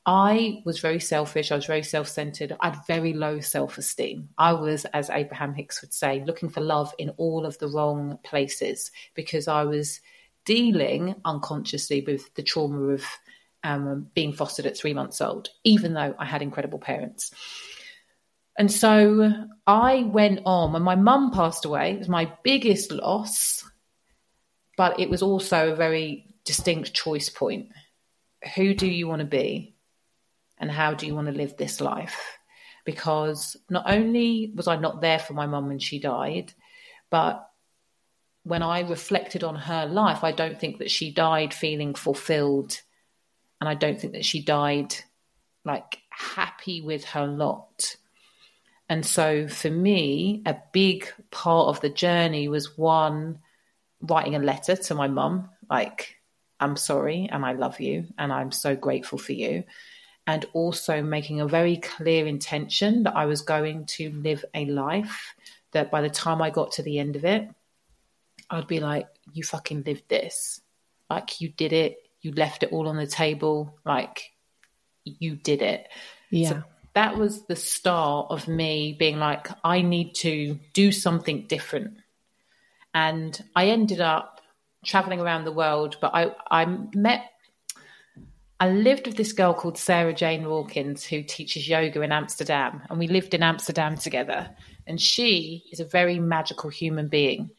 I 0.07 0.63
was 0.65 0.81
very 0.81 1.01
selfish. 1.01 1.53
I 1.53 1.57
was 1.57 1.67
very 1.67 1.83
self 1.83 2.09
centered. 2.09 2.57
I 2.61 2.71
had 2.71 2.87
very 2.87 3.13
low 3.13 3.41
self 3.41 3.79
esteem. 3.79 4.31
I 4.39 4.53
was, 4.53 4.85
as 4.87 5.11
Abraham 5.11 5.55
Hicks 5.55 5.83
would 5.83 5.93
say, 5.93 6.25
looking 6.25 6.49
for 6.49 6.61
love 6.61 6.95
in 6.99 7.11
all 7.19 7.45
of 7.45 7.59
the 7.59 7.69
wrong 7.69 8.19
places 8.23 8.91
because 9.15 9.49
I 9.49 9.65
was 9.65 10.01
dealing 10.45 11.15
unconsciously 11.25 12.05
with 12.07 12.35
the 12.37 12.43
trauma 12.43 12.95
of 12.95 13.05
um, 13.65 14.09
being 14.15 14.33
fostered 14.33 14.67
at 14.67 14.77
three 14.77 14.95
months 14.95 15.21
old, 15.21 15.49
even 15.65 15.95
though 15.95 16.15
I 16.19 16.25
had 16.25 16.43
incredible 16.43 16.79
parents. 16.79 17.31
And 18.57 18.71
so 18.71 19.33
I 19.67 20.03
went 20.03 20.41
on. 20.45 20.73
When 20.73 20.83
my 20.83 20.97
mum 20.97 21.31
passed 21.31 21.65
away, 21.65 21.93
it 21.93 21.99
was 21.99 22.09
my 22.09 22.33
biggest 22.43 22.91
loss, 22.91 23.65
but 24.77 24.99
it 24.99 25.11
was 25.11 25.23
also 25.23 25.73
a 25.73 25.77
very 25.77 26.27
distinct 26.45 26.93
choice 26.93 27.29
point. 27.29 27.69
Who 28.57 28.75
do 28.75 28.87
you 28.87 29.07
want 29.07 29.21
to 29.21 29.27
be? 29.27 29.75
and 30.61 30.71
how 30.71 30.95
do 30.95 31.07
you 31.07 31.15
want 31.15 31.29
to 31.29 31.33
live 31.33 31.57
this 31.57 31.81
life? 31.81 32.21
Because 32.85 33.57
not 33.69 33.85
only 33.87 34.53
was 34.55 34.67
I 34.67 34.77
not 34.77 35.01
there 35.01 35.19
for 35.19 35.35
my 35.35 35.47
mum 35.47 35.69
when 35.69 35.79
she 35.79 35.99
died, 35.99 36.53
but 37.11 37.49
when 38.45 38.63
I 38.63 38.81
reflected 38.81 39.45
on 39.45 39.57
her 39.57 39.87
life, 39.87 40.25
I 40.25 40.33
don't 40.33 40.59
think 40.59 40.79
that 40.79 40.91
she 40.91 41.13
died 41.13 41.53
feeling 41.53 41.95
fulfilled. 41.95 42.81
And 43.61 43.69
I 43.69 43.75
don't 43.75 44.01
think 44.01 44.13
that 44.13 44.25
she 44.25 44.43
died 44.43 44.95
like 45.65 45.99
happy 46.11 46.81
with 46.81 47.05
her 47.05 47.27
lot. 47.27 47.97
And 48.89 49.05
so 49.05 49.49
for 49.49 49.71
me, 49.71 50.43
a 50.47 50.57
big 50.73 51.09
part 51.31 51.69
of 51.69 51.81
the 51.81 51.91
journey 51.91 52.49
was 52.49 52.79
one, 52.79 53.41
writing 54.01 54.35
a 54.35 54.39
letter 54.39 54.77
to 54.77 54.95
my 54.95 55.09
mum, 55.09 55.51
like, 55.69 56.17
I'm 56.61 56.77
sorry 56.77 57.29
and 57.31 57.45
I 57.45 57.53
love 57.53 57.81
you 57.81 58.07
and 58.17 58.33
I'm 58.33 58.51
so 58.51 58.75
grateful 58.75 59.19
for 59.19 59.33
you 59.33 59.65
and 60.27 60.45
also 60.53 61.03
making 61.03 61.41
a 61.41 61.49
very 61.49 61.77
clear 61.77 62.27
intention 62.27 63.05
that 63.05 63.17
I 63.17 63.27
was 63.27 63.43
going 63.43 63.87
to 63.87 64.11
live 64.11 64.45
a 64.55 64.67
life 64.67 65.35
that 65.73 65.91
by 65.91 66.01
the 66.01 66.11
time 66.11 66.43
I 66.43 66.51
got 66.51 66.73
to 66.73 66.83
the 66.83 66.99
end 66.99 67.17
of 67.17 67.25
it, 67.25 67.49
I'd 68.51 68.67
be 68.67 68.81
like, 68.81 69.07
you 69.33 69.45
fucking 69.45 69.85
lived 69.85 70.09
this. 70.09 70.61
Like, 71.09 71.41
you 71.41 71.49
did 71.49 71.73
it. 71.73 72.08
You 72.21 72.33
left 72.33 72.63
it 72.63 72.73
all 72.73 72.89
on 72.89 72.97
the 72.97 73.07
table. 73.07 73.79
Like, 73.85 74.31
you 75.05 75.37
did 75.37 75.63
it. 75.63 75.89
Yeah. 76.31 76.49
So 76.49 76.63
that 76.95 77.17
was 77.17 77.47
the 77.47 77.57
start 77.57 78.29
of 78.31 78.49
me 78.49 78.97
being 78.99 79.19
like, 79.19 79.49
I 79.65 79.83
need 79.83 80.15
to 80.17 80.59
do 80.73 80.93
something 80.93 81.47
different. 81.47 81.99
And 82.95 83.41
I 83.55 83.69
ended 83.69 84.01
up 84.01 84.41
traveling 84.85 85.21
around 85.21 85.45
the 85.45 85.53
world, 85.53 85.97
but 86.01 86.13
I, 86.15 86.35
I 86.51 86.65
met 86.95 87.31
I 88.61 88.71
lived 88.71 89.07
with 89.07 89.17
this 89.17 89.33
girl 89.33 89.55
called 89.55 89.79
Sarah 89.79 90.13
Jane 90.13 90.45
Wilkins 90.45 91.05
who 91.05 91.23
teaches 91.23 91.69
yoga 91.69 92.03
in 92.03 92.11
Amsterdam, 92.11 92.83
and 92.91 92.99
we 92.99 93.07
lived 93.07 93.33
in 93.35 93.43
Amsterdam 93.43 93.97
together. 93.97 94.51
And 94.87 95.01
she 95.01 95.65
is 95.71 95.79
a 95.79 95.85
very 95.85 96.19
magical 96.19 96.69
human 96.69 97.07
being. 97.07 97.51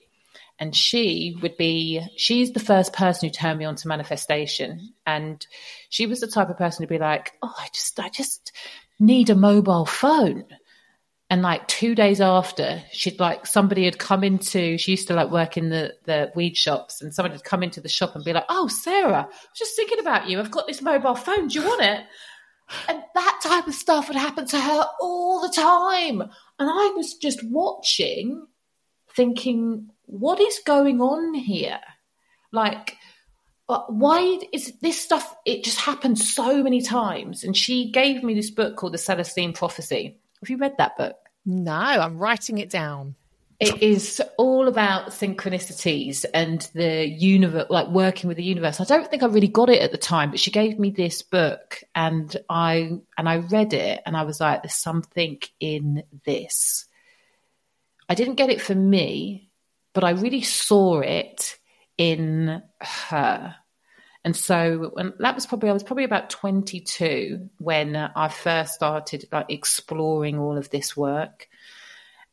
And 0.59 0.75
she 0.75 1.37
would 1.41 1.55
be, 1.55 2.05
she's 2.17 2.51
the 2.51 2.59
first 2.59 2.91
person 2.91 3.29
who 3.29 3.33
turned 3.33 3.59
me 3.59 3.65
on 3.65 3.75
to 3.77 3.87
manifestation. 3.87 4.93
And 5.05 5.45
she 5.89 6.05
was 6.05 6.19
the 6.19 6.27
type 6.27 6.49
of 6.49 6.57
person 6.57 6.81
to 6.83 6.87
be 6.87 6.97
like, 6.97 7.31
oh, 7.41 7.53
I 7.57 7.67
just, 7.73 7.97
I 7.99 8.09
just 8.09 8.51
need 8.99 9.29
a 9.29 9.35
mobile 9.35 9.85
phone. 9.85 10.45
And 11.31 11.43
like 11.43 11.67
two 11.67 11.93
days 11.93 12.21
after, 12.21 12.81
she'd 12.91 13.19
like 13.19 13.45
somebody 13.45 13.85
had 13.85 13.99
come 13.99 14.23
into. 14.23 14.79
She 14.79 14.91
used 14.91 15.07
to 15.09 15.13
like 15.13 15.29
work 15.29 15.57
in 15.57 15.69
the 15.69 15.93
the 16.05 16.31
weed 16.35 16.57
shops, 16.57 17.03
and 17.03 17.13
somebody 17.13 17.35
had 17.35 17.43
come 17.43 17.61
into 17.61 17.81
the 17.81 17.87
shop 17.87 18.15
and 18.15 18.25
be 18.25 18.33
like, 18.33 18.45
"Oh, 18.49 18.67
Sarah, 18.67 19.21
I 19.21 19.25
was 19.25 19.55
just 19.55 19.75
thinking 19.75 19.99
about 19.99 20.27
you. 20.27 20.39
I've 20.39 20.49
got 20.49 20.65
this 20.65 20.81
mobile 20.81 21.13
phone. 21.13 21.47
Do 21.47 21.59
you 21.59 21.67
want 21.67 21.83
it?" 21.83 22.03
And 22.87 23.03
that 23.13 23.39
type 23.43 23.67
of 23.67 23.75
stuff 23.75 24.07
would 24.07 24.17
happen 24.17 24.47
to 24.47 24.59
her 24.59 24.85
all 24.99 25.41
the 25.41 25.53
time. 25.53 26.21
And 26.21 26.31
I 26.69 26.93
was 26.95 27.13
just 27.13 27.43
watching, 27.43 28.47
thinking, 29.15 29.91
"What 30.09 30.39
is 30.39 30.59
going 30.65 31.01
on 31.01 31.33
here?" 31.33 31.79
Like, 32.51 32.97
uh, 33.69 33.83
why 33.87 34.39
is 34.51 34.73
this 34.79 34.99
stuff? 34.99 35.35
It 35.45 35.63
just 35.63 35.79
happened 35.79 36.17
so 36.17 36.63
many 36.63 36.81
times. 36.81 37.43
And 37.43 37.55
she 37.55 37.91
gave 37.91 38.23
me 38.23 38.33
this 38.33 38.49
book 38.49 38.75
called 38.75 38.93
The 38.93 38.97
Celestine 38.97 39.53
Prophecy. 39.53 40.17
Have 40.41 40.49
you 40.49 40.57
read 40.57 40.75
that 40.77 40.97
book? 40.97 41.15
No, 41.45 41.73
I'm 41.73 42.17
writing 42.17 42.57
it 42.57 42.69
down. 42.69 43.15
It 43.59 43.83
is 43.83 44.21
all 44.37 44.69
about 44.69 45.09
synchronicities 45.09 46.25
and 46.33 46.61
the 46.73 47.05
universe, 47.05 47.67
like 47.69 47.89
working 47.89 48.29
with 48.29 48.37
the 48.37 48.43
universe. 48.43 48.79
I 48.79 48.85
don't 48.85 49.09
think 49.09 49.21
I 49.21 49.27
really 49.27 49.49
got 49.49 49.69
it 49.69 49.81
at 49.81 49.91
the 49.91 49.97
time, 49.97 50.31
but 50.31 50.39
she 50.39 50.49
gave 50.49 50.79
me 50.79 50.91
this 50.91 51.21
book, 51.23 51.83
and 51.93 52.35
I 52.49 52.99
and 53.17 53.27
I 53.27 53.37
read 53.37 53.73
it, 53.73 54.01
and 54.05 54.15
I 54.15 54.23
was 54.23 54.39
like, 54.39 54.63
"There's 54.63 54.75
something 54.75 55.41
in 55.59 56.03
this." 56.23 56.85
I 58.07 58.15
didn't 58.15 58.35
get 58.35 58.49
it 58.49 58.61
for 58.61 58.73
me, 58.73 59.48
but 59.93 60.03
I 60.03 60.11
really 60.11 60.41
saw 60.41 60.99
it 60.99 61.57
in 61.97 62.61
her. 62.79 63.55
And 64.23 64.35
so 64.35 64.91
when, 64.93 65.13
that 65.19 65.35
was 65.35 65.45
probably 65.45 65.69
I 65.69 65.73
was 65.73 65.83
probably 65.83 66.03
about 66.03 66.29
22 66.29 67.49
when 67.57 67.95
I 67.95 68.27
first 68.27 68.73
started 68.73 69.25
like 69.31 69.47
exploring 69.49 70.37
all 70.37 70.57
of 70.57 70.69
this 70.69 70.95
work. 70.95 71.47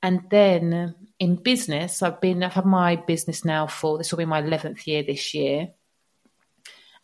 And 0.02 0.22
then 0.30 0.94
in 1.18 1.36
business, 1.36 2.02
I've 2.02 2.20
been 2.20 2.42
I've 2.42 2.52
had 2.52 2.66
my 2.66 2.96
business 2.96 3.44
now 3.44 3.66
for 3.66 3.98
this 3.98 4.11
will 4.12 4.18
be 4.18 4.24
my 4.24 4.42
11th 4.42 4.86
year 4.86 5.02
this 5.02 5.34
year. 5.34 5.68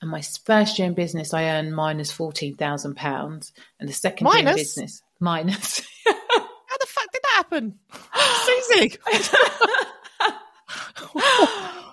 And 0.01 0.11
my 0.11 0.21
first 0.21 0.79
year 0.79 0.89
in 0.89 0.95
business, 0.95 1.33
I 1.33 1.45
earned 1.45 1.77
minus 1.77 2.11
fourteen 2.11 2.57
thousand 2.57 2.97
pounds, 2.97 3.53
and 3.79 3.89
the 3.89 3.93
second 3.93 4.25
minus? 4.25 4.43
year 4.43 4.51
in 4.51 4.57
business, 4.57 5.03
minus. 5.21 5.81
How 6.07 6.77
the 6.81 6.87
fuck 6.87 7.13
did 7.13 7.23
that 7.23 7.35
happen, 7.37 7.79
Suzy? 8.69 8.99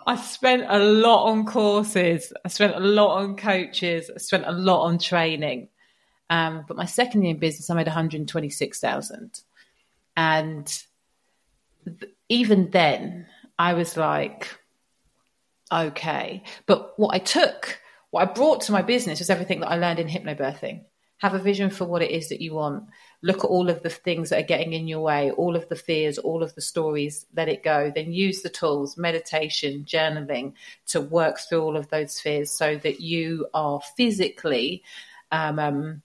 I 0.08 0.20
spent 0.22 0.66
a 0.68 0.80
lot 0.80 1.26
on 1.26 1.46
courses. 1.46 2.34
I 2.44 2.48
spent 2.48 2.76
a 2.76 2.80
lot 2.80 3.18
on 3.18 3.36
coaches. 3.36 4.10
I 4.14 4.18
spent 4.18 4.46
a 4.48 4.52
lot 4.52 4.86
on 4.86 4.98
training. 4.98 5.70
Um, 6.30 6.66
but 6.68 6.78
my 6.78 6.86
second 6.86 7.24
year 7.24 7.34
in 7.34 7.40
business, 7.40 7.70
I 7.70 7.76
made 7.76 7.88
126,000. 7.88 9.42
And 10.16 10.84
th- 11.86 12.14
even 12.30 12.70
then, 12.72 13.28
I 13.58 13.74
was 13.74 13.98
like, 13.98 14.48
okay. 15.72 16.44
But 16.66 16.98
what 16.98 17.14
I 17.14 17.20
took, 17.20 17.80
what 18.12 18.28
I 18.28 18.32
brought 18.32 18.62
to 18.62 18.72
my 18.72 18.82
business 18.82 19.20
was 19.20 19.30
everything 19.30 19.60
that 19.60 19.72
I 19.72 19.78
learned 19.78 20.00
in 20.00 20.08
hypnobirthing. 20.08 20.84
Have 21.18 21.34
a 21.34 21.40
vision 21.40 21.70
for 21.70 21.86
what 21.86 22.02
it 22.02 22.12
is 22.12 22.30
that 22.30 22.42
you 22.42 22.54
want 22.54 22.86
look 23.22 23.40
at 23.40 23.50
all 23.50 23.70
of 23.70 23.84
the 23.84 23.90
things 23.90 24.30
that 24.30 24.40
are 24.40 24.48
getting 24.48 24.74
in 24.74 24.88
your 24.88 25.02
way, 25.02 25.32
all 25.32 25.56
of 25.56 25.68
the 25.68 25.76
fears, 25.76 26.18
all 26.18 26.42
of 26.42 26.56
the 26.56 26.62
stories, 26.62 27.26
let 27.36 27.50
it 27.50 27.64
go. 27.64 27.92
Then 27.94 28.14
use 28.14 28.42
the 28.42 28.50
tools, 28.50 28.98
meditation, 28.98 29.86
journaling 29.86 30.54
to 30.88 31.02
work 31.02 31.40
through 31.40 31.62
all 31.62 31.76
of 31.76 31.90
those 31.90 32.20
fears 32.20 32.52
so 32.52 32.78
that 32.78 33.02
you 33.02 33.48
are 33.54 33.82
physically, 33.98 34.84
um, 35.32 35.60
um, 35.60 36.02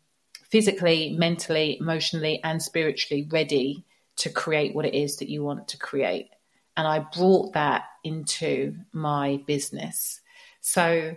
physically, 0.49 1.15
mentally, 1.17 1.79
emotionally, 1.79 2.43
and 2.43 2.61
spiritually 2.61 3.29
ready 3.31 3.85
to 4.17 4.31
create 4.31 4.75
what 4.75 4.87
it 4.87 4.95
is 4.95 5.19
that 5.19 5.29
you 5.29 5.45
want 5.45 5.69
to 5.69 5.79
create. 5.79 6.31
And 6.77 6.87
I 6.87 6.99
brought 6.99 7.53
that 7.53 7.85
into 8.03 8.75
my 8.93 9.41
business. 9.47 10.21
So 10.61 11.17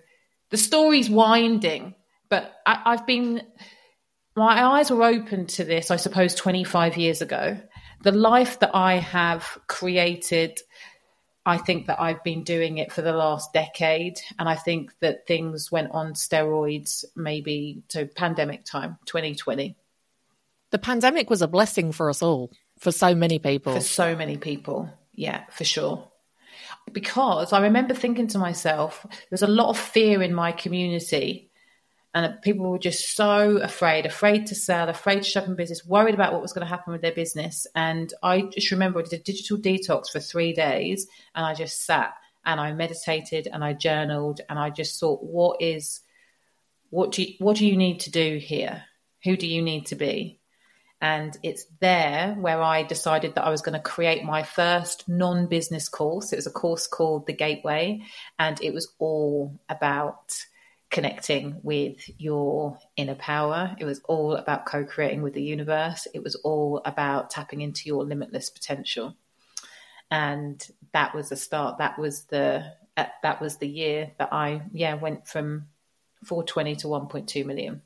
the 0.51 0.57
story's 0.57 1.09
winding, 1.09 1.95
but 2.29 2.61
I, 2.67 2.81
I've 2.85 3.07
been 3.07 3.41
my 4.38 4.63
eyes 4.63 4.91
were 4.91 5.03
open 5.03 5.47
to 5.47 5.63
this, 5.63 5.89
I 5.89 5.95
suppose, 5.95 6.35
25 6.35 6.95
years 6.95 7.21
ago. 7.21 7.57
The 8.03 8.11
life 8.11 8.59
that 8.59 8.75
I 8.75 8.97
have 8.97 9.57
created, 9.67 10.59
I 11.43 11.57
think 11.57 11.88
that 11.88 11.99
I've 11.99 12.23
been 12.23 12.43
doing 12.43 12.77
it 12.77 12.91
for 12.91 13.01
the 13.01 13.13
last 13.13 13.51
decade. 13.51 14.19
And 14.38 14.47
I 14.47 14.55
think 14.55 14.93
that 14.99 15.25
things 15.25 15.71
went 15.71 15.91
on 15.91 16.13
steroids 16.13 17.03
maybe 17.15 17.81
to 17.89 18.05
pandemic 18.05 18.63
time, 18.63 18.97
2020. 19.05 19.75
The 20.69 20.77
pandemic 20.77 21.29
was 21.29 21.41
a 21.41 21.47
blessing 21.47 21.91
for 21.91 22.09
us 22.09 22.21
all, 22.21 22.51
for 22.77 22.91
so 22.91 23.15
many 23.15 23.39
people. 23.39 23.73
For 23.73 23.81
so 23.81 24.15
many 24.15 24.38
people. 24.38 24.89
Yeah, 25.13 25.45
for 25.51 25.63
sure. 25.63 26.07
Because 26.91 27.53
I 27.53 27.61
remember 27.61 27.95
thinking 27.95 28.27
to 28.27 28.38
myself, 28.38 29.03
there's 29.29 29.41
a 29.41 29.47
lot 29.47 29.69
of 29.69 29.79
fear 29.79 30.21
in 30.21 30.33
my 30.33 30.51
community 30.51 31.46
and 32.14 32.41
people 32.41 32.72
were 32.72 32.80
just 32.80 33.16
so 33.16 33.58
afraid, 33.58 34.05
afraid 34.05 34.47
to 34.47 34.55
sell, 34.55 34.89
afraid 34.89 35.18
to 35.18 35.30
shut 35.30 35.45
in 35.45 35.55
business, 35.55 35.86
worried 35.86 36.16
about 36.16 36.34
what 36.34 36.41
was 36.41 36.53
going 36.53 36.66
to 36.66 36.70
happen 36.70 36.93
with 36.93 37.01
their 37.01 37.12
business. 37.12 37.68
And 37.76 38.14
I 38.24 38.41
just 38.41 38.72
remember 38.72 38.99
I 38.99 39.03
did 39.03 39.20
a 39.20 39.24
digital 39.24 39.58
detox 39.58 40.10
for 40.12 40.20
three 40.20 40.53
days, 40.53 41.08
and 41.36 41.45
I 41.45 41.53
just 41.53 41.86
sat 41.86 42.14
and 42.45 42.60
I 42.60 42.74
meditated 42.74 43.47
and 43.51 43.64
I 43.64 43.74
journaled, 43.74 44.41
and 44.49 44.58
I 44.58 44.70
just 44.70 44.99
thought, 44.99 45.22
what 45.22 45.62
is, 45.62 45.99
what 46.89 47.12
do 47.12 47.24
you, 47.24 47.34
what 47.39 47.58
do 47.58 47.68
you 47.68 47.76
need 47.76 47.99
to 48.01 48.12
do 48.12 48.38
here? 48.38 48.84
Who 49.24 49.36
do 49.36 49.45
you 49.45 49.62
need 49.62 49.88
to 49.88 49.95
be? 49.95 50.39
And 50.99 51.38
it's 51.43 51.66
there 51.80 52.36
where 52.39 52.62
I 52.62 52.82
decided 52.84 53.36
that 53.36 53.43
I 53.43 53.51
was 53.51 53.62
going 53.62 53.78
to 53.78 53.80
create 53.80 54.24
my 54.24 54.41
first 54.41 55.08
non 55.08 55.45
business 55.45 55.89
course. 55.89 56.34
It 56.34 56.38
was 56.38 56.47
a 56.47 56.51
course 56.51 56.88
called 56.88 57.28
The 57.28 57.34
Gateway, 57.34 58.01
and 58.39 58.60
it 58.62 58.74
was 58.74 58.91
all 58.97 59.60
about 59.70 60.34
connecting 60.89 61.59
with 61.63 62.09
your 62.17 62.77
inner 62.95 63.15
power. 63.15 63.75
It 63.79 63.85
was 63.85 64.01
all 64.07 64.35
about 64.35 64.65
co 64.65 64.85
creating 64.85 65.21
with 65.21 65.33
the 65.33 65.43
universe. 65.43 66.07
It 66.13 66.23
was 66.23 66.35
all 66.35 66.81
about 66.85 67.29
tapping 67.29 67.61
into 67.61 67.88
your 67.88 68.03
limitless 68.03 68.49
potential. 68.49 69.15
And 70.09 70.65
that 70.93 71.13
was 71.13 71.29
the 71.29 71.35
start. 71.35 71.79
That 71.79 71.99
was 71.99 72.23
the 72.25 72.63
uh, 72.95 73.05
that 73.23 73.41
was 73.41 73.57
the 73.57 73.67
year 73.67 74.11
that 74.17 74.31
I 74.31 74.61
yeah 74.71 74.93
went 74.95 75.27
from 75.27 75.67
420 76.23 76.77
to 76.77 76.88
1.2 76.88 77.45
million. 77.45 77.81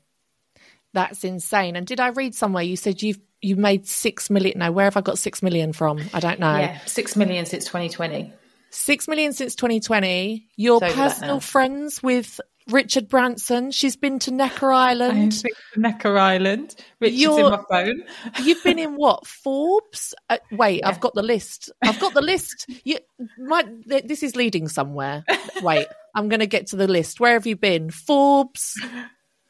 That's 0.94 1.24
insane. 1.24 1.76
And 1.76 1.86
did 1.86 2.00
I 2.00 2.08
read 2.08 2.34
somewhere 2.34 2.62
you 2.62 2.76
said 2.76 3.02
you've 3.02 3.18
you 3.40 3.56
made 3.56 3.88
six 3.88 4.30
million? 4.30 4.58
No, 4.58 4.70
where 4.70 4.84
have 4.84 4.96
I 4.96 5.00
got 5.00 5.18
six 5.18 5.42
million 5.42 5.72
from? 5.72 6.00
I 6.14 6.20
don't 6.20 6.38
know. 6.38 6.56
Yeah, 6.56 6.78
six 6.86 7.16
million 7.16 7.44
since 7.46 7.64
2020. 7.64 8.32
Six 8.70 9.08
million 9.08 9.32
since 9.32 9.54
2020. 9.56 10.48
Your 10.56 10.80
personal 10.80 11.40
friends 11.40 12.02
with 12.02 12.40
Richard 12.68 13.08
Branson. 13.08 13.70
She's 13.70 13.96
been 13.96 14.18
to 14.20 14.30
Necker 14.30 14.72
Island. 14.72 15.42
Necker 15.76 16.16
Island. 16.16 16.74
Richard's 17.00 17.20
You're, 17.20 17.40
in 17.40 17.50
my 17.50 17.62
phone. 17.68 18.02
you've 18.42 18.62
been 18.62 18.78
in 18.78 18.96
what? 18.96 19.26
Forbes? 19.26 20.14
Uh, 20.30 20.38
wait, 20.50 20.80
yeah. 20.80 20.88
I've 20.88 21.00
got 21.00 21.14
the 21.14 21.22
list. 21.22 21.70
I've 21.82 22.00
got 22.00 22.14
the 22.14 22.22
list. 22.22 22.66
You, 22.84 22.98
my, 23.38 23.64
this 23.86 24.22
is 24.22 24.36
leading 24.36 24.68
somewhere. 24.68 25.24
Wait, 25.62 25.86
I'm 26.14 26.28
going 26.28 26.40
to 26.40 26.46
get 26.46 26.68
to 26.68 26.76
the 26.76 26.88
list. 26.88 27.20
Where 27.20 27.34
have 27.34 27.46
you 27.46 27.56
been? 27.56 27.90
Forbes, 27.90 28.74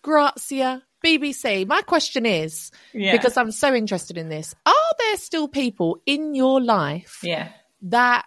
Grazia, 0.02 0.82
BBC. 1.04 1.66
My 1.66 1.82
question 1.82 2.26
is, 2.26 2.70
yeah. 2.92 3.12
because 3.12 3.36
I'm 3.36 3.50
so 3.50 3.74
interested 3.74 4.16
in 4.16 4.28
this, 4.28 4.54
are 4.64 4.94
there 4.98 5.16
still 5.16 5.48
people 5.48 6.00
in 6.06 6.34
your 6.34 6.60
life 6.60 7.20
yeah. 7.22 7.48
that 7.82 8.24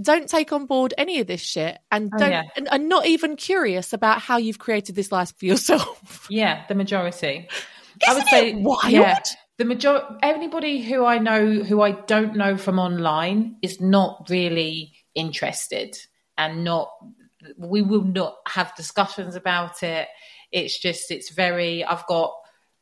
don't 0.00 0.28
take 0.28 0.52
on 0.52 0.66
board 0.66 0.94
any 0.96 1.20
of 1.20 1.26
this 1.26 1.40
shit 1.40 1.78
and 1.90 2.10
oh, 2.14 2.18
don't 2.18 2.28
oh, 2.28 2.32
yeah. 2.32 2.42
and, 2.56 2.68
and, 2.70 2.88
not 2.88 3.06
even 3.06 3.36
curious 3.36 3.92
about 3.92 4.20
how 4.20 4.38
you've 4.38 4.58
created 4.58 4.94
this 4.94 5.12
life 5.12 5.34
for 5.36 5.44
yourself. 5.44 6.26
Yeah, 6.30 6.64
the 6.68 6.74
majority. 6.74 7.48
Isn't 7.48 8.08
I 8.08 8.14
would 8.14 8.26
say 8.26 8.54
wild? 8.54 8.84
Yeah, 8.90 9.20
the 9.58 9.64
majority 9.64 10.06
anybody 10.22 10.82
who 10.82 11.04
I 11.04 11.18
know 11.18 11.62
who 11.62 11.82
I 11.82 11.92
don't 11.92 12.36
know 12.36 12.56
from 12.56 12.78
online 12.78 13.56
is 13.60 13.80
not 13.80 14.28
really 14.30 14.94
interested 15.14 15.98
and 16.38 16.64
not 16.64 16.90
we 17.58 17.82
will 17.82 18.04
not 18.04 18.36
have 18.46 18.74
discussions 18.76 19.34
about 19.34 19.82
it. 19.82 20.08
It's 20.50 20.78
just 20.78 21.10
it's 21.10 21.30
very 21.30 21.84
I've 21.84 22.06
got 22.06 22.32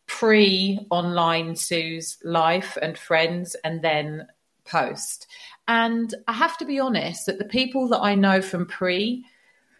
pre 0.06 0.86
online 0.90 1.56
Sue's 1.56 2.18
life 2.22 2.76
and 2.80 2.96
friends 2.96 3.56
and 3.64 3.82
then 3.82 4.26
post. 4.64 5.26
And 5.70 6.12
I 6.26 6.32
have 6.32 6.58
to 6.58 6.64
be 6.64 6.80
honest 6.80 7.26
that 7.26 7.38
the 7.38 7.44
people 7.44 7.86
that 7.90 8.00
I 8.00 8.16
know 8.16 8.42
from 8.42 8.66
pre, 8.66 9.24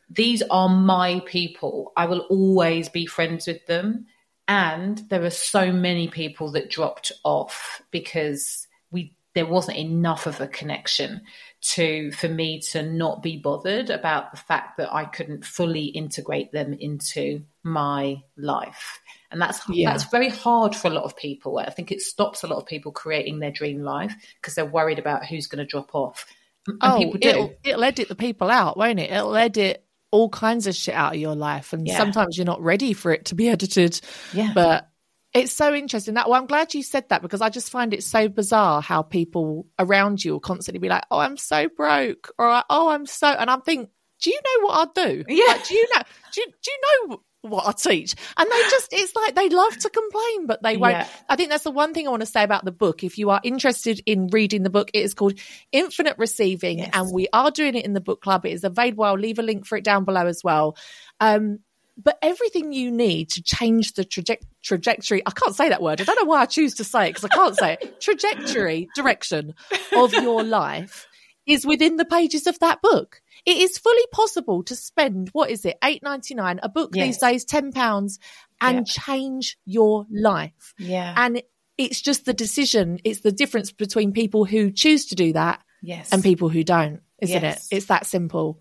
these 0.09 0.41
are 0.49 0.69
my 0.69 1.21
people. 1.27 1.93
I 1.97 2.07
will 2.07 2.21
always 2.31 2.89
be 2.89 3.07
friends 3.07 3.49
with 3.49 3.67
them. 3.67 4.07
And 4.47 4.99
there 5.11 5.25
are 5.25 5.31
so 5.31 5.73
many 5.73 6.07
people 6.07 6.53
that 6.53 6.71
dropped 6.71 7.11
off 7.25 7.83
because 7.91 8.69
we 8.93 9.17
there 9.35 9.47
wasn't 9.47 9.79
enough 9.79 10.29
of 10.29 10.41
a 10.41 10.47
connection 10.47 11.23
to 11.63 12.13
for 12.13 12.29
me 12.29 12.61
to 12.71 12.85
not 12.85 13.21
be 13.21 13.37
bothered 13.37 13.91
about 13.91 14.31
the 14.31 14.37
fact 14.37 14.77
that 14.77 14.95
I 14.95 15.07
couldn't 15.07 15.45
fully 15.45 15.87
integrate 15.87 16.53
them 16.53 16.73
into 16.73 17.43
my 17.65 18.23
life 18.37 19.01
and 19.31 19.41
that's 19.41 19.61
yeah. 19.69 19.91
that's 19.91 20.05
very 20.05 20.29
hard 20.29 20.75
for 20.75 20.89
a 20.89 20.91
lot 20.91 21.05
of 21.05 21.17
people. 21.17 21.59
I 21.59 21.71
think 21.71 21.93
it 21.93 22.01
stops 22.01 22.43
a 22.43 22.47
lot 22.47 22.59
of 22.59 22.67
people 22.67 22.93
creating 22.93 23.39
their 23.39 23.51
dream 23.51 23.83
life 23.83 24.15
because 24.41 24.55
they're 24.55 24.65
worried 24.65 24.99
about 24.99 25.25
who's 25.25 25.47
going 25.47 25.65
to 25.65 25.71
drop 25.71 25.95
off. 25.95 26.27
And 26.67 26.79
oh, 26.83 26.99
people 26.99 27.19
do. 27.19 27.29
It'll, 27.29 27.55
it'll 27.65 27.85
edit 27.85 28.09
the 28.09 28.15
people 28.15 28.51
out, 28.51 28.77
won't 28.77 29.01
it? 29.01 29.11
It'll 29.11 29.37
edit 29.37 29.85
all 30.11 30.29
kinds 30.29 30.67
of 30.67 30.75
shit 30.75 30.95
out 30.95 31.15
of 31.15 31.21
your 31.21 31.37
life, 31.37 31.73
and 31.73 31.87
yeah. 31.87 31.97
sometimes 31.97 32.37
you're 32.37 32.47
not 32.47 32.61
ready 32.61 32.93
for 32.93 33.13
it 33.13 33.27
to 33.27 33.35
be 33.35 33.49
edited. 33.49 34.01
Yeah, 34.33 34.53
but 34.55 34.89
it's 35.33 35.53
so 35.53 35.75
interesting 35.75 36.15
that. 36.15 36.29
Well, 36.29 36.41
I'm 36.41 36.47
glad 36.47 36.75
you 36.75 36.83
said 36.83 37.09
that 37.09 37.23
because 37.23 37.41
I 37.41 37.49
just 37.49 37.71
find 37.71 37.95
it 37.95 38.03
so 38.03 38.29
bizarre 38.29 38.83
how 38.83 39.03
people 39.03 39.67
around 39.79 40.25
you 40.25 40.33
will 40.33 40.41
constantly 40.41 40.81
be 40.81 40.89
like, 40.89 41.05
"Oh, 41.11 41.19
I'm 41.19 41.37
so 41.37 41.69
broke," 41.69 42.33
or 42.39 42.63
"Oh, 42.69 42.89
I'm 42.89 43.07
so," 43.07 43.29
and 43.29 43.49
I'm 43.49 43.63
think 43.63 43.91
do 44.21 44.31
you 44.31 44.41
know 44.45 44.67
what 44.67 44.91
I 44.97 45.07
do? 45.07 45.25
Yeah. 45.29 45.45
Like, 45.47 45.67
do 45.67 45.75
you 45.75 45.87
know? 45.95 46.03
Do 46.33 46.41
you, 46.41 46.47
do 46.47 46.71
you 46.71 47.09
know 47.09 47.23
what 47.43 47.67
I 47.67 47.73
teach? 47.73 48.15
And 48.37 48.51
they 48.51 48.61
just, 48.71 48.89
it's 48.93 49.15
like 49.17 49.35
they 49.35 49.49
love 49.49 49.77
to 49.79 49.91
complain, 49.91 50.47
but 50.47 50.63
they 50.63 50.77
won't. 50.77 50.93
Yeah. 50.93 51.09
I 51.29 51.37
think 51.37 51.51
that's 51.51 51.65
the 51.65 51.71
one 51.71 51.95
thing 51.95 52.07
I 52.07 52.11
want 52.11 52.21
to 52.21 52.27
say 52.27 52.43
about 52.43 52.65
the 52.65 52.73
book. 52.73 53.03
If 53.05 53.19
you 53.19 53.31
are 53.31 53.41
interested 53.43 54.01
in 54.07 54.29
reading 54.29 54.63
the 54.63 54.71
book, 54.71 54.91
it 54.93 55.01
is 55.03 55.15
called 55.15 55.35
Infinite 55.73 56.17
Receiving, 56.19 56.79
Yes. 56.81 56.91
and 56.93 57.13
we 57.13 57.29
are 57.33 57.51
doing 57.51 57.75
it 57.75 57.85
in 57.85 57.93
the 57.95 58.01
book 58.01 58.21
club. 58.21 58.45
It 58.47 58.53
is 58.53 58.65
available. 58.65 59.05
I'll 59.05 59.15
leave 59.19 59.39
a 59.39 59.43
link 59.43 59.67
for 59.67 59.77
it 59.79 59.85
down 59.85 60.05
below 60.05 60.27
as 60.27 60.43
well. 60.45 60.77
Um, 61.21 61.61
but 62.03 62.19
everything 62.23 62.73
you 62.73 62.91
need 62.91 63.31
to 63.31 63.43
change 63.43 63.93
the 63.93 64.05
traje- 64.05 64.43
trajectory, 64.63 65.23
I 65.27 65.31
can't 65.33 65.55
say 65.55 65.69
that 65.69 65.83
word. 65.83 66.01
I 66.01 66.05
don't 66.05 66.17
know 66.17 66.29
why 66.31 66.41
I 66.41 66.47
choose 66.47 66.75
to 66.77 66.85
say 66.85 67.07
it 67.07 67.15
because 67.15 67.25
I 67.25 67.29
can't 67.29 67.57
say 67.57 67.77
it. 67.81 68.01
Trajectory, 68.01 68.89
direction 68.95 69.55
of 69.95 70.13
your 70.15 70.43
life 70.43 71.07
is 71.47 71.67
within 71.67 71.97
the 71.97 72.05
pages 72.07 72.47
of 72.47 72.59
that 72.61 72.81
book. 72.81 73.21
It 73.47 73.57
is 73.57 73.79
fully 73.79 74.07
possible 74.13 74.63
to 74.65 74.77
spend, 74.77 75.31
what 75.33 75.51
is 75.51 75.65
it, 75.65 75.77
eight 75.83 76.03
ninety 76.03 76.35
nine, 76.35 76.61
a 76.63 76.69
book 76.69 76.93
these 76.93 77.19
days, 77.19 77.45
£10, 77.45 78.19
and 78.61 78.77
Yeah. 78.79 78.83
change 78.87 79.57
your 79.65 80.07
life. 80.11 80.75
Yeah. 80.79 81.15
And 81.17 81.43
it's 81.79 82.01
just 82.03 82.27
the 82.27 82.35
decision, 82.35 82.99
it's 83.05 83.21
the 83.21 83.33
difference 83.33 83.73
between 83.73 84.13
people 84.13 84.45
who 84.45 84.71
choose 84.71 85.07
to 85.07 85.15
do 85.15 85.33
that 85.33 85.63
yes. 85.83 86.13
and 86.13 86.23
people 86.23 86.49
who 86.51 86.63
don't, 86.63 87.01
isn't 87.23 87.43
Yes. 87.43 87.69
it? 87.71 87.77
It's 87.77 87.87
that 87.87 88.07
simple. 88.07 88.61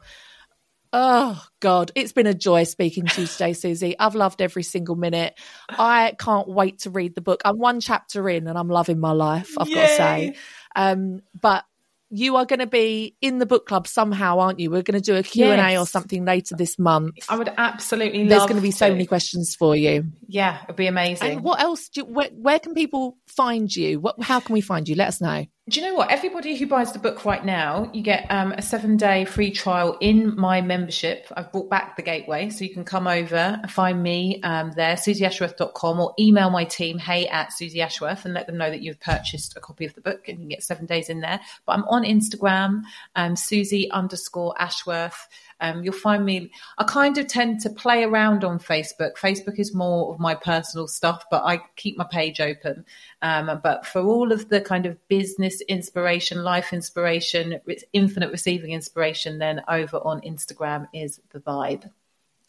Oh 0.92 1.40
God, 1.60 1.92
it's 1.94 2.14
been 2.14 2.26
a 2.26 2.34
joy 2.34 2.64
speaking 2.64 3.06
to 3.06 3.22
you 3.22 3.28
today, 3.28 3.54
Suzy. 3.54 3.98
I've 4.00 4.16
loved 4.16 4.42
every 4.42 4.64
single 4.64 4.96
minute. 4.96 5.38
I 5.70 6.16
can't 6.18 6.48
wait 6.48 6.80
to 6.80 6.90
read 6.90 7.14
the 7.14 7.22
book. 7.22 7.42
I'm 7.46 7.60
one 7.60 7.80
chapter 7.80 8.28
in 8.28 8.48
and 8.48 8.58
I'm 8.58 8.70
loving 8.70 9.00
my 9.00 9.12
life, 9.12 9.52
I've 9.58 9.72
got 9.72 9.82
to 9.88 9.96
say. 9.96 10.36
Um, 10.76 11.22
but 11.40 11.64
you 12.10 12.36
are 12.38 12.46
going 12.46 12.60
to 12.60 12.68
be 12.68 13.16
in 13.22 13.38
the 13.40 13.46
book 13.46 13.68
club 13.68 13.88
somehow, 13.88 14.40
aren't 14.40 14.60
you? 14.60 14.72
We're 14.72 14.82
going 14.82 15.00
to 15.00 15.12
do 15.12 15.16
a 15.16 15.24
Q&A 15.24 15.78
or 15.78 15.86
something 15.86 16.26
later 16.26 16.56
this 16.56 16.80
month. 16.80 17.16
I 17.30 17.38
would 17.38 17.52
absolutely 17.58 18.28
There's 18.28 18.44
going 18.44 18.56
to 18.56 18.62
be 18.62 18.72
so 18.72 18.88
to. 18.88 18.94
many 18.94 19.06
questions 19.06 19.56
for 19.56 19.76
you. 19.76 20.06
Yeah, 20.28 20.64
it'd 20.64 20.76
be 20.76 20.88
amazing. 20.88 21.32
And 21.32 21.44
what 21.44 21.62
else? 21.62 21.90
Do, 21.90 22.06
where, 22.06 22.30
where 22.34 22.60
can 22.60 22.74
people 22.74 23.18
find 23.40 23.74
you? 23.74 24.02
What? 24.02 24.22
How 24.22 24.42
can 24.42 24.52
we 24.52 24.60
find 24.60 24.90
you? 24.90 24.96
Let 24.96 25.08
us 25.08 25.22
know. 25.22 25.46
Do 25.70 25.80
you 25.80 25.86
know 25.86 25.94
what? 25.94 26.12
Everybody 26.12 26.58
who 26.58 26.68
buys 26.68 26.92
the 26.92 27.00
book 27.00 27.24
right 27.24 27.46
now, 27.46 27.90
you 27.94 28.02
get 28.02 28.26
um, 28.30 28.52
a 28.52 28.62
seven 28.62 28.98
day 28.98 29.24
free 29.24 29.50
trial 29.50 29.98
in 30.02 30.36
my 30.36 30.60
membership. 30.60 31.28
I've 31.38 31.50
brought 31.54 31.70
back 31.70 31.96
the 31.96 32.02
gateway, 32.02 32.50
so 32.50 32.66
you 32.66 32.74
can 32.74 32.84
come 32.84 33.08
over 33.08 33.38
and 33.62 33.72
find 33.72 34.04
me 34.04 34.42
um, 34.44 34.74
there, 34.76 34.96
suzyashworth.com, 34.96 36.00
or 36.02 36.14
email 36.20 36.50
my 36.50 36.66
team, 36.66 36.98
hey 36.98 37.28
at 37.28 37.54
Suzy 37.54 37.82
Ashworth, 37.82 38.26
and 38.26 38.34
let 38.34 38.46
them 38.46 38.58
know 38.58 38.70
that 38.70 38.82
you've 38.82 39.00
purchased 39.00 39.56
a 39.56 39.62
copy 39.62 39.86
of 39.86 39.94
the 39.94 40.02
book 40.02 40.28
and 40.28 40.40
you 40.40 40.44
can 40.44 40.50
get 40.50 40.64
seven 40.64 40.86
days 40.86 41.08
in 41.08 41.22
there. 41.22 41.40
But 41.66 41.78
I'm 41.78 41.86
on 41.86 42.04
Instagram, 42.04 42.82
um, 43.16 43.38
Suzy 43.38 43.90
underscore 43.92 44.54
Ashworth. 44.60 45.30
Um, 45.62 45.84
you'll 45.84 45.94
find 45.94 46.26
me. 46.26 46.52
I 46.78 46.84
kind 46.84 47.18
of 47.18 47.28
tend 47.28 47.62
to 47.62 47.70
play 47.70 48.04
around 48.04 48.44
on 48.44 48.60
Facebook. 48.60 49.18
Facebook 49.18 49.60
is 49.60 49.74
more 49.74 50.14
of 50.14 50.20
my 50.20 50.36
personal 50.36 50.88
stuff, 50.88 51.26
but 51.30 51.44
I 51.44 51.62
keep 51.76 51.98
my 51.98 52.08
page 52.10 52.40
open. 52.40 52.86
Um, 53.22 53.60
but 53.64 53.86
for 53.86 54.02
all 54.02 54.32
of 54.32 54.50
the 54.50 54.62
kind 54.62 54.86
of 54.86 54.98
business 55.08 55.62
inspiration, 55.62 56.44
life 56.44 56.74
inspiration, 56.74 57.60
infinite 57.94 58.32
receiving 58.32 58.72
inspiration, 58.72 59.40
then 59.40 59.62
over 59.68 59.98
on 59.98 60.22
Instagram 60.22 60.88
is 60.94 61.20
the 61.32 61.40
vibe. 61.40 61.90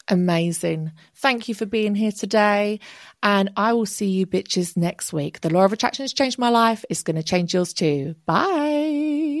Amazing. 0.07 0.91
Thank 1.15 1.47
you 1.47 1.55
for 1.55 1.65
being 1.65 1.95
here 1.95 2.11
today. 2.11 2.79
And 3.23 3.51
I 3.55 3.73
will 3.73 3.85
see 3.85 4.07
you 4.07 4.25
bitches 4.27 4.75
next 4.75 5.13
week. 5.13 5.41
The 5.41 5.49
law 5.49 5.63
of 5.63 5.73
attraction 5.73 6.03
has 6.03 6.13
changed 6.13 6.37
my 6.39 6.49
life. 6.49 6.83
It's 6.89 7.03
going 7.03 7.15
to 7.15 7.23
change 7.23 7.53
yours 7.53 7.73
too. 7.73 8.15
Bye. 8.25 9.40